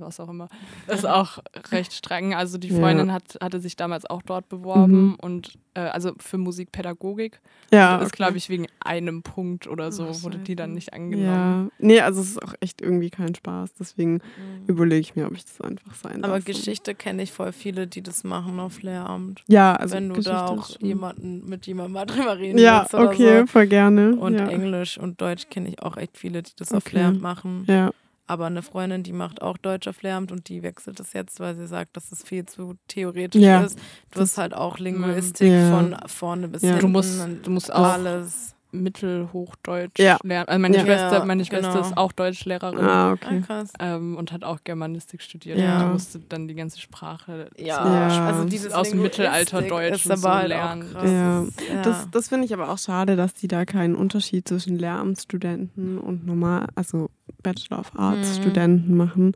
was 0.00 0.18
auch 0.20 0.28
immer, 0.28 0.48
ist 0.88 1.07
auch 1.07 1.38
recht 1.70 1.92
streng. 1.92 2.35
Also 2.35 2.59
die 2.59 2.68
Ja. 2.68 2.78
Freundin 2.81 3.12
hat, 3.12 3.38
hatte 3.42 3.61
sich 3.61 3.76
damals 3.76 4.07
auch 4.07 4.22
dort 4.22 4.48
beworben 4.48 5.09
Mhm. 5.11 5.14
und 5.20 5.52
äh, 5.74 5.81
also 5.81 6.12
für 6.18 6.37
Musikpädagogik. 6.38 7.40
ja, 7.72 7.96
ist, 7.96 8.09
okay. 8.09 8.16
glaube 8.16 8.37
ich, 8.37 8.48
wegen 8.50 8.66
einem 8.81 9.22
Punkt 9.22 9.66
oder 9.66 9.90
so, 9.92 10.09
Ach, 10.11 10.22
wurde 10.22 10.38
die 10.38 10.55
dann 10.57 10.72
nicht 10.74 10.92
angenommen. 10.92 11.70
Ja, 11.81 11.87
nee, 11.87 12.00
also 12.00 12.20
es 12.20 12.31
ist 12.33 12.42
auch 12.42 12.55
echt 12.61 12.83
irgendwie 12.83 13.09
kein 13.11 13.35
Spaß. 13.35 13.72
Deswegen 13.78 14.20
überlege 14.66 15.00
ich 15.00 15.16
mir, 15.16 15.26
ob 15.26 15.35
ich 15.35 15.44
das 15.44 15.61
einfach 15.62 15.94
sein 15.94 16.22
Aber 16.24 16.35
lasse. 16.35 16.44
Geschichte 16.46 16.94
kenne 16.94 17.22
ich 17.22 17.33
voll 17.33 17.52
viele, 17.52 17.87
die 17.87 18.02
das 18.02 18.22
machen 18.24 18.61
auf 18.61 18.83
Lehramt. 18.83 19.42
Ja, 19.48 19.74
also 19.74 19.94
wenn 19.94 20.09
du 20.09 20.14
Geschichte 20.16 20.31
da 20.33 20.44
ist 20.44 20.50
auch 20.50 20.70
schon- 20.78 20.87
jemanden 20.87 21.48
mit 21.48 21.66
jemandem 21.66 21.92
mal 21.94 22.07
drüber 22.07 22.38
reden 22.38 22.59
Ja, 22.59 22.81
willst 22.83 22.94
oder 22.94 23.09
okay, 23.09 23.40
so. 23.40 23.46
voll 23.46 23.66
gerne. 23.66 24.14
Und 24.16 24.35
ja. 24.35 24.46
Englisch 24.48 24.98
und 24.98 25.20
Deutsch 25.20 25.48
kenne 25.48 25.68
ich 25.70 25.83
auch 25.83 25.96
echt 25.96 26.18
viele, 26.18 26.42
die 26.42 26.52
das 26.57 26.72
auf 26.72 26.85
Okay. 26.87 26.96
Lehramt 26.98 27.22
machen. 27.22 27.64
Ja, 27.66 27.92
Aber 28.26 28.46
eine 28.46 28.62
Freundin, 28.62 29.02
die 29.02 29.12
macht 29.12 29.42
auch 29.42 29.58
Deutsch 29.58 29.88
auf 29.88 30.02
Lehramt 30.02 30.30
und 30.32 30.48
die 30.48 30.62
wechselt 30.62 31.00
das 31.00 31.12
jetzt, 31.12 31.40
weil 31.40 31.54
sie 31.56 31.66
sagt, 31.66 31.96
dass 31.96 32.12
es 32.12 32.22
viel 32.22 32.46
zu 32.46 32.74
theoretisch 32.88 33.42
Ja. 33.42 33.62
ist. 33.64 33.78
Du 34.12 34.20
hast 34.20 34.38
halt 34.38 34.54
auch 34.54 34.78
Linguistik 34.78 35.50
Ja. 35.50 35.70
von 35.70 35.96
vorne 36.06 36.48
bis 36.48 36.62
Ja. 36.62 36.68
hinten. 36.70 36.82
Du 36.82 36.88
musst, 36.88 37.20
du 37.42 37.50
musst 37.50 37.72
auch 37.72 37.85
alles. 37.85 38.54
Mittelhochdeutsch 38.72 39.98
Ja. 39.98 40.18
lernen. 40.22 40.48
Also 40.48 40.61
meine 40.61 40.76
Ja. 40.78 40.85
Schwester, 40.85 41.24
meine 41.24 41.44
Schwester 41.44 41.72
genau. 41.72 41.80
ist 41.87 41.96
auch 41.96 42.12
Deutschlehrerin. 42.12 42.78
ah, 42.80 43.11
Ah, 43.11 43.12
okay. 43.12 43.40
krass. 43.46 43.72
Ähm, 43.78 44.16
und 44.16 44.32
hat 44.32 44.44
auch 44.44 44.58
Germanistik 44.64 45.22
studiert. 45.22 45.58
Ja. 45.58 45.85
Und 45.87 45.92
musste 45.92 46.18
dann 46.18 46.48
die 46.48 46.54
ganze 46.54 46.80
Sprache 46.80 47.48
Ja, 47.56 47.82
so 47.82 47.88
Ja. 47.92 48.26
also 48.26 48.44
dieses 48.44 48.72
aus 48.72 48.90
dem 48.90 49.02
Mittelalter 49.02 49.62
Deutsch 49.62 50.04
so 50.04 50.11
halt 50.30 50.48
lernen. 50.48 50.87
Ja. 51.04 51.44
Das, 51.82 52.08
das 52.11 52.28
finde 52.28 52.46
ich 52.46 52.54
aber 52.54 52.70
auch 52.70 52.78
schade, 52.78 53.16
dass 53.16 53.35
die 53.35 53.48
da 53.48 53.64
keinen 53.64 53.94
Unterschied 53.94 54.48
zwischen 54.48 54.78
Lehramtsstudenten 54.78 55.98
und 55.98 56.26
normal, 56.26 56.66
also 56.74 57.11
Bachelor 57.42 57.80
of 57.80 57.92
Arts 57.96 58.38
Mhm. 58.38 58.42
Studenten 58.42 58.96
machen. 58.96 59.32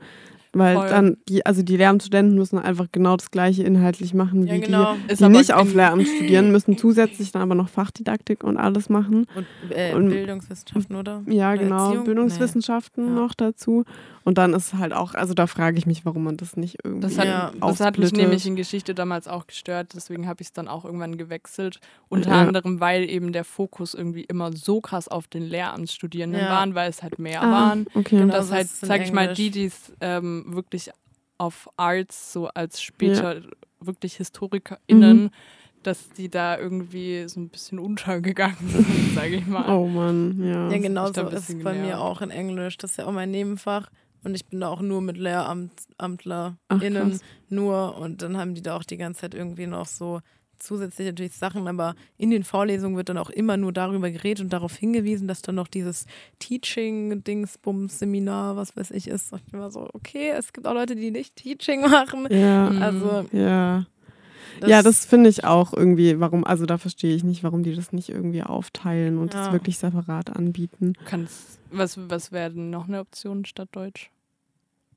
Weil 0.58 0.76
Voll. 0.76 0.88
dann, 0.88 1.16
die, 1.28 1.44
also 1.44 1.62
die 1.62 1.76
Lehramtsstudenten 1.76 2.34
müssen 2.36 2.58
einfach 2.58 2.86
genau 2.92 3.16
das 3.16 3.30
gleiche 3.30 3.62
inhaltlich 3.62 4.14
machen, 4.14 4.46
ja, 4.46 4.54
wie 4.54 4.60
genau. 4.60 4.94
die, 5.08 5.12
Ist 5.12 5.20
die 5.20 5.28
nicht 5.28 5.52
auf 5.52 5.74
Lehramt 5.74 6.06
studieren, 6.08 6.50
müssen 6.52 6.76
zusätzlich 6.78 7.32
dann 7.32 7.42
aber 7.42 7.54
noch 7.54 7.68
Fachdidaktik 7.68 8.42
und 8.44 8.56
alles 8.56 8.88
machen. 8.88 9.26
Und, 9.34 9.46
äh, 9.70 9.92
Und- 9.94 10.08
Bildungswissenschaften, 10.08 10.96
oder? 10.96 11.22
Ja, 11.26 11.52
Oder 11.52 11.58
genau, 11.62 11.84
Erziehung? 11.86 12.04
Bildungswissenschaften 12.04 13.04
Nee. 13.06 13.10
Ja. 13.10 13.16
noch 13.22 13.34
dazu. 13.34 13.84
Und 14.24 14.38
dann 14.38 14.54
ist 14.54 14.74
halt 14.74 14.92
auch, 14.92 15.14
also 15.14 15.34
da 15.34 15.46
frage 15.46 15.78
ich 15.78 15.86
mich, 15.86 16.04
warum 16.04 16.24
man 16.24 16.36
das 16.36 16.56
nicht 16.56 16.78
irgendwie 16.82 17.02
Das 17.06 17.16
hat, 17.16 17.26
Ja. 17.26 17.52
das 17.60 17.78
hat 17.80 17.96
mich 17.98 18.12
nämlich 18.12 18.44
in 18.44 18.56
Geschichte 18.56 18.92
damals 18.92 19.28
auch 19.28 19.46
gestört, 19.46 19.92
deswegen 19.94 20.26
habe 20.26 20.40
ich 20.42 20.48
es 20.48 20.52
dann 20.52 20.66
auch 20.66 20.84
irgendwann 20.84 21.16
gewechselt. 21.16 21.78
Unter 22.08 22.30
Ja. 22.30 22.40
anderem, 22.42 22.80
weil 22.80 23.08
eben 23.08 23.32
der 23.32 23.44
Fokus 23.44 23.94
irgendwie 23.94 24.22
immer 24.24 24.52
so 24.52 24.80
krass 24.80 25.06
auf 25.06 25.28
den 25.28 25.42
Lehramtsstudierenden 25.42 26.40
Ja. 26.40 26.50
waren, 26.50 26.74
weil 26.74 26.90
es 26.90 27.02
halt 27.04 27.18
mehr 27.20 27.42
Ah, 27.42 27.50
waren. 27.52 27.86
okay. 27.94 28.16
Genau. 28.18 28.32
dass 28.32 28.48
so 28.48 28.54
halt, 28.54 28.68
sag 28.68 29.02
ich 29.02 29.12
mal, 29.12 29.32
die, 29.32 29.50
die 29.50 29.66
es 29.66 29.92
ähm, 30.00 30.44
wirklich 30.54 30.90
auf 31.38 31.68
Arts, 31.76 32.32
so 32.32 32.48
als 32.48 32.80
später 32.80 33.42
wirklich 33.80 34.16
HistorikerInnen, 34.16 35.24
Mhm. 35.24 35.30
dass 35.82 36.08
die 36.10 36.30
da 36.30 36.58
irgendwie 36.58 37.28
so 37.28 37.38
ein 37.40 37.48
bisschen 37.50 37.78
untergegangen 37.78 38.56
sind, 38.68 39.14
sage 39.14 39.36
ich 39.36 39.46
mal. 39.46 39.68
Oh 39.68 39.86
Mann, 39.86 40.42
ja. 40.42 40.70
Ja, 40.70 40.78
genau 40.78 41.12
so 41.12 41.28
ist 41.28 41.50
es 41.50 41.62
bei 41.62 41.74
mir 41.74 42.00
auch 42.00 42.22
in 42.22 42.30
Englisch. 42.30 42.78
Das 42.78 42.92
ist 42.92 42.96
ja 42.96 43.04
auch 43.06 43.12
mein 43.12 43.30
Nebenfach. 43.30 43.90
Und 44.24 44.34
ich 44.34 44.46
bin 44.46 44.60
da 44.60 44.68
auch 44.68 44.80
nur 44.80 45.02
mit 45.02 45.18
LehramtlerInnen 45.18 47.20
nur. 47.48 47.96
Und 47.98 48.22
dann 48.22 48.36
haben 48.36 48.54
die 48.54 48.62
da 48.62 48.76
auch 48.76 48.84
die 48.84 48.96
ganze 48.96 49.22
Zeit 49.22 49.34
irgendwie 49.34 49.66
noch 49.66 49.86
so 49.86 50.20
zusätzlich 50.58 51.06
natürlich 51.06 51.34
Sachen, 51.34 51.68
aber 51.68 51.94
in 52.18 52.30
den 52.30 52.44
Vorlesungen 52.44 52.96
wird 52.96 53.08
dann 53.08 53.18
auch 53.18 53.30
immer 53.30 53.56
nur 53.56 53.72
darüber 53.72 54.10
geredet 54.10 54.42
und 54.44 54.52
darauf 54.52 54.76
hingewiesen, 54.76 55.28
dass 55.28 55.42
dann 55.42 55.54
noch 55.54 55.68
dieses 55.68 56.06
Teaching-Dingsbums-Seminar, 56.38 58.56
was 58.56 58.76
weiß 58.76 58.90
ich, 58.92 59.08
ist. 59.08 59.32
Und 59.32 59.40
ich 59.40 59.46
bin 59.50 59.60
immer 59.60 59.70
so, 59.70 59.88
okay, 59.92 60.30
es 60.36 60.52
gibt 60.52 60.66
auch 60.66 60.74
Leute, 60.74 60.96
die 60.96 61.10
nicht 61.10 61.36
Teaching 61.36 61.82
machen. 61.82 62.26
Ja. 62.30 62.68
Also, 62.68 63.26
ja. 63.32 63.86
ja, 64.64 64.82
das 64.82 65.04
finde 65.06 65.30
ich 65.30 65.44
auch 65.44 65.72
irgendwie, 65.72 66.18
warum, 66.20 66.44
also 66.44 66.66
da 66.66 66.78
verstehe 66.78 67.14
ich 67.14 67.24
nicht, 67.24 67.42
warum 67.42 67.62
die 67.62 67.74
das 67.74 67.92
nicht 67.92 68.08
irgendwie 68.08 68.42
aufteilen 68.42 69.18
und 69.18 69.34
das 69.34 69.48
Ja. 69.48 69.52
wirklich 69.52 69.78
separat 69.78 70.34
anbieten. 70.34 70.94
Kannst, 71.04 71.58
was, 71.70 71.98
was 72.08 72.32
wäre 72.32 72.52
denn 72.52 72.70
noch 72.70 72.88
eine 72.88 73.00
Option 73.00 73.44
statt 73.44 73.68
Deutsch? 73.72 74.10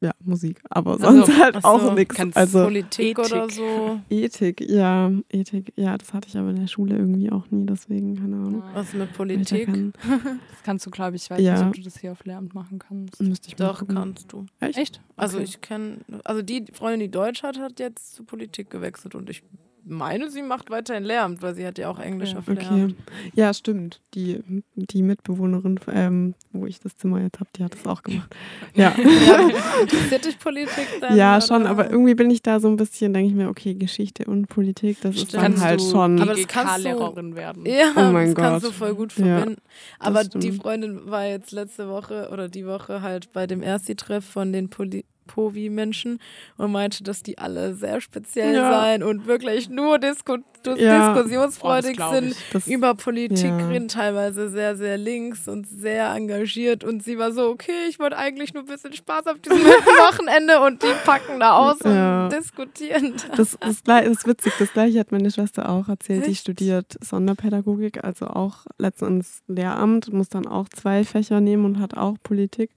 Ja, 0.02 0.12
Musik, 0.24 0.62
aber 0.70 0.92
Also, 0.94 1.04
sonst 1.12 1.38
halt 1.38 1.56
ach 1.58 1.62
so, 1.62 1.68
auch 1.68 1.94
nichts. 1.94 2.18
Also 2.34 2.64
Politik 2.64 3.20
Ethik. 3.20 3.20
oder 3.20 3.50
so. 3.50 4.00
Ethik, 4.10 4.62
ja, 4.62 5.12
Ethik, 5.30 5.74
ja, 5.76 5.98
das 5.98 6.14
hatte 6.14 6.30
ich 6.30 6.38
aber 6.38 6.52
in 6.52 6.56
der 6.56 6.68
Schule 6.68 6.96
irgendwie 6.96 7.30
auch 7.30 7.52
nie, 7.52 7.66
deswegen, 7.66 8.16
keine 8.16 8.38
Ahnung. 8.38 8.64
Was 8.74 8.94
mit 8.94 9.12
Politik? 9.12 9.66
kann- 9.66 9.92
Das 10.52 10.64
kannst 10.64 10.86
du, 10.86 10.90
glaube 10.90 11.18
ich, 11.18 11.24
ich 11.24 11.30
weiß 11.32 11.42
Ja. 11.42 11.58
nicht, 11.58 11.68
ob 11.68 11.74
du 11.74 11.82
das 11.82 11.98
hier 12.00 12.14
auf 12.14 12.24
Lehramt 12.24 12.56
machen 12.56 12.80
kannst. 12.80 13.22
Müsste 13.22 13.50
ich 13.50 13.56
Doch, 13.58 13.80
gucken. 13.80 13.96
kannst 13.96 14.32
du. 14.32 14.46
Echt? 14.62 14.78
Echt? 14.78 15.02
Also 15.18 15.36
Okay. 15.38 15.46
ich 15.50 15.60
kenne, 15.60 15.98
also 16.24 16.42
die 16.44 16.66
Freundin, 16.72 17.02
die 17.02 17.12
Deutsch 17.12 17.44
hat, 17.44 17.60
hat 17.60 17.80
jetzt 17.82 18.16
zu 18.16 18.24
Politik 18.24 18.70
gewechselt 18.70 19.16
und 19.16 19.30
ich 19.30 19.44
meine, 19.90 20.30
sie 20.32 20.42
macht 20.42 20.70
weiterhin 20.70 21.04
Lehramt, 21.04 21.42
weil 21.42 21.54
sie 21.56 21.66
hat 21.66 21.78
ja 21.78 21.90
auch 21.90 22.00
Englisch 22.00 22.32
Ja. 22.34 22.40
auf 22.40 22.48
Okay. 22.48 22.64
Lehramt. 22.72 22.96
Ja, 23.34 23.54
stimmt. 23.54 24.00
Die, 24.14 24.42
die 24.76 25.04
Mitbewohnerin, 25.04 25.80
ähm, 25.92 26.36
wo 26.52 26.66
ich 26.66 26.80
das 26.80 26.96
Zimmer 26.98 27.22
jetzt 27.22 27.40
habe, 27.40 27.50
die 27.56 27.64
hat 27.64 27.74
das 27.74 27.86
auch 27.86 28.02
gemacht. 28.04 28.34
Ja. 28.74 28.94
Ja, 29.28 29.50
interessiert 29.82 30.26
dich 30.26 30.40
Politik 30.40 30.88
dann? 31.02 31.16
Ja, 31.18 31.38
oder? 31.38 31.46
schon, 31.46 31.66
aber 31.68 31.90
irgendwie 31.90 32.16
bin 32.16 32.30
ich 32.32 32.42
da 32.42 32.60
so 32.60 32.68
ein 32.70 32.78
bisschen, 32.78 33.14
denke 33.14 33.30
ich 33.30 33.36
mir, 33.36 33.50
okay, 33.50 33.74
Geschichte 33.76 34.26
und 34.26 34.48
Politik, 34.48 34.98
das 35.02 35.16
ist 35.16 35.22
Stimmt. 35.30 35.34
dann 35.36 35.42
Kannst 35.54 35.64
halt 35.64 35.80
du 35.82 35.90
schon. 35.90 36.22
Aber 36.22 36.34
das 36.34 36.48
kannst 36.48 36.78
du- 36.78 36.90
GK-Lehrerin 36.90 37.36
werden. 37.36 37.66
Ja, 37.66 37.92
Oh 37.96 38.12
mein 38.12 38.34
das 38.34 38.36
kannst 38.36 38.64
Gott. 38.66 38.72
du 38.74 38.78
voll 38.78 38.96
gut 38.96 39.16
Ja, 39.18 39.26
verbinden. 39.26 39.62
aber 40.00 40.24
stimmt. 40.24 40.44
die 40.44 40.52
Freundin 40.54 41.10
war 41.10 41.26
jetzt 41.26 41.52
letzte 41.52 41.90
Woche 41.90 42.30
oder 42.32 42.48
die 42.50 42.66
Woche 42.66 43.02
halt 43.02 43.32
bei 43.34 43.48
dem 43.48 43.62
Ersti-Treff 43.62 44.24
von 44.26 44.52
den 44.54 44.70
Poli 44.70 45.06
Povi-Menschen 45.30 46.20
und 46.58 46.72
meinte, 46.72 47.04
dass 47.04 47.24
die 47.24 47.38
alle 47.38 47.74
sehr 47.76 48.02
speziell 48.02 48.56
Ja. 48.56 48.72
seien 48.72 49.04
und 49.04 49.28
wirklich 49.28 49.70
nur 49.70 50.00
disku 50.00 50.38
Ja. 50.66 51.14
diskussionsfreudig 51.14 51.98
Oh, 52.02 52.12
sind. 52.14 52.36
das, 52.52 52.68
über 52.68 52.94
Politik 52.94 53.46
Ja. 53.46 53.68
reden, 53.68 53.88
teilweise 53.88 54.50
sehr, 54.50 54.76
sehr 54.76 54.98
links 54.98 55.48
und 55.48 55.66
sehr 55.68 56.10
engagiert. 56.14 56.84
Und 56.84 57.02
sie 57.02 57.18
war 57.18 57.32
so, 57.32 57.48
okay, 57.48 57.72
ich 57.90 57.98
wollte 57.98 58.18
eigentlich 58.18 58.54
nur 58.54 58.64
ein 58.64 58.66
bisschen 58.68 58.92
Spaß 58.92 59.28
auf 59.28 59.40
diesem 59.40 59.58
Wochenende 60.04 60.60
und 60.60 60.84
die 60.84 60.88
packen 61.06 61.40
da 61.40 61.54
aus 61.54 61.80
und 61.82 62.30
diskutieren. 62.38 63.14
das, 63.38 63.58
das, 63.62 63.84
gleich- 63.84 64.04
das 64.06 64.18
ist 64.18 64.28
witzig, 64.28 64.54
das 64.60 64.74
gleiche 64.74 65.00
hat 65.00 65.12
meine 65.14 65.32
Schwester 65.32 65.70
auch 65.70 65.88
erzählt. 65.88 66.26
Die 66.26 66.32
Echt? 66.32 66.42
studiert 66.42 66.98
Sonderpädagogik, 67.02 68.04
also 68.04 68.28
auch 68.28 68.66
letztens 68.78 69.42
Lehramt, 69.48 70.12
muss 70.12 70.28
dann 70.28 70.46
auch 70.46 70.68
zwei 70.70 71.06
Fächer 71.06 71.40
nehmen 71.40 71.64
und 71.64 71.80
hat 71.80 71.96
auch 71.96 72.16
Politik 72.22 72.72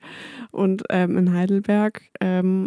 und 0.53 0.85
ähm, 0.91 1.19
in 1.19 1.33
Heidelberg. 1.35 2.03
Ähm, 2.43 2.67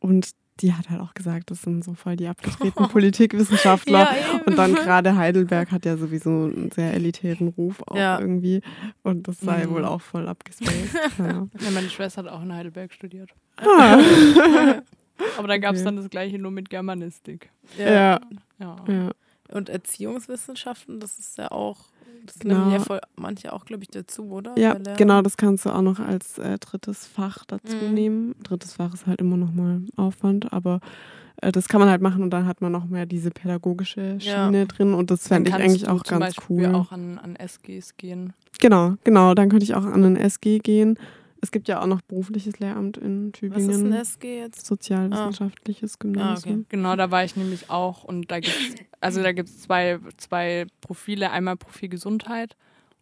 und 0.00 0.30
die 0.60 0.72
hat 0.72 0.88
halt 0.88 1.00
auch 1.00 1.14
gesagt, 1.14 1.50
das 1.50 1.62
sind 1.62 1.82
so 1.82 1.94
voll 1.94 2.14
die 2.14 2.28
abgetretenen 2.28 2.88
Politikwissenschaftler. 2.92 3.98
Ja, 4.16 4.40
und 4.46 4.56
dann 4.56 4.74
gerade 4.74 5.16
Heidelberg 5.16 5.72
hat 5.72 5.84
ja 5.84 5.96
sowieso 5.96 6.30
einen 6.30 6.70
sehr 6.70 6.94
elitären 6.94 7.48
Ruf 7.48 7.82
auch 7.86 7.96
Ja. 7.96 8.20
irgendwie. 8.20 8.60
Und 9.02 9.26
das 9.26 9.40
sei 9.40 9.66
Mhm. 9.66 9.70
wohl 9.70 9.84
auch 9.84 10.00
voll 10.00 10.28
abgespaced. 10.28 10.94
ja. 11.18 11.48
Ja, 11.58 11.70
meine 11.72 11.90
Schwester 11.90 12.22
hat 12.22 12.30
auch 12.30 12.42
in 12.42 12.52
Heidelberg 12.52 12.92
studiert. 12.92 13.30
Ah. 13.56 13.98
Aber 15.38 15.48
da 15.48 15.58
gab 15.58 15.74
es 15.74 15.80
Okay. 15.80 15.84
dann 15.86 15.96
das 15.96 16.08
gleiche 16.10 16.38
nur 16.38 16.50
mit 16.52 16.70
Germanistik. 16.70 17.50
ja, 17.76 18.20
Ja. 18.60 18.76
ja. 18.88 19.10
Und 19.50 19.68
Erziehungswissenschaften, 19.68 21.00
das 21.00 21.18
ist 21.18 21.36
ja 21.38 21.50
auch, 21.50 21.86
das 22.26 22.38
Genau. 22.38 22.58
nehmen 22.58 22.70
ja 22.72 22.78
voll 22.80 23.00
manche 23.16 23.52
auch, 23.52 23.64
glaube 23.64 23.82
ich, 23.82 23.88
dazu, 23.90 24.24
oder? 24.30 24.56
Ja, 24.58 24.72
Lehramt. 24.74 24.96
genau, 24.98 25.22
das 25.22 25.36
kannst 25.36 25.64
du 25.66 25.70
auch 25.70 25.82
noch 25.82 25.98
als 26.00 26.38
äh, 26.38 26.58
drittes 26.58 27.06
Fach 27.06 27.44
dazu 27.46 27.76
Mhm. 27.76 27.94
nehmen. 27.94 28.34
Drittes 28.42 28.74
Fach 28.74 28.92
ist 28.94 29.06
halt 29.06 29.20
immer 29.20 29.36
noch 29.36 29.52
mal 29.52 29.80
Aufwand, 29.96 30.52
aber 30.52 30.80
äh, 31.42 31.50
das 31.52 31.68
kann 31.68 31.80
man 31.80 31.88
halt 31.90 32.00
machen 32.02 32.22
und 32.22 32.30
dann 32.30 32.46
hat 32.46 32.60
man 32.60 32.72
noch 32.72 32.86
mehr 32.86 33.06
diese 33.06 33.30
pädagogische 33.30 34.16
Ja. 34.20 34.46
Schiene 34.46 34.66
drin 34.66 34.94
und 34.94 35.10
das 35.10 35.24
Dann 35.24 35.44
fände 35.44 35.50
ich 35.50 35.56
eigentlich 35.56 35.88
auch 35.88 36.02
ganz 36.04 36.20
Beispiel 36.36 36.66
cool. 36.66 36.74
auch 36.74 36.92
an, 36.92 37.18
an 37.18 37.36
SGs 37.36 37.96
gehen. 37.96 38.32
Genau, 38.60 38.94
genau, 39.04 39.34
dann 39.34 39.48
könnte 39.48 39.64
ich 39.64 39.74
auch 39.74 39.84
an 39.84 40.04
ein 40.04 40.16
SG 40.16 40.58
gehen. 40.60 40.98
Es 41.44 41.50
gibt 41.50 41.68
ja 41.68 41.82
auch 41.82 41.86
noch 41.86 42.00
berufliches 42.00 42.58
Lehramt 42.58 42.96
in 42.96 43.26
Was 43.26 43.38
ist 43.38 43.42
ein 43.42 43.60
Tübingen. 43.70 43.92
SG 43.92 44.38
jetzt? 44.40 44.64
Sozialwissenschaftliches 44.64 45.98
Gymnasium. 45.98 46.64
Genau, 46.70 46.96
da 46.96 47.10
war 47.10 47.22
ich 47.22 47.36
nämlich 47.36 47.68
auch 47.68 48.02
und 48.02 48.30
da 48.30 48.40
gibt's 48.40 48.74
also 49.02 49.22
da 49.22 49.32
gibt's 49.32 49.58
zwei, 49.60 49.98
zwei 50.16 50.66
Profile, 50.80 51.30
einmal 51.30 51.56
Profil 51.58 51.90
Gesundheit 51.90 52.56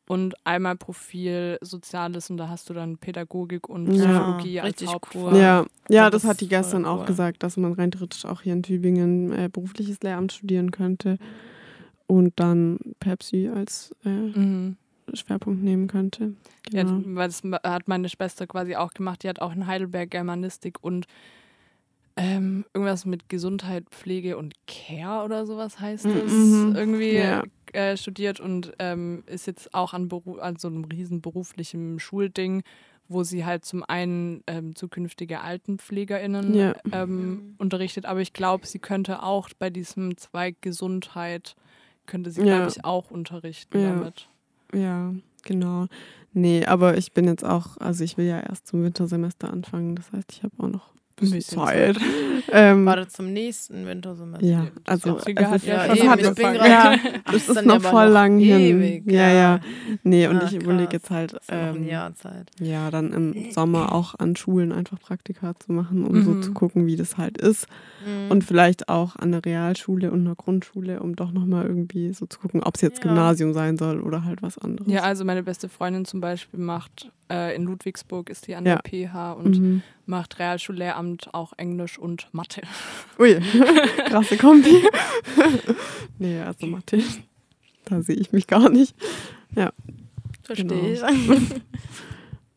und 0.08 0.34
einmal 0.44 0.76
Profil 0.76 1.58
Soziales 1.60 2.30
und 2.30 2.36
da 2.36 2.48
hast 2.48 2.68
du 2.68 2.74
dann 2.74 2.98
Pädagogik 2.98 3.68
und 3.68 3.92
Ja. 3.92 4.06
Psychologie 4.06 4.58
als 4.60 4.70
Richtig 4.72 4.88
Hauptfach. 4.88 5.14
cool. 5.32 5.36
Ja, 5.38 5.64
ja, 5.88 6.10
das 6.10 6.22
das 6.22 6.30
hat 6.30 6.40
die 6.40 6.48
gestern 6.48 6.84
auch 6.84 7.00
cool. 7.02 7.06
gesagt, 7.06 7.44
dass 7.44 7.56
man 7.56 7.72
rein 7.74 7.92
theoretisch 7.92 8.24
auch 8.24 8.42
hier 8.42 8.54
in 8.54 8.64
Tübingen 8.64 9.30
äh, 9.32 9.48
berufliches 9.52 10.00
Lehramt 10.02 10.32
studieren 10.32 10.72
könnte 10.72 11.16
und 12.08 12.32
dann 12.40 12.80
Pepsi 12.98 13.48
als 13.54 13.94
äh, 14.04 14.08
Mhm. 14.08 14.76
Schwerpunkt 15.16 15.62
nehmen 15.62 15.86
könnte. 15.88 16.34
Ja, 16.72 16.84
Genau. 16.84 17.02
weil 17.16 17.28
das 17.28 17.42
hat 17.64 17.88
meine 17.88 18.08
Schwester 18.08 18.46
quasi 18.46 18.76
auch 18.76 18.92
gemacht. 18.92 19.22
Die 19.22 19.28
hat 19.28 19.40
auch 19.40 19.52
in 19.54 19.66
Heidelberg 19.66 20.10
Germanistik 20.10 20.78
und 20.82 21.06
ähm, 22.16 22.66
irgendwas 22.74 23.06
mit 23.06 23.28
Gesundheit, 23.30 23.84
Pflege 23.90 24.36
und 24.36 24.54
Care 24.66 25.24
oder 25.24 25.46
sowas 25.46 25.80
heißt 25.80 26.04
es. 26.06 26.30
Mhm. 26.32 26.72
Irgendwie 26.76 27.14
Ja. 27.14 27.42
äh, 27.72 27.96
studiert 27.96 28.38
und 28.38 28.72
ähm, 28.78 29.22
ist 29.26 29.46
jetzt 29.46 29.72
auch 29.72 29.94
an, 29.94 30.08
Beru 30.08 30.36
an 30.38 30.56
so 30.56 30.68
einem 30.68 30.84
riesen 30.84 31.22
beruflichen 31.22 31.98
Schulding, 31.98 32.62
wo 33.08 33.22
sie 33.24 33.46
halt 33.46 33.64
zum 33.64 33.82
einen 33.82 34.42
ähm, 34.46 34.74
zukünftige 34.76 35.40
AltenpflegerInnen 35.40 36.54
Ja. 36.54 36.74
ähm, 36.92 37.54
unterrichtet, 37.58 38.04
aber 38.04 38.20
ich 38.20 38.34
glaube, 38.34 38.66
sie 38.66 38.78
könnte 38.78 39.22
auch 39.22 39.48
bei 39.58 39.70
diesem 39.70 40.16
Zweig 40.18 40.60
Gesundheit, 40.60 41.54
könnte 42.04 42.30
sie, 42.30 42.40
Ja. 42.42 42.56
glaube 42.58 42.68
ich, 42.68 42.84
auch 42.84 43.10
unterrichten 43.10 43.80
Ja. 43.80 43.94
damit. 43.94 44.28
Ja, 44.74 45.14
genau. 45.44 45.86
Nee, 46.32 46.64
aber 46.64 46.96
ich 46.96 47.12
bin 47.12 47.26
jetzt 47.26 47.44
auch, 47.44 47.76
also 47.78 48.04
ich 48.04 48.16
will 48.16 48.26
ja 48.26 48.40
erst 48.40 48.66
zum 48.66 48.82
Wintersemester 48.82 49.50
anfangen, 49.52 49.96
das 49.96 50.10
heißt, 50.12 50.32
ich 50.32 50.42
habe 50.42 50.54
auch 50.58 50.68
noch 50.68 50.94
Zeit. 51.40 51.96
ähm, 52.52 52.86
Warte 52.86 53.08
zum 53.08 53.32
nächsten 53.32 53.86
Wintersemester. 53.86 54.46
ja, 54.46 54.66
also 54.84 55.18
es 55.18 55.24
hat 55.26 55.56
ist, 55.56 55.66
ja 55.66 55.86
das 55.86 56.02
hat, 56.02 56.20
ich 56.20 56.34
bin 56.34 56.54
ja, 56.54 56.94
das 57.30 57.48
ist 57.48 57.64
noch 57.64 57.80
voll 57.82 58.06
noch 58.06 58.12
lang 58.14 58.40
ewig, 58.40 59.04
hin. 59.04 59.14
Ja, 59.14 59.28
ja. 59.30 59.60
Nee, 60.02 60.26
und 60.26 60.42
Ach, 60.42 60.50
ich 60.52 60.62
überlege 60.62 60.92
jetzt 60.94 61.10
halt, 61.10 61.36
ähm, 61.48 61.86
Jahr 61.86 62.14
Zeit. 62.14 62.50
ja, 62.60 62.90
dann 62.90 63.12
im 63.12 63.50
Sommer 63.52 63.92
auch 63.92 64.14
an 64.18 64.36
Schulen 64.36 64.72
einfach 64.72 64.98
Praktika 65.00 65.54
zu 65.58 65.72
machen, 65.72 66.04
um 66.04 66.22
so 66.24 66.30
Mhm. 66.32 66.42
zu 66.42 66.52
gucken, 66.52 66.86
wie 66.86 66.96
das 66.96 67.16
halt 67.18 67.38
ist. 67.38 67.66
Mhm. 68.06 68.30
Und 68.30 68.44
vielleicht 68.44 68.88
auch 68.88 69.16
an 69.16 69.32
der 69.32 69.44
Realschule 69.44 70.10
und 70.10 70.20
einer 70.26 70.34
Grundschule, 70.34 71.00
um 71.00 71.14
doch 71.16 71.32
nochmal 71.32 71.66
irgendwie 71.66 72.12
so 72.12 72.26
zu 72.26 72.38
gucken, 72.40 72.62
ob 72.62 72.74
es 72.76 72.80
jetzt 72.80 72.98
Ja. 72.98 73.04
Gymnasium 73.04 73.52
sein 73.52 73.76
soll 73.76 74.00
oder 74.00 74.24
halt 74.24 74.42
was 74.42 74.58
anderes. 74.58 74.90
Ja, 74.92 75.02
also 75.02 75.24
meine 75.24 75.42
beste 75.42 75.68
Freundin 75.68 76.04
zum 76.04 76.20
Beispiel 76.20 76.58
macht 76.60 77.10
äh, 77.32 77.56
in 77.56 77.62
Ludwigsburg 77.64 78.28
ist 78.30 78.46
die 78.46 78.54
an 78.54 78.66
Ja. 78.66 78.76
der 78.76 78.82
PH 79.08 79.32
und 79.32 79.58
Mhm. 79.58 79.82
macht 80.06 80.38
Realschullehramt 80.38 81.32
auch 81.34 81.54
Englisch 81.56 81.98
und 81.98 82.28
Mathe. 82.32 82.60
Ui, 83.18 83.40
krasse 84.06 84.36
Kombi. 84.36 84.74
nee, 86.18 86.38
also 86.40 86.66
Mathe, 86.66 87.02
da 87.86 88.02
sehe 88.02 88.16
ich 88.16 88.32
mich 88.32 88.46
gar 88.46 88.68
nicht. 88.68 88.94
Verstehe 90.44 90.66
genau. 90.66 91.08
ich. 91.32 91.50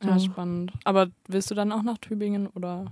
Ja, 0.04 0.10
Ja. 0.12 0.20
spannend. 0.20 0.72
Aber 0.84 1.08
willst 1.28 1.50
du 1.50 1.56
dann 1.56 1.72
auch 1.72 1.82
nach 1.82 1.98
Tübingen 1.98 2.48
oder? 2.48 2.86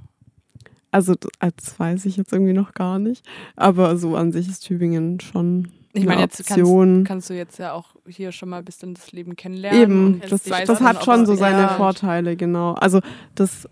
Also 0.89 1.13
d- 1.15 1.27
als 1.39 1.77
weiß 1.79 2.05
ich 2.05 2.17
jetzt 2.17 2.31
irgendwie 2.33 2.53
noch 2.53 2.73
gar 2.73 2.97
nicht. 2.97 3.23
Aber 3.55 3.97
so 3.97 4.15
an 4.15 4.31
sich 4.31 4.47
ist 4.47 4.61
Tübingen 4.61 5.19
schon 5.19 5.67
Ich 5.95 6.01
eine 6.01 6.09
meine, 6.09 6.21
jetzt 6.21 6.45
kannst, 6.47 7.07
kannst 7.07 7.29
du 7.29 7.35
jetzt 7.35 7.59
ja 7.59 7.73
auch 7.73 7.95
hier 8.07 8.31
schon 8.31 8.49
mal 8.49 8.57
ein 8.57 8.65
bisschen 8.65 8.95
das 8.95 9.11
Leben 9.11 9.35
kennenlernen. 9.35 9.81
Eben, 9.81 10.21
das, 10.27 10.43
das 10.43 10.81
hat 10.81 11.05
schon 11.05 11.27
so 11.27 11.35
seine 11.35 11.61
Ja. 11.61 11.67
Vorteile, 11.69 12.35
genau. 12.35 12.73
Also 12.73 12.99
das 13.35 13.65
da, 13.65 13.69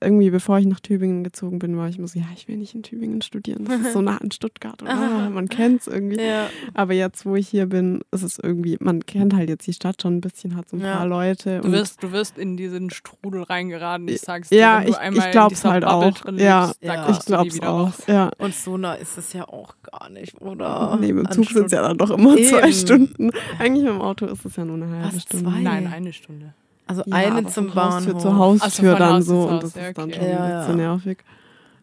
irgendwie, 0.00 0.30
bevor 0.30 0.58
ich 0.58 0.66
nach 0.66 0.80
Tübingen 0.80 1.24
gezogen 1.24 1.58
bin, 1.58 1.76
war 1.76 1.88
ich 1.88 1.98
immer 1.98 2.06
so, 2.06 2.18
ja, 2.18 2.26
ich 2.36 2.46
will 2.46 2.56
nicht 2.56 2.74
in 2.74 2.82
Tübingen 2.82 3.22
studieren. 3.22 3.64
Das 3.64 3.80
ist 3.80 3.92
so 3.94 4.00
nah 4.02 4.18
an 4.18 4.30
Stuttgart. 4.30 4.80
Und, 4.82 4.88
ah, 4.88 5.30
man 5.30 5.48
kennt 5.48 5.80
es 5.80 5.86
irgendwie. 5.88 6.20
ja. 6.20 6.48
Aber 6.74 6.92
jetzt, 6.92 7.24
wo 7.26 7.34
ich 7.36 7.48
hier 7.48 7.66
bin, 7.66 8.02
ist 8.12 8.22
es 8.22 8.38
irgendwie, 8.38 8.76
man 8.80 9.04
kennt 9.06 9.34
halt 9.34 9.48
jetzt 9.48 9.66
die 9.66 9.72
Stadt 9.72 10.00
schon 10.02 10.16
ein 10.16 10.20
bisschen, 10.20 10.54
hat 10.56 10.68
so 10.68 10.76
ein 10.76 10.82
Ja. 10.82 10.96
paar 10.98 11.06
Leute. 11.06 11.60
Du 11.60 11.66
und 11.68 11.72
wirst, 11.72 12.02
du 12.02 12.12
wirst 12.12 12.38
in 12.38 12.56
diesen 12.56 12.90
Strudel 12.90 13.42
reingeraten. 13.42 14.06
Ich 14.08 14.20
sag's 14.20 14.50
dir, 14.50 14.58
Ja, 14.58 14.78
wenn 14.78 14.84
du 14.86 14.90
ich- 14.92 14.98
einmal 14.98 15.26
ich 15.26 15.32
glaub's 15.32 15.64
halt 15.64 15.84
Bubble 15.84 16.08
auch. 16.08 16.14
drin 16.18 16.38
Ja. 16.38 16.64
lebst, 16.66 16.78
da 16.84 16.94
Ja. 16.94 17.10
ich 17.10 17.18
glaub's 17.24 17.54
wieder 17.54 17.72
auch. 17.72 17.92
Ja. 18.06 18.30
Und 18.38 18.54
so 18.54 18.76
nah 18.76 18.94
ist 18.94 19.16
es 19.18 19.32
ja 19.32 19.48
auch 19.48 19.74
gar 19.90 20.10
nicht, 20.10 20.40
oder? 20.40 20.96
Nee, 21.00 21.12
mit 21.12 21.26
An 21.28 21.32
Zug 21.32 21.46
sind 21.50 21.66
es 21.66 21.72
ja 21.72 21.82
dann 21.82 21.98
doch 21.98 22.10
immer 22.10 22.36
zwei 22.36 22.62
Eben. 22.68 22.72
Stunden. 22.72 23.30
Eigentlich 23.58 23.84
mit 23.84 23.92
dem 23.92 24.00
Auto 24.02 24.26
ist 24.26 24.44
es 24.44 24.54
ja 24.56 24.64
nur 24.64 24.76
eine 24.76 24.88
halbe 24.88 25.16
Was, 25.16 25.22
Stunde. 25.22 25.50
zwei? 25.50 25.60
Nein, 25.60 25.86
eine 25.86 26.12
Stunde. 26.12 26.54
Also 26.86 27.02
Ja, 27.06 27.16
eine 27.16 27.46
zum 27.46 27.74
Haustür 27.74 28.14
Bahnhof. 28.14 28.22
zu 28.22 28.36
Haustür 28.36 28.94
dann 28.96 29.14
Haus 29.14 29.24
so 29.26 29.32
zu 29.32 29.48
und 29.48 29.54
Haus, 29.54 29.62
das 29.62 29.74
ja, 29.74 29.88
ist 29.88 29.98
dann 29.98 30.08
okay. 30.10 30.18
schon 30.18 30.28
Ja, 30.28 30.42
ein 30.44 30.50
ja. 30.50 30.58
bisschen 30.60 30.76
nervig. 30.76 31.18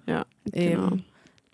Ja, 0.05 0.25
genau. 0.45 0.85
Eben. 0.87 1.05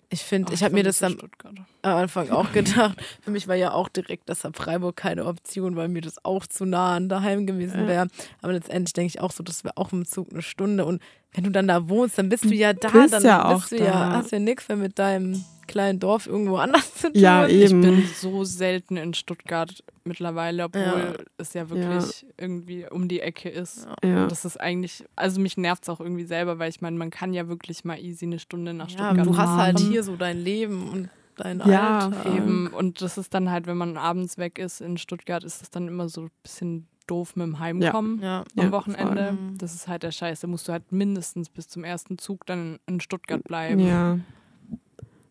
Ich 0.08 0.22
finde, 0.22 0.52
ich 0.54 0.62
habe 0.62 0.74
mir 0.74 0.84
das 0.84 1.02
am 1.02 1.12
Stuttgart. 1.12 1.54
Am 1.86 1.96
Anfang 1.96 2.30
auch 2.30 2.52
gedacht. 2.52 2.96
Für 3.22 3.30
mich 3.30 3.48
war 3.48 3.54
ja 3.56 3.72
auch 3.72 3.88
direkt 3.88 4.28
deshalb 4.28 4.56
Freiburg 4.56 4.96
keine 4.96 5.24
Option, 5.26 5.76
weil 5.76 5.88
mir 5.88 6.02
das 6.02 6.24
auch 6.24 6.46
zu 6.46 6.64
nah 6.64 6.94
an 6.96 7.08
daheim 7.08 7.46
gewesen 7.46 7.82
Ja. 7.82 7.86
wäre. 7.88 8.08
Aber 8.42 8.52
letztendlich 8.52 8.92
denke 8.92 9.08
ich 9.14 9.20
auch 9.20 9.32
so, 9.32 9.42
das 9.42 9.64
wäre 9.64 9.76
auch 9.76 9.92
im 9.92 10.04
Zug 10.04 10.28
eine 10.32 10.42
Stunde. 10.42 10.84
Und 10.84 11.00
wenn 11.32 11.44
du 11.44 11.50
dann 11.50 11.68
da 11.68 11.88
wohnst, 11.88 12.18
dann 12.18 12.28
bist 12.28 12.44
du 12.44 12.54
ja 12.54 12.72
da. 12.72 12.88
bist 12.88 13.12
dann 13.14 13.22
ja 13.22 13.52
bist 13.52 13.64
auch 13.64 13.68
du 13.68 13.76
ja, 13.84 13.90
da. 14.10 14.12
hast 14.16 14.32
ja 14.32 14.38
nichts 14.38 14.68
mehr 14.68 14.78
mit 14.78 14.98
deinem 14.98 15.44
kleinen 15.66 15.98
Dorf 15.98 16.26
irgendwo 16.28 16.56
anders 16.58 16.94
zu 16.94 17.12
tun. 17.12 17.20
Ja, 17.20 17.46
Ich 17.46 17.70
eben. 17.70 17.80
bin 17.80 18.06
so 18.14 18.44
selten 18.44 18.96
in 18.96 19.14
Stuttgart 19.14 19.82
mittlerweile, 20.04 20.64
obwohl 20.64 20.80
Ja. 20.82 21.14
es 21.38 21.52
ja 21.54 21.68
wirklich 21.68 22.24
irgendwie 22.38 22.86
um 22.88 23.08
die 23.08 23.20
Ecke 23.20 23.48
ist. 23.48 23.86
Ja. 24.04 24.22
Und 24.22 24.30
das 24.30 24.44
ist 24.44 24.60
eigentlich, 24.60 25.04
also 25.16 25.40
mich 25.40 25.56
nervt 25.56 25.82
es 25.82 25.88
auch 25.88 25.98
irgendwie 26.00 26.24
selber, 26.24 26.60
weil 26.60 26.70
ich 26.70 26.80
meine, 26.80 26.96
man 26.96 27.10
kann 27.10 27.34
ja 27.34 27.48
wirklich 27.48 27.84
mal 27.84 27.98
easy 27.98 28.26
eine 28.26 28.38
Stunde 28.38 28.72
nach 28.74 28.88
Ja, 28.90 29.06
Stuttgart 29.08 29.26
du 29.26 29.36
hast 29.36 29.48
halt 29.58 29.80
fahren. 29.80 29.90
hier 29.90 30.04
so 30.04 30.14
dein 30.14 30.38
Leben 30.38 30.88
und 30.88 31.08
dein 31.36 31.60
Ja, 31.60 32.06
Alltag. 32.06 32.26
Eben, 32.34 32.66
und 32.68 33.00
das 33.02 33.18
ist 33.18 33.32
dann 33.34 33.50
halt, 33.50 33.66
wenn 33.66 33.76
man 33.76 33.96
abends 33.96 34.36
weg 34.38 34.58
ist 34.58 34.80
in 34.80 34.98
Stuttgart, 34.98 35.44
ist 35.44 35.62
es 35.62 35.70
dann 35.70 35.88
immer 35.88 36.08
so 36.08 36.22
ein 36.22 36.30
bisschen 36.42 36.86
doof 37.06 37.36
mit 37.36 37.46
dem 37.46 37.58
Heimkommen 37.60 38.20
Ja. 38.20 38.40
am 38.56 38.64
Ja, 38.64 38.72
Wochenende. 38.72 39.28
voll. 39.28 39.56
Das 39.58 39.74
ist 39.74 39.86
halt 39.86 40.02
der 40.02 40.10
Scheiß. 40.10 40.40
Da 40.40 40.48
musst 40.48 40.66
du 40.66 40.72
halt 40.72 40.90
mindestens 40.90 41.48
bis 41.48 41.68
zum 41.68 41.84
ersten 41.84 42.18
Zug 42.18 42.44
dann 42.46 42.78
in 42.86 43.00
Stuttgart 43.00 43.44
bleiben. 43.44 43.78
Ja, 43.80 44.18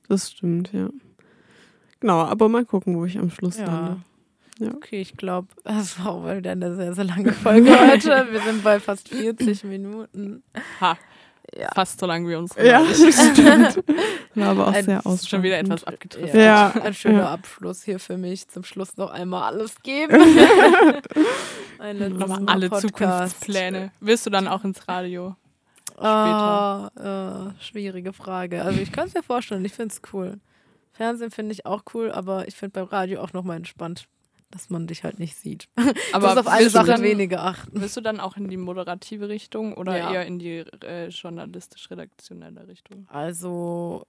das 0.07 0.31
stimmt, 0.31 0.71
ja. 0.71 0.89
Genau, 1.99 2.19
aber 2.21 2.47
mal 2.49 2.65
gucken, 2.65 2.95
wo 2.97 3.05
ich 3.05 3.17
am 3.17 3.29
Schluss 3.29 3.57
Ja. 3.57 3.65
lande. 3.65 4.01
Ja. 4.59 4.73
Okay, 4.73 5.01
ich 5.01 5.17
glaube, 5.17 5.47
das 5.65 5.99
war 5.99 6.11
auch 6.13 6.23
wieder 6.37 6.51
eine 6.51 6.75
sehr, 6.75 6.93
sehr 6.93 7.03
lange 7.03 7.33
Folge 7.33 7.69
heute. 7.91 8.27
Wir 8.31 8.39
sind 8.41 8.63
bei 8.63 8.79
fast 8.79 9.09
40 9.09 9.65
Minuten. 9.65 10.43
Ha, 10.79 10.97
Ja. 11.53 11.69
fast 11.75 11.99
so 11.99 12.05
lang 12.05 12.27
wie 12.27 12.35
unsere. 12.35 12.65
Ja, 12.67 12.83
stimmt. 12.93 13.83
War 14.35 14.47
aber 14.49 14.67
auch 14.67 14.73
Ein- 14.73 14.85
sehr 14.85 15.05
ist 15.05 15.29
schon 15.29 15.43
wieder 15.43 15.57
etwas 15.59 15.83
abgetrifft. 15.83 16.33
Ja. 16.33 16.71
Ein 16.83 16.93
schöner 16.93 17.19
Ja. 17.23 17.31
Abschluss 17.33 17.83
hier 17.83 17.99
für 17.99 18.17
mich. 18.17 18.47
Zum 18.47 18.63
Schluss 18.63 18.97
noch 18.97 19.11
einmal 19.11 19.43
alles 19.43 19.81
geben. 19.83 20.15
Ein 21.79 21.97
letztes 21.99 22.31
alle 22.47 22.69
Podcast. 22.69 22.81
Zukunftspläne. 22.81 23.91
Willst 23.99 24.25
du 24.25 24.29
dann 24.29 24.47
auch 24.47 24.63
ins 24.63 24.87
Radio? 24.87 25.35
Ah, 25.97 26.89
äh, 27.57 27.63
schwierige 27.63 28.11
Frage. 28.11 28.63
Also 28.63 28.79
ich 28.81 28.91
kann 28.91 29.07
es 29.07 29.13
mir 29.13 29.23
vorstellen, 29.23 29.63
ich 29.63 29.73
finde 29.73 29.93
es 29.93 30.01
cool. 30.13 30.39
Fernsehen 30.91 31.31
finde 31.31 31.53
ich 31.53 31.65
auch 31.65 31.83
cool, 31.93 32.11
aber 32.11 32.47
ich 32.47 32.55
finde 32.55 32.79
beim 32.79 32.85
Radio 32.87 33.21
auch 33.21 33.33
nochmal 33.33 33.57
entspannt, 33.57 34.05
dass 34.55 34.69
man 34.69 34.87
dich 34.87 35.03
halt 35.03 35.19
nicht 35.19 35.35
sieht. 35.35 35.67
Aber 36.13 36.33
du 36.33 36.39
auf 36.39 36.47
eine 36.47 36.61
willst 36.61 36.75
du 36.75 36.79
Sache 36.79 36.87
dann- 36.93 37.01
weniger 37.03 37.43
achten. 37.43 37.81
Willst 37.81 37.97
du 37.97 38.01
dann 38.01 38.21
auch 38.21 38.37
in 38.37 38.47
die 38.47 38.55
moderative 38.57 39.27
Richtung 39.27 39.73
oder 39.73 39.97
Ja. 39.97 40.13
eher 40.13 40.25
in 40.25 40.39
die 40.39 40.63
äh, 40.81 41.09
journalistisch-redaktionelle 41.09 42.67
Richtung? 42.67 43.05
Also, 43.09 44.05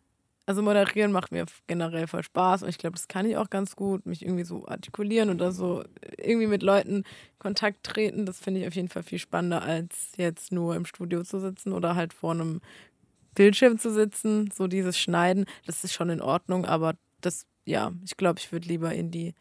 also 0.46 0.62
moderieren 0.62 1.10
macht 1.12 1.32
mir 1.32 1.46
generell 1.66 2.06
voll 2.06 2.22
Spaß 2.22 2.62
und 2.62 2.68
ich 2.68 2.78
glaube, 2.78 2.94
das 2.96 3.08
kann 3.08 3.26
ich 3.26 3.36
auch 3.36 3.50
ganz 3.50 3.74
gut, 3.76 4.06
mich 4.06 4.22
irgendwie 4.24 4.44
so 4.44 4.66
artikulieren 4.68 5.30
oder 5.30 5.50
so 5.52 5.82
irgendwie 6.18 6.46
mit 6.46 6.62
Leuten 6.62 6.88
in 6.98 7.04
Kontakt 7.38 7.82
treten. 7.82 8.24
Das 8.26 8.38
finde 8.38 8.60
ich 8.60 8.68
auf 8.68 8.74
jeden 8.76 8.88
Fall 8.88 9.02
viel 9.02 9.18
spannender, 9.18 9.62
als 9.62 10.12
jetzt 10.16 10.52
nur 10.52 10.76
im 10.76 10.86
Studio 10.86 11.22
zu 11.24 11.40
sitzen 11.40 11.72
oder 11.72 11.96
halt 11.96 12.12
vor 12.14 12.30
einem 12.32 12.60
Bildschirm 13.34 13.78
zu 13.78 13.92
sitzen, 13.92 14.50
so 14.54 14.66
dieses 14.66 14.96
Schneiden, 14.98 15.44
das 15.66 15.84
ist 15.84 15.92
schon 15.92 16.08
in 16.08 16.22
Ordnung, 16.22 16.64
aber 16.64 16.94
das, 17.20 17.44
ja, 17.66 17.92
ich 18.04 18.16
glaube, 18.16 18.38
ich 18.38 18.50
würde 18.52 18.68
lieber 18.68 18.94
in 18.94 19.10
die 19.10 19.34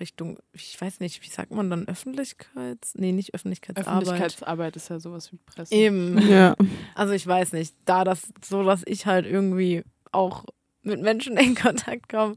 Richtung, 0.00 0.38
ich 0.52 0.80
weiß 0.80 1.00
nicht, 1.00 1.22
wie 1.22 1.28
sagt 1.28 1.50
man 1.50 1.70
dann, 1.70 1.88
Öffentlichkeits... 1.88 2.94
Nee, 2.94 3.12
nicht 3.12 3.34
Öffentlichkeitsarbeit. 3.34 4.02
Öffentlichkeitsarbeit 4.02 4.76
ist 4.76 4.90
ja 4.90 5.00
sowas 5.00 5.32
wie 5.32 5.38
Presse. 5.46 5.74
Eben. 5.74 6.18
Ja. 6.28 6.54
Also 6.94 7.12
ich 7.12 7.26
weiß 7.26 7.52
nicht, 7.52 7.74
da 7.84 8.04
das 8.04 8.32
so, 8.44 8.62
dass 8.62 8.82
ich 8.86 9.06
halt 9.06 9.26
irgendwie 9.26 9.84
auch 10.12 10.44
mit 10.82 11.02
Menschen 11.02 11.36
in 11.38 11.54
Kontakt 11.54 12.08
komme 12.08 12.36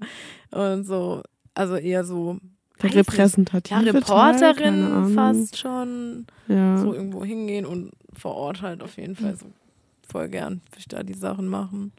und 0.52 0.86
so, 0.86 1.24
also 1.54 1.76
eher 1.76 2.04
so 2.04 2.40
repräsentative 2.82 3.86
ja, 3.86 3.92
Reporterin 3.92 5.14
fast 5.14 5.58
schon 5.58 6.26
Ja. 6.48 6.78
so 6.78 6.94
irgendwo 6.94 7.24
hingehen 7.24 7.66
und 7.66 7.92
vor 8.14 8.36
Ort 8.36 8.62
halt 8.62 8.82
auf 8.82 8.98
jeden 8.98 9.16
Fall 9.16 9.36
so 9.36 9.46
voll 10.08 10.30
gern 10.30 10.62
würde 10.70 10.80
ich 10.80 10.88
da 10.88 11.04
die 11.04 11.14
Sachen 11.14 11.48
machen. 11.48 11.94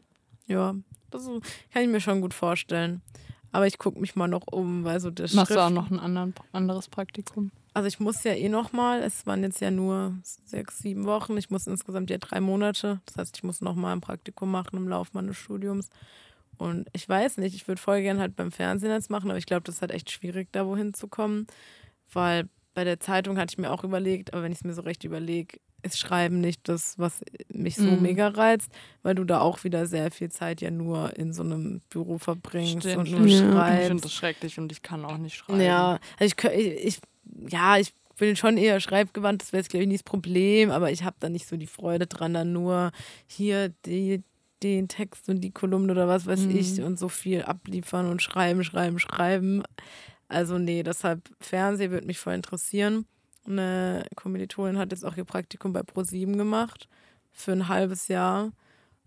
Ja, 0.47 0.75
das 1.09 1.25
kann 1.71 1.83
ich 1.83 1.89
mir 1.89 2.01
schon 2.01 2.21
gut 2.21 2.33
vorstellen. 2.33 3.01
Aber 3.53 3.67
ich 3.67 3.77
gucke 3.77 3.99
mich 3.99 4.15
mal 4.15 4.27
noch 4.27 4.47
um, 4.51 4.83
weil 4.83 4.99
so 4.99 5.09
das 5.11 5.33
Machst 5.33 5.51
du 5.51 5.59
auch 5.59 5.67
Schrift- 5.69 5.75
noch 5.75 5.91
ein 5.91 5.99
anderen, 5.99 6.33
anderes 6.51 6.89
Praktikum? 6.89 7.51
Also 7.75 7.87
ich 7.87 7.99
muss 7.99 8.23
ja 8.23 8.33
eh 8.33 8.49
noch 8.49 8.73
mal, 8.73 9.01
es 9.01 9.25
waren 9.25 9.41
jetzt 9.43 9.61
ja 9.61 9.71
nur 9.71 10.15
sechs, 10.23 10.79
sieben 10.79 11.05
Wochen. 11.05 11.37
Ich 11.37 11.49
muss 11.49 11.65
insgesamt 11.65 12.09
ja 12.09 12.17
drei 12.17 12.39
Monate. 12.41 12.99
Das 13.05 13.17
heißt, 13.17 13.37
ich 13.37 13.43
muss 13.43 13.61
noch 13.61 13.75
mal 13.75 13.93
ein 13.93 14.01
Praktikum 14.01 14.51
machen 14.51 14.75
im 14.77 14.87
Laufe 14.87 15.11
meines 15.13 15.37
Studiums. 15.37 15.89
Und 16.57 16.87
ich 16.93 17.07
weiß 17.07 17.37
nicht, 17.37 17.55
ich 17.55 17.67
würde 17.67 17.81
voll 17.81 18.01
gern 18.01 18.19
halt 18.19 18.35
beim 18.35 18.51
Fernsehen 18.51 18.91
jetzt 18.91 19.09
machen, 19.09 19.29
aber 19.29 19.39
ich 19.39 19.45
glaube, 19.47 19.63
das 19.63 19.75
ist 19.75 19.81
halt 19.81 19.91
echt 19.91 20.11
schwierig, 20.11 20.49
da 20.51 20.67
wohin 20.67 20.93
zu 20.93 21.07
kommen. 21.07 21.47
Weil 22.11 22.47
bei 22.75 22.83
der 22.83 22.99
Zeitung 22.99 23.37
hatte 23.37 23.53
ich 23.53 23.57
mir 23.57 23.71
auch 23.71 23.83
überlegt, 23.83 24.33
aber 24.33 24.43
wenn 24.43 24.51
ich 24.51 24.59
es 24.59 24.63
mir 24.63 24.73
so 24.73 24.81
recht 24.81 25.03
überlege, 25.03 25.57
ist 25.83 25.99
Schreiben 25.99 26.39
nicht 26.41 26.67
das, 26.67 26.97
was 26.97 27.21
mich 27.49 27.75
so 27.75 27.83
Mhm. 27.91 28.01
mega 28.01 28.29
reizt, 28.29 28.71
weil 29.03 29.15
du 29.15 29.23
da 29.23 29.39
auch 29.41 29.63
wieder 29.63 29.85
sehr 29.85 30.09
viel 30.11 30.29
Zeit 30.31 30.61
ja 30.61 30.71
nur 30.71 31.15
in 31.17 31.33
so 31.33 31.43
einem 31.43 31.81
Büro 31.89 32.17
verbringst 32.17 32.79
Stimmt, 32.87 33.09
und 33.09 33.11
nur. 33.11 33.27
Ja. 33.27 33.35
Ich 33.35 33.37
schreibst. 33.39 33.87
finde 33.87 34.03
das 34.03 34.13
schrecklich 34.13 34.59
und 34.59 34.71
ich 34.71 34.81
kann 34.81 35.05
auch 35.05 35.17
nicht 35.17 35.35
schreiben. 35.35 35.61
Ja, 35.61 35.99
also 36.19 36.35
ich, 36.37 36.43
ich, 36.57 36.85
ich, 36.85 36.99
ja, 37.51 37.77
ich 37.77 37.93
bin 38.17 38.35
schon 38.35 38.57
eher 38.57 38.79
schreibgewandt, 38.79 39.41
das 39.41 39.51
wäre 39.53 39.61
jetzt, 39.61 39.69
glaube 39.69 39.83
ich, 39.83 39.87
nicht 39.89 40.05
das 40.05 40.09
Problem, 40.11 40.71
aber 40.71 40.91
ich 40.91 41.03
habe 41.03 41.15
da 41.19 41.29
nicht 41.29 41.47
so 41.47 41.57
die 41.57 41.67
Freude 41.67 42.05
dran, 42.07 42.33
dann 42.33 42.53
nur 42.53 42.91
hier 43.27 43.69
die, 43.85 44.23
den 44.61 44.87
Text 44.87 45.27
und 45.29 45.41
die 45.41 45.51
Kolumne 45.51 45.91
oder 45.91 46.07
was 46.07 46.25
weiß 46.25 46.41
Mhm. 46.41 46.55
ich 46.55 46.81
und 46.81 46.97
so 46.97 47.09
viel 47.09 47.41
abliefern 47.41 48.09
und 48.09 48.21
schreiben, 48.21 48.63
schreiben, 48.63 48.99
schreiben. 48.99 49.63
Also 50.29 50.57
nee, 50.57 50.83
deshalb 50.83 51.21
Fernsehen 51.41 51.91
würde 51.91 52.07
mich 52.07 52.19
voll 52.19 52.33
interessieren. 52.33 53.05
Eine 53.45 54.05
Kommilitonin 54.15 54.77
hat 54.77 54.91
jetzt 54.91 55.03
auch 55.05 55.17
ihr 55.17 55.25
Praktikum 55.25 55.73
bei 55.73 55.83
ProSieben 55.83 56.37
gemacht 56.37 56.87
für 57.31 57.51
ein 57.51 57.67
halbes 57.67 58.07
Jahr. 58.07 58.51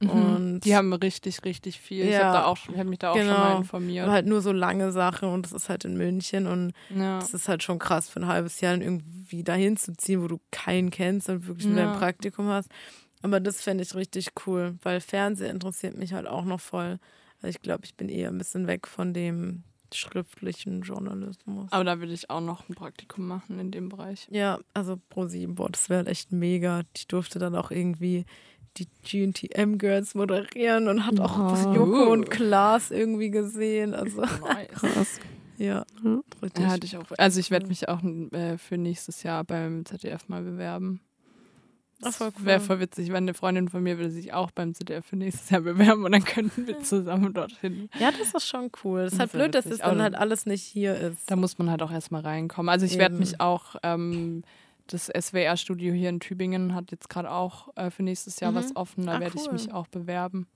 Mhm. 0.01 0.11
Und 0.11 0.61
Die 0.65 0.77
haben 0.77 0.93
richtig, 0.93 1.43
richtig 1.45 1.81
viel. 1.81 2.05
Ich 2.05 2.13
Ja. 2.13 2.25
habe 2.25 2.33
da 2.39 2.45
auch, 2.45 2.59
ich 2.71 2.79
hab 2.79 2.87
mich 2.87 2.99
da 2.99 3.11
auch 3.13 3.17
schon 3.17 3.25
Genau. 3.29 3.39
mal 3.39 3.57
informiert. 3.57 4.05
aber 4.05 4.13
halt 4.13 4.27
nur 4.27 4.43
so 4.43 4.53
lange 4.53 4.93
Sachen 4.93 5.29
und 5.31 5.45
das 5.47 5.53
ist 5.53 5.69
halt 5.71 5.87
in 5.87 5.97
München 5.97 6.47
und 6.47 6.73
ja. 6.95 7.19
Das 7.19 7.33
ist 7.33 7.49
halt 7.49 7.63
schon 7.63 7.79
krass 7.79 8.09
für 8.11 8.21
ein 8.21 8.27
halbes 8.27 8.61
Jahr 8.61 8.75
irgendwie 8.79 9.43
dahin 9.43 9.79
zu 9.79 9.95
ziehen, 9.97 10.23
wo 10.23 10.29
du 10.29 10.39
keinen 10.51 10.91
kennst 10.91 11.31
und 11.31 11.47
wirklich 11.47 11.67
nur 11.67 11.79
Ja. 11.79 11.87
dein 11.87 11.99
Praktikum 11.99 12.49
hast. 12.49 12.69
Aber 13.23 13.41
das 13.41 13.63
fände 13.63 13.83
ich 13.83 13.95
richtig 13.95 14.29
cool, 14.47 14.75
weil 14.83 15.01
Fernsehen 15.01 15.51
interessiert 15.53 15.97
mich 15.97 16.13
halt 16.13 16.27
auch 16.27 16.45
noch 16.45 16.61
voll. 16.61 16.99
Also 17.39 17.49
ich 17.49 17.63
glaube, 17.63 17.87
ich 17.87 17.95
bin 17.97 18.11
eher 18.11 18.29
ein 18.29 18.37
bisschen 18.39 18.67
weg 18.67 18.87
von 18.87 19.15
dem 19.15 19.65
schriftlichen 19.97 20.83
Journalismus. 20.83 21.71
Aber 21.73 21.85
da 21.85 22.01
will 22.01 22.13
ich 22.13 22.31
auch 22.31 22.41
noch 22.41 22.69
ein 22.69 22.75
Praktikum 22.75 23.27
machen 23.27 23.59
in 23.59 23.71
dem 23.71 23.89
Bereich. 23.89 24.29
Ja, 24.31 24.59
also 24.75 24.99
Pro7, 25.13 25.55
boah, 25.55 25.69
das 25.71 25.89
wäre 25.89 25.99
halt 25.99 26.09
echt 26.09 26.33
mega. 26.33 26.83
Ich 26.97 27.07
durfte 27.09 27.39
dann 27.39 27.55
auch 27.57 27.71
irgendwie 27.71 28.25
die 28.77 28.87
GNTM 29.05 29.79
Girls 29.79 30.15
moderieren 30.15 30.89
und 30.89 31.07
hat 31.07 31.19
auch 31.21 31.39
Wow. 31.39 31.75
Joko 31.77 32.13
und 32.13 32.31
Klaas 32.31 32.91
irgendwie 32.91 33.31
gesehen. 33.31 33.95
Also 33.95 34.21
Krass. 34.75 35.19
ja, 35.57 35.85
Ja. 36.05 36.21
richtig. 36.43 36.63
Ja, 36.63 36.69
hatte 36.71 36.87
ich 36.87 36.97
auch. 36.97 37.05
Also 37.17 37.41
ich 37.41 37.51
werde 37.51 37.67
mich 37.67 37.89
auch 37.89 38.03
äh, 38.05 38.59
für 38.59 38.77
nächstes 38.77 39.23
Jahr 39.23 39.45
beim 39.45 39.85
ZDF 39.87 40.29
mal 40.29 40.43
bewerben. 40.43 41.01
Das 42.01 42.21
wäre 42.21 42.33
cool. 42.45 42.61
voll 42.61 42.81
witzig, 42.81 43.09
wenn 43.09 43.17
eine 43.25 43.33
Freundin 43.35 43.69
von 43.69 43.83
mir 43.83 43.97
würde 43.97 44.11
sich 44.11 44.33
auch 44.35 44.51
beim 44.51 44.75
ZDF 44.75 45.07
für 45.07 45.17
nächstes 45.17 45.49
Jahr 45.51 45.63
bewerben 45.63 46.05
und 46.05 46.13
dann 46.13 46.25
könnten 46.25 46.67
wir 46.67 46.81
zusammen 46.83 47.33
dorthin. 47.33 47.89
Ja, 47.99 48.11
das 48.13 48.35
ist 48.35 48.47
schon 48.47 48.71
cool. 48.85 49.05
Das 49.05 49.13
ist 49.13 49.19
Das 49.19 49.21
halt 49.21 49.33
blöd, 49.33 49.55
dass 49.55 49.65
es 49.67 49.79
dann 49.79 49.93
Aber- 49.93 50.03
halt 50.03 50.15
alles 50.15 50.45
nicht 50.47 50.63
hier 50.63 50.95
ist. 50.95 51.31
Da 51.31 51.37
muss 51.37 51.57
man 51.59 51.71
halt 51.71 51.83
auch 51.83 51.91
erstmal 51.91 52.21
reinkommen. 52.23 52.69
Also 52.69 52.85
ich 52.85 52.99
werde 52.99 53.15
mich 53.17 53.41
auch, 53.41 53.77
ähm, 53.83 54.43
das 54.89 55.09
SWR-Studio 55.09 55.93
hier 55.95 56.11
in 56.11 56.21
Tübingen 56.21 56.75
hat 56.75 56.91
jetzt 56.93 57.09
gerade 57.09 57.31
auch 57.31 57.75
äh, 57.77 57.91
für 57.91 58.03
nächstes 58.03 58.39
Jahr 58.41 58.53
Mhm. 58.53 58.57
was 58.57 58.77
offen. 58.77 59.07
Da 59.07 59.17
Ah, 59.17 59.21
werde 59.21 59.37
ich 59.37 59.47
cool. 59.47 59.55
mich 59.55 59.73
auch 59.73 59.87
bewerben. 59.89 60.47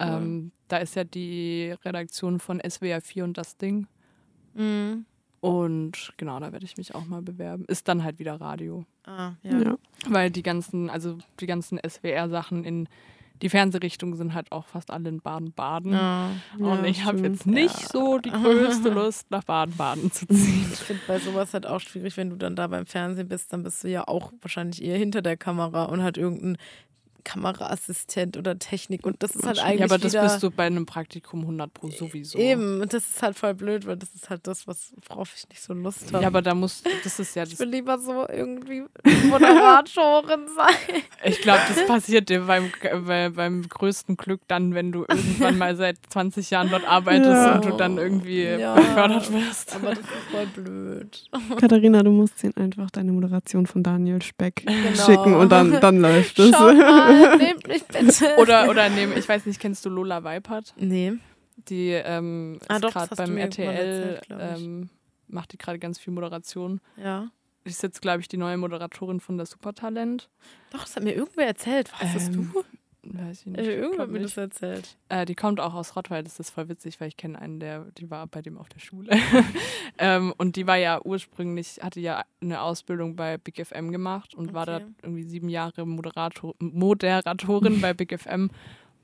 Cool. 0.00 0.06
Ähm, 0.08 0.52
da 0.68 0.78
ist 0.78 0.96
ja 0.96 1.04
die 1.04 1.74
Redaktion 1.84 2.40
von 2.40 2.58
SWR 2.60 3.00
4 3.00 3.24
und 3.24 3.36
das 3.38 3.56
Ding. 3.58 3.86
Mhm. 4.54 5.04
Und 5.40 6.12
genau, 6.18 6.38
da 6.38 6.52
werde 6.52 6.64
ich 6.66 6.76
mich 6.76 6.94
auch 6.94 7.06
mal 7.06 7.22
bewerben. 7.22 7.64
Ist 7.66 7.88
dann 7.88 8.04
halt 8.04 8.18
wieder 8.18 8.40
Radio. 8.40 8.84
Ah, 9.06 9.32
Ja. 9.42 9.58
ja. 9.62 9.78
Weil 10.06 10.30
die 10.30 10.42
ganzen, 10.42 10.90
also 10.90 11.16
die 11.40 11.46
ganzen 11.46 11.78
SWR-Sachen 11.78 12.64
in 12.64 12.88
die 13.42 13.48
Fernsehrichtung 13.48 14.16
sind 14.16 14.34
halt 14.34 14.52
auch 14.52 14.66
fast 14.66 14.90
alle 14.90 15.08
in 15.08 15.20
Baden-Baden. 15.22 15.92
Ja. 15.92 16.30
Und 16.58 16.64
Ja, 16.66 16.84
ich 16.84 17.04
habe 17.06 17.20
jetzt 17.20 17.46
nicht 17.46 17.74
Ja. 17.80 17.88
so 17.90 18.18
die 18.18 18.30
größte 18.30 18.90
Lust, 18.92 19.30
nach 19.30 19.44
Baden-Baden 19.44 20.12
zu 20.12 20.26
ziehen. 20.26 20.66
Ich 20.70 20.78
finde 20.80 21.00
bei 21.06 21.18
sowas 21.18 21.54
halt 21.54 21.66
auch 21.66 21.80
schwierig, 21.80 22.18
wenn 22.18 22.28
du 22.28 22.36
dann 22.36 22.54
da 22.54 22.66
beim 22.66 22.84
Fernsehen 22.84 23.28
bist, 23.28 23.50
dann 23.54 23.62
bist 23.62 23.82
du 23.82 23.88
ja 23.88 24.06
auch 24.06 24.32
wahrscheinlich 24.42 24.82
eher 24.84 24.98
hinter 24.98 25.22
der 25.22 25.38
Kamera 25.38 25.84
und 25.84 26.02
hat 26.02 26.18
irgendein 26.18 26.58
Kameraassistent 27.20 28.36
oder 28.36 28.58
Technik 28.58 29.06
und 29.06 29.22
das 29.22 29.34
ist 29.36 29.46
halt 29.46 29.58
eigentlich 29.60 29.80
ja, 29.80 29.86
aber 29.86 29.98
das 29.98 30.12
wieder 30.12 30.22
bist 30.24 30.42
du 30.42 30.50
bei 30.50 30.64
einem 30.66 30.86
Praktikum 30.86 31.40
100 31.42 31.72
pro 31.72 31.88
sowieso. 31.90 32.38
eben 32.38 32.80
und 32.80 32.92
das 32.92 33.04
ist 33.08 33.22
halt 33.22 33.36
voll 33.38 33.54
blöd, 33.54 33.86
weil 33.86 33.96
das 33.96 34.14
ist 34.14 34.30
halt 34.30 34.46
das, 34.46 34.66
was 34.66 34.92
worauf 35.08 35.32
ich 35.36 35.48
nicht 35.48 35.62
so 35.62 35.72
Lust 35.72 36.12
habe. 36.12 36.22
Ja, 36.22 36.28
aber 36.28 36.42
da 36.42 36.54
muss, 36.54 36.82
das 37.04 37.18
ist 37.18 37.34
ja 37.36 37.42
ich 37.44 37.50
das, 37.50 37.58
will 37.60 37.68
lieber 37.68 37.98
so 37.98 38.26
irgendwie 38.28 38.84
Moderatorin 39.28 40.46
sein. 40.56 41.02
ich 41.24 41.40
glaube, 41.40 41.60
das 41.68 41.86
passiert 41.86 42.28
dir 42.28 42.40
beim, 42.42 42.70
bei, 43.06 43.28
beim 43.30 43.68
größten 43.68 44.16
Glück 44.16 44.40
dann, 44.48 44.74
wenn 44.74 44.92
du 44.92 45.04
irgendwann 45.08 45.58
mal 45.58 45.76
seit 45.76 45.98
20 46.10 46.50
Jahren 46.50 46.70
dort 46.70 46.86
arbeitest 46.86 47.30
Ja. 47.30 47.54
und 47.56 47.64
du 47.64 47.76
dann 47.76 47.98
irgendwie 47.98 48.42
Ja. 48.44 48.74
befördert 48.74 49.32
wirst. 49.32 49.74
Aber 49.74 49.90
das 49.90 49.98
ist 50.00 50.06
voll 50.30 50.46
blöd. 50.46 51.24
Katharina, 51.58 52.02
du 52.02 52.10
musst 52.10 52.42
ihnen 52.44 52.56
einfach 52.56 52.90
deine 52.90 53.12
Moderation 53.12 53.66
von 53.66 53.82
Daniel 53.82 54.20
Speck 54.22 54.64
Genau. 54.66 55.06
schicken 55.06 55.34
und 55.34 55.50
dann, 55.50 55.80
dann 55.80 56.00
läuft 56.00 56.38
es. 56.38 56.50
Nehmt 57.38 57.66
mich 57.66 57.84
bitte. 57.84 58.36
Oder, 58.38 58.68
oder 58.68 58.88
nehmen, 58.88 59.16
ich 59.16 59.28
weiß 59.28 59.46
nicht, 59.46 59.60
kennst 59.60 59.84
du 59.84 59.88
Lola 59.90 60.24
Weipert? 60.24 60.74
nee. 60.76 61.12
Die 61.68 61.90
ähm, 61.90 62.58
Ah, 62.68 62.76
ist 62.76 62.82
gerade 62.90 63.14
beim 63.16 63.36
RTL, 63.36 63.66
erzählt, 64.16 64.26
ähm, 64.30 64.88
macht 65.28 65.52
die 65.52 65.58
gerade 65.58 65.78
ganz 65.78 65.98
viel 65.98 66.10
Moderation. 66.12 66.80
Ja. 66.96 67.30
Ist 67.64 67.82
jetzt, 67.82 68.00
glaube 68.00 68.20
ich, 68.22 68.28
die 68.28 68.38
neue 68.38 68.56
Moderatorin 68.56 69.20
von 69.20 69.36
der 69.36 69.44
Supertalent. 69.44 70.30
Doch, 70.70 70.80
das 70.80 70.96
hat 70.96 71.02
mir 71.02 71.12
irgendwer 71.14 71.46
erzählt. 71.46 71.92
Das 72.00 72.28
Ähm, 72.28 72.50
du? 72.54 72.64
Weiß 73.02 73.40
ich 73.40 73.46
nicht. 73.46 73.58
Äh, 73.58 73.76
Irgendwer 73.76 73.90
glaub 73.90 74.00
hat 74.00 74.10
mir 74.10 74.18
nicht. 74.20 74.36
das 74.36 74.36
erzählt. 74.36 74.96
Äh, 75.08 75.24
die 75.24 75.34
kommt 75.34 75.58
auch 75.60 75.72
aus 75.74 75.96
Rottweil, 75.96 76.22
das 76.22 76.38
ist 76.38 76.50
voll 76.50 76.68
witzig, 76.68 77.00
weil 77.00 77.08
ich 77.08 77.16
kenne 77.16 77.40
einen, 77.40 77.58
der, 77.58 77.86
die 77.96 78.10
war 78.10 78.26
bei 78.26 78.42
dem 78.42 78.58
auf 78.58 78.68
der 78.68 78.78
Schule. 78.80 79.10
ähm, 79.98 80.34
und 80.36 80.56
die 80.56 80.66
war 80.66 80.76
ja 80.76 81.00
ursprünglich, 81.02 81.78
hatte 81.82 82.00
ja 82.00 82.24
eine 82.42 82.60
Ausbildung 82.60 83.16
bei 83.16 83.38
Big 83.38 83.64
FM 83.66 83.90
gemacht 83.90 84.34
und 84.34 84.52
war 84.52 84.66
da 84.66 84.76
Okay. 84.76 84.86
irgendwie 85.02 85.22
sieben 85.24 85.48
Jahre 85.48 85.86
Moderator, 85.86 86.54
Moderatorin 86.58 87.80
bei 87.80 87.94
Big 87.94 88.18
FM 88.18 88.50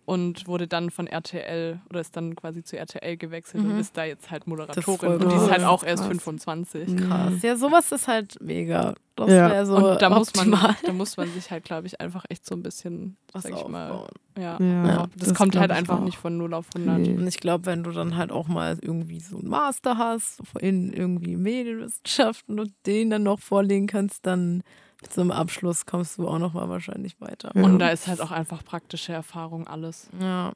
und 0.06 0.46
wurde 0.48 0.66
dann 0.66 0.90
von 0.90 1.06
RTL 1.06 1.80
oder 1.90 2.00
ist 2.00 2.16
dann 2.16 2.34
quasi 2.34 2.62
zu 2.64 2.78
RTL 2.78 3.16
gewechselt 3.18 3.62
und 3.64 3.74
Mhm. 3.74 3.80
ist 3.80 3.96
da 3.96 4.04
jetzt 4.04 4.30
halt 4.30 4.46
Moderatorin. 4.46 5.20
Und 5.20 5.30
die 5.30 5.36
ist 5.36 5.50
halt 5.50 5.64
auch 5.64 5.82
erst 5.84 6.04
Krass. 6.04 6.08
25. 6.22 6.96
Krass. 6.96 7.42
Ja, 7.42 7.56
sowas 7.56 7.92
ist 7.92 8.08
halt 8.08 8.36
mega. 8.40 8.94
Das 9.16 9.28
Ja. 9.30 9.50
wäre 9.50 9.66
so 9.66 9.76
und 9.76 10.00
da 10.02 10.08
muss, 10.10 10.34
man, 10.36 10.50
da 10.84 10.92
muss 10.92 11.16
man 11.16 11.30
sich 11.32 11.50
halt, 11.50 11.64
glaube 11.64 11.86
ich, 11.86 12.00
einfach 12.00 12.24
echt 12.28 12.46
so 12.46 12.54
ein 12.54 12.62
bisschen, 12.62 13.16
was 13.32 13.42
sag 13.44 13.52
ich 13.56 13.66
mal, 13.68 13.90
aufbauen. 13.90 14.08
ja. 14.38 14.58
Ja, 14.60 14.86
Ja, 14.86 15.06
das, 15.16 15.28
das 15.30 15.34
kommt 15.38 15.56
halt 15.56 15.70
einfach 15.72 15.98
auch. 16.00 16.04
nicht 16.04 16.18
von 16.18 16.36
0 16.36 16.54
auf 16.54 16.66
100. 16.76 16.98
Nee. 17.00 17.14
Und 17.14 17.26
ich 17.26 17.38
glaube, 17.38 17.66
wenn 17.66 17.82
du 17.82 17.90
dann 17.92 18.16
halt 18.16 18.30
auch 18.30 18.46
mal 18.48 18.78
irgendwie 18.80 19.18
so 19.20 19.38
einen 19.38 19.48
Master 19.48 19.98
hast 19.98 20.40
in 20.60 20.92
irgendwie 20.92 21.36
Medienwissenschaften 21.36 22.60
und 22.60 22.72
den 22.86 23.10
dann 23.10 23.22
noch 23.22 23.40
vorlegen 23.40 23.86
kannst, 23.86 24.26
dann 24.26 24.62
zum 25.10 25.30
Abschluss 25.30 25.86
kommst 25.86 26.18
du 26.18 26.26
auch 26.28 26.38
noch 26.38 26.54
mal 26.54 26.68
wahrscheinlich 26.68 27.20
weiter. 27.20 27.50
Ja. 27.54 27.62
Und 27.62 27.78
da 27.78 27.88
ist 27.90 28.06
halt 28.06 28.20
auch 28.20 28.30
einfach 28.30 28.64
praktische 28.64 29.12
Erfahrung 29.12 29.66
alles. 29.66 30.08
Ja, 30.20 30.52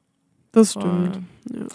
Das 0.51 0.73
voll. 0.73 0.81
stimmt. 0.81 1.19
Ja. 1.51 1.65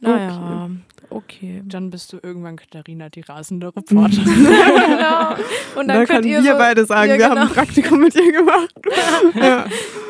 Naja, 0.00 0.70
okay. 1.10 1.62
Dann 1.64 1.90
bist 1.90 2.12
du 2.12 2.18
irgendwann 2.20 2.56
Katharina, 2.56 3.08
die 3.08 3.20
rasende 3.20 3.68
Reporterin. 3.68 4.10
genau. 4.24 5.34
Und 5.78 5.86
dann 5.86 5.88
Da 5.88 5.94
könnt 5.94 6.08
können 6.08 6.24
ihr 6.28 6.42
wir 6.42 6.52
so, 6.52 6.58
beide 6.58 6.84
sagen, 6.86 7.10
Ja, 7.10 7.18
wir 7.18 7.24
haben 7.26 7.34
genau. 7.36 7.46
ein 7.46 7.52
Praktikum 7.52 8.00
mit 8.00 8.14
ihr 8.16 8.32
gemacht. 8.32 8.74
ja. 9.36 9.66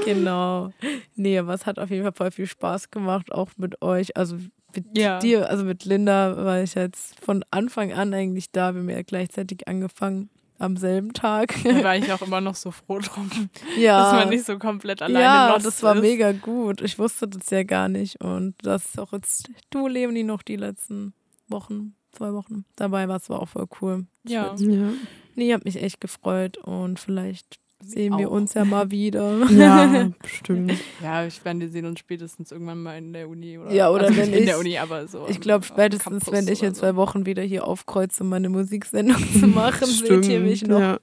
Genau. 0.06 0.70
Nee, 1.14 1.38
aber 1.38 1.52
es 1.52 1.66
hat 1.66 1.78
auf 1.78 1.90
jeden 1.90 2.04
Fall 2.04 2.12
voll 2.14 2.30
viel 2.30 2.46
Spaß 2.46 2.90
gemacht, 2.90 3.32
auch 3.32 3.50
mit 3.58 3.82
euch. 3.82 4.16
Also 4.16 4.36
mit 4.74 4.96
Ja. 4.96 5.18
dir, 5.18 5.50
also 5.50 5.64
mit 5.64 5.84
Linda 5.84 6.42
war 6.42 6.62
ich 6.62 6.74
jetzt 6.74 7.22
von 7.22 7.44
Anfang 7.50 7.92
an 7.92 8.14
eigentlich 8.14 8.50
da. 8.50 8.72
Wir 8.74 8.80
haben 8.80 8.88
ja 8.88 9.02
gleichzeitig 9.02 9.68
angefangen. 9.68 10.30
Am 10.62 10.76
selben 10.76 11.12
Tag. 11.12 11.54
Da 11.64 11.82
war 11.82 11.96
ich 11.98 12.12
auch 12.12 12.22
immer 12.22 12.40
noch 12.40 12.54
so 12.54 12.70
froh 12.70 13.00
drum, 13.00 13.30
ja. 13.76 14.02
dass 14.02 14.12
man 14.12 14.28
nicht 14.28 14.44
so 14.44 14.58
komplett 14.58 15.02
alleine 15.02 15.24
ja, 15.24 15.52
lost 15.52 15.66
das 15.66 15.82
war 15.82 15.96
ist. 15.96 16.02
mega 16.02 16.32
gut. 16.32 16.80
Ich 16.80 16.98
wusste 16.98 17.28
das 17.28 17.50
ja 17.50 17.64
gar 17.64 17.88
nicht. 17.88 18.20
Und 18.22 18.54
das 18.62 18.86
ist 18.86 18.98
auch 18.98 19.12
jetzt, 19.12 19.50
du 19.70 19.88
Leonie, 19.88 20.22
noch 20.22 20.42
die 20.42 20.56
letzten 20.56 21.14
Wochen, 21.48 21.94
zwei 22.12 22.32
Wochen 22.32 22.64
dabei 22.76 23.08
warst, 23.08 23.28
war 23.28 23.40
auch 23.40 23.48
voll 23.48 23.66
cool. 23.80 24.06
Ja. 24.24 24.54
Ja. 24.56 24.92
Nee, 25.34 25.52
hab 25.52 25.64
mich 25.64 25.82
echt 25.82 26.00
gefreut 26.00 26.58
und 26.58 27.00
vielleicht 27.00 27.58
sehen 27.84 28.16
wir 28.18 28.28
auch. 28.28 28.32
uns 28.32 28.54
ja 28.54 28.64
mal 28.64 28.90
wieder. 28.90 29.38
Ja, 29.50 30.10
bestimmt. 30.20 30.72
Ja, 31.02 31.24
ich 31.26 31.44
werde, 31.44 31.60
wir 31.60 31.68
sehen 31.68 31.84
uns 31.86 31.98
spätestens 32.00 32.52
irgendwann 32.52 32.82
mal 32.82 32.96
in 32.98 33.12
der 33.12 33.28
Uni. 33.28 33.58
Oder, 33.58 33.72
Ja, 33.72 33.90
oder 33.90 34.04
also 34.06 34.16
wenn 34.16 34.26
nicht 34.30 34.36
in 34.36 34.42
ich- 34.44 34.48
der 34.48 34.58
Uni, 34.58 34.78
aber 34.78 35.06
so. 35.08 35.26
Ich 35.28 35.40
glaube 35.40 35.64
spätestens, 35.64 36.30
wenn 36.30 36.48
ich 36.48 36.62
in 36.62 36.74
zwei 36.74 36.96
Wochen 36.96 37.26
wieder 37.26 37.42
hier 37.42 37.66
aufkreuze, 37.66 38.22
um 38.22 38.30
meine 38.30 38.48
Musiksendung 38.48 39.22
zu 39.38 39.46
machen, 39.48 39.86
seht 39.86 40.26
ihr 40.28 40.40
mich 40.40 40.66
noch. 40.66 40.78
Ja. 40.80 40.98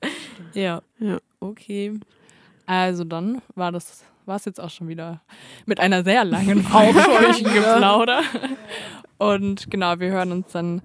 Ja. 0.54 0.82
Ja. 1.00 1.18
Okay. 1.40 2.00
Also 2.66 3.04
dann 3.04 3.42
war 3.56 3.72
das 3.72 4.04
war 4.26 4.36
es 4.36 4.46
jetzt 4.46 4.62
auch 4.62 4.70
schon 4.70 4.88
wieder 4.88 5.22
mit 5.66 5.80
einer 5.80 6.04
sehr 6.04 6.24
langen 6.24 6.64
ausführlichen. 6.72 7.52
Geplauder. 7.52 8.22
Und 9.18 9.72
genau, 9.72 10.00
wir 10.00 10.12
hören 10.12 10.32
uns 10.32 10.52
dann 10.52 10.82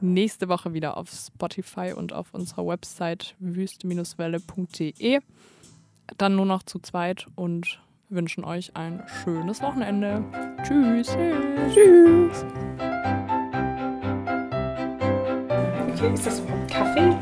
nächste 0.00 0.48
Woche 0.48 0.72
wieder 0.72 0.96
auf 0.96 1.10
Spotify 1.10 1.92
und 1.96 2.12
auf 2.12 2.28
unserer 2.32 2.66
Website 2.66 3.34
wüste-welle.de. 3.40 5.20
Dann 6.16 6.36
nur 6.36 6.46
noch 6.46 6.62
zu 6.62 6.78
zweit 6.78 7.26
und 7.34 7.80
wünschen 8.08 8.44
euch 8.44 8.74
ein 8.76 9.02
schönes 9.22 9.60
Wochenende. 9.62 10.24
Tschüss. 10.62 11.08
Tschüss. 11.74 12.44
Okay, 15.92 16.14
ist 16.14 16.26
das 16.26 16.40
überhaupt 16.40 16.70
Kaffee? 16.70 17.16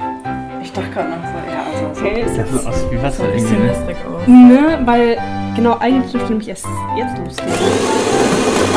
Ich 0.63 0.73
dachte 0.73 0.91
gerade 0.91 1.11
noch 1.11 1.27
so, 1.27 1.39
ja, 1.51 1.65
also 1.65 1.95
so. 1.95 2.01
Okay, 2.07 2.23
ist 2.23 2.37
Das 2.37 2.51
das. 2.51 2.61
sieht 2.61 2.69
aus 2.69 2.91
wie 2.93 3.03
Wasser 3.03 3.29
bisschen 3.29 3.65
irgendwie. 3.67 3.95
ne? 4.07 4.07
aus. 4.17 4.27
Ne, 4.29 4.87
weil 4.87 5.19
genau 5.57 5.79
eigentlich 5.79 6.13
dürfte 6.13 6.29
nämlich 6.31 6.49
erst 6.49 6.67
jetzt 6.97 7.19
losgehen. 7.19 7.53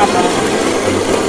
Aber 0.00 1.19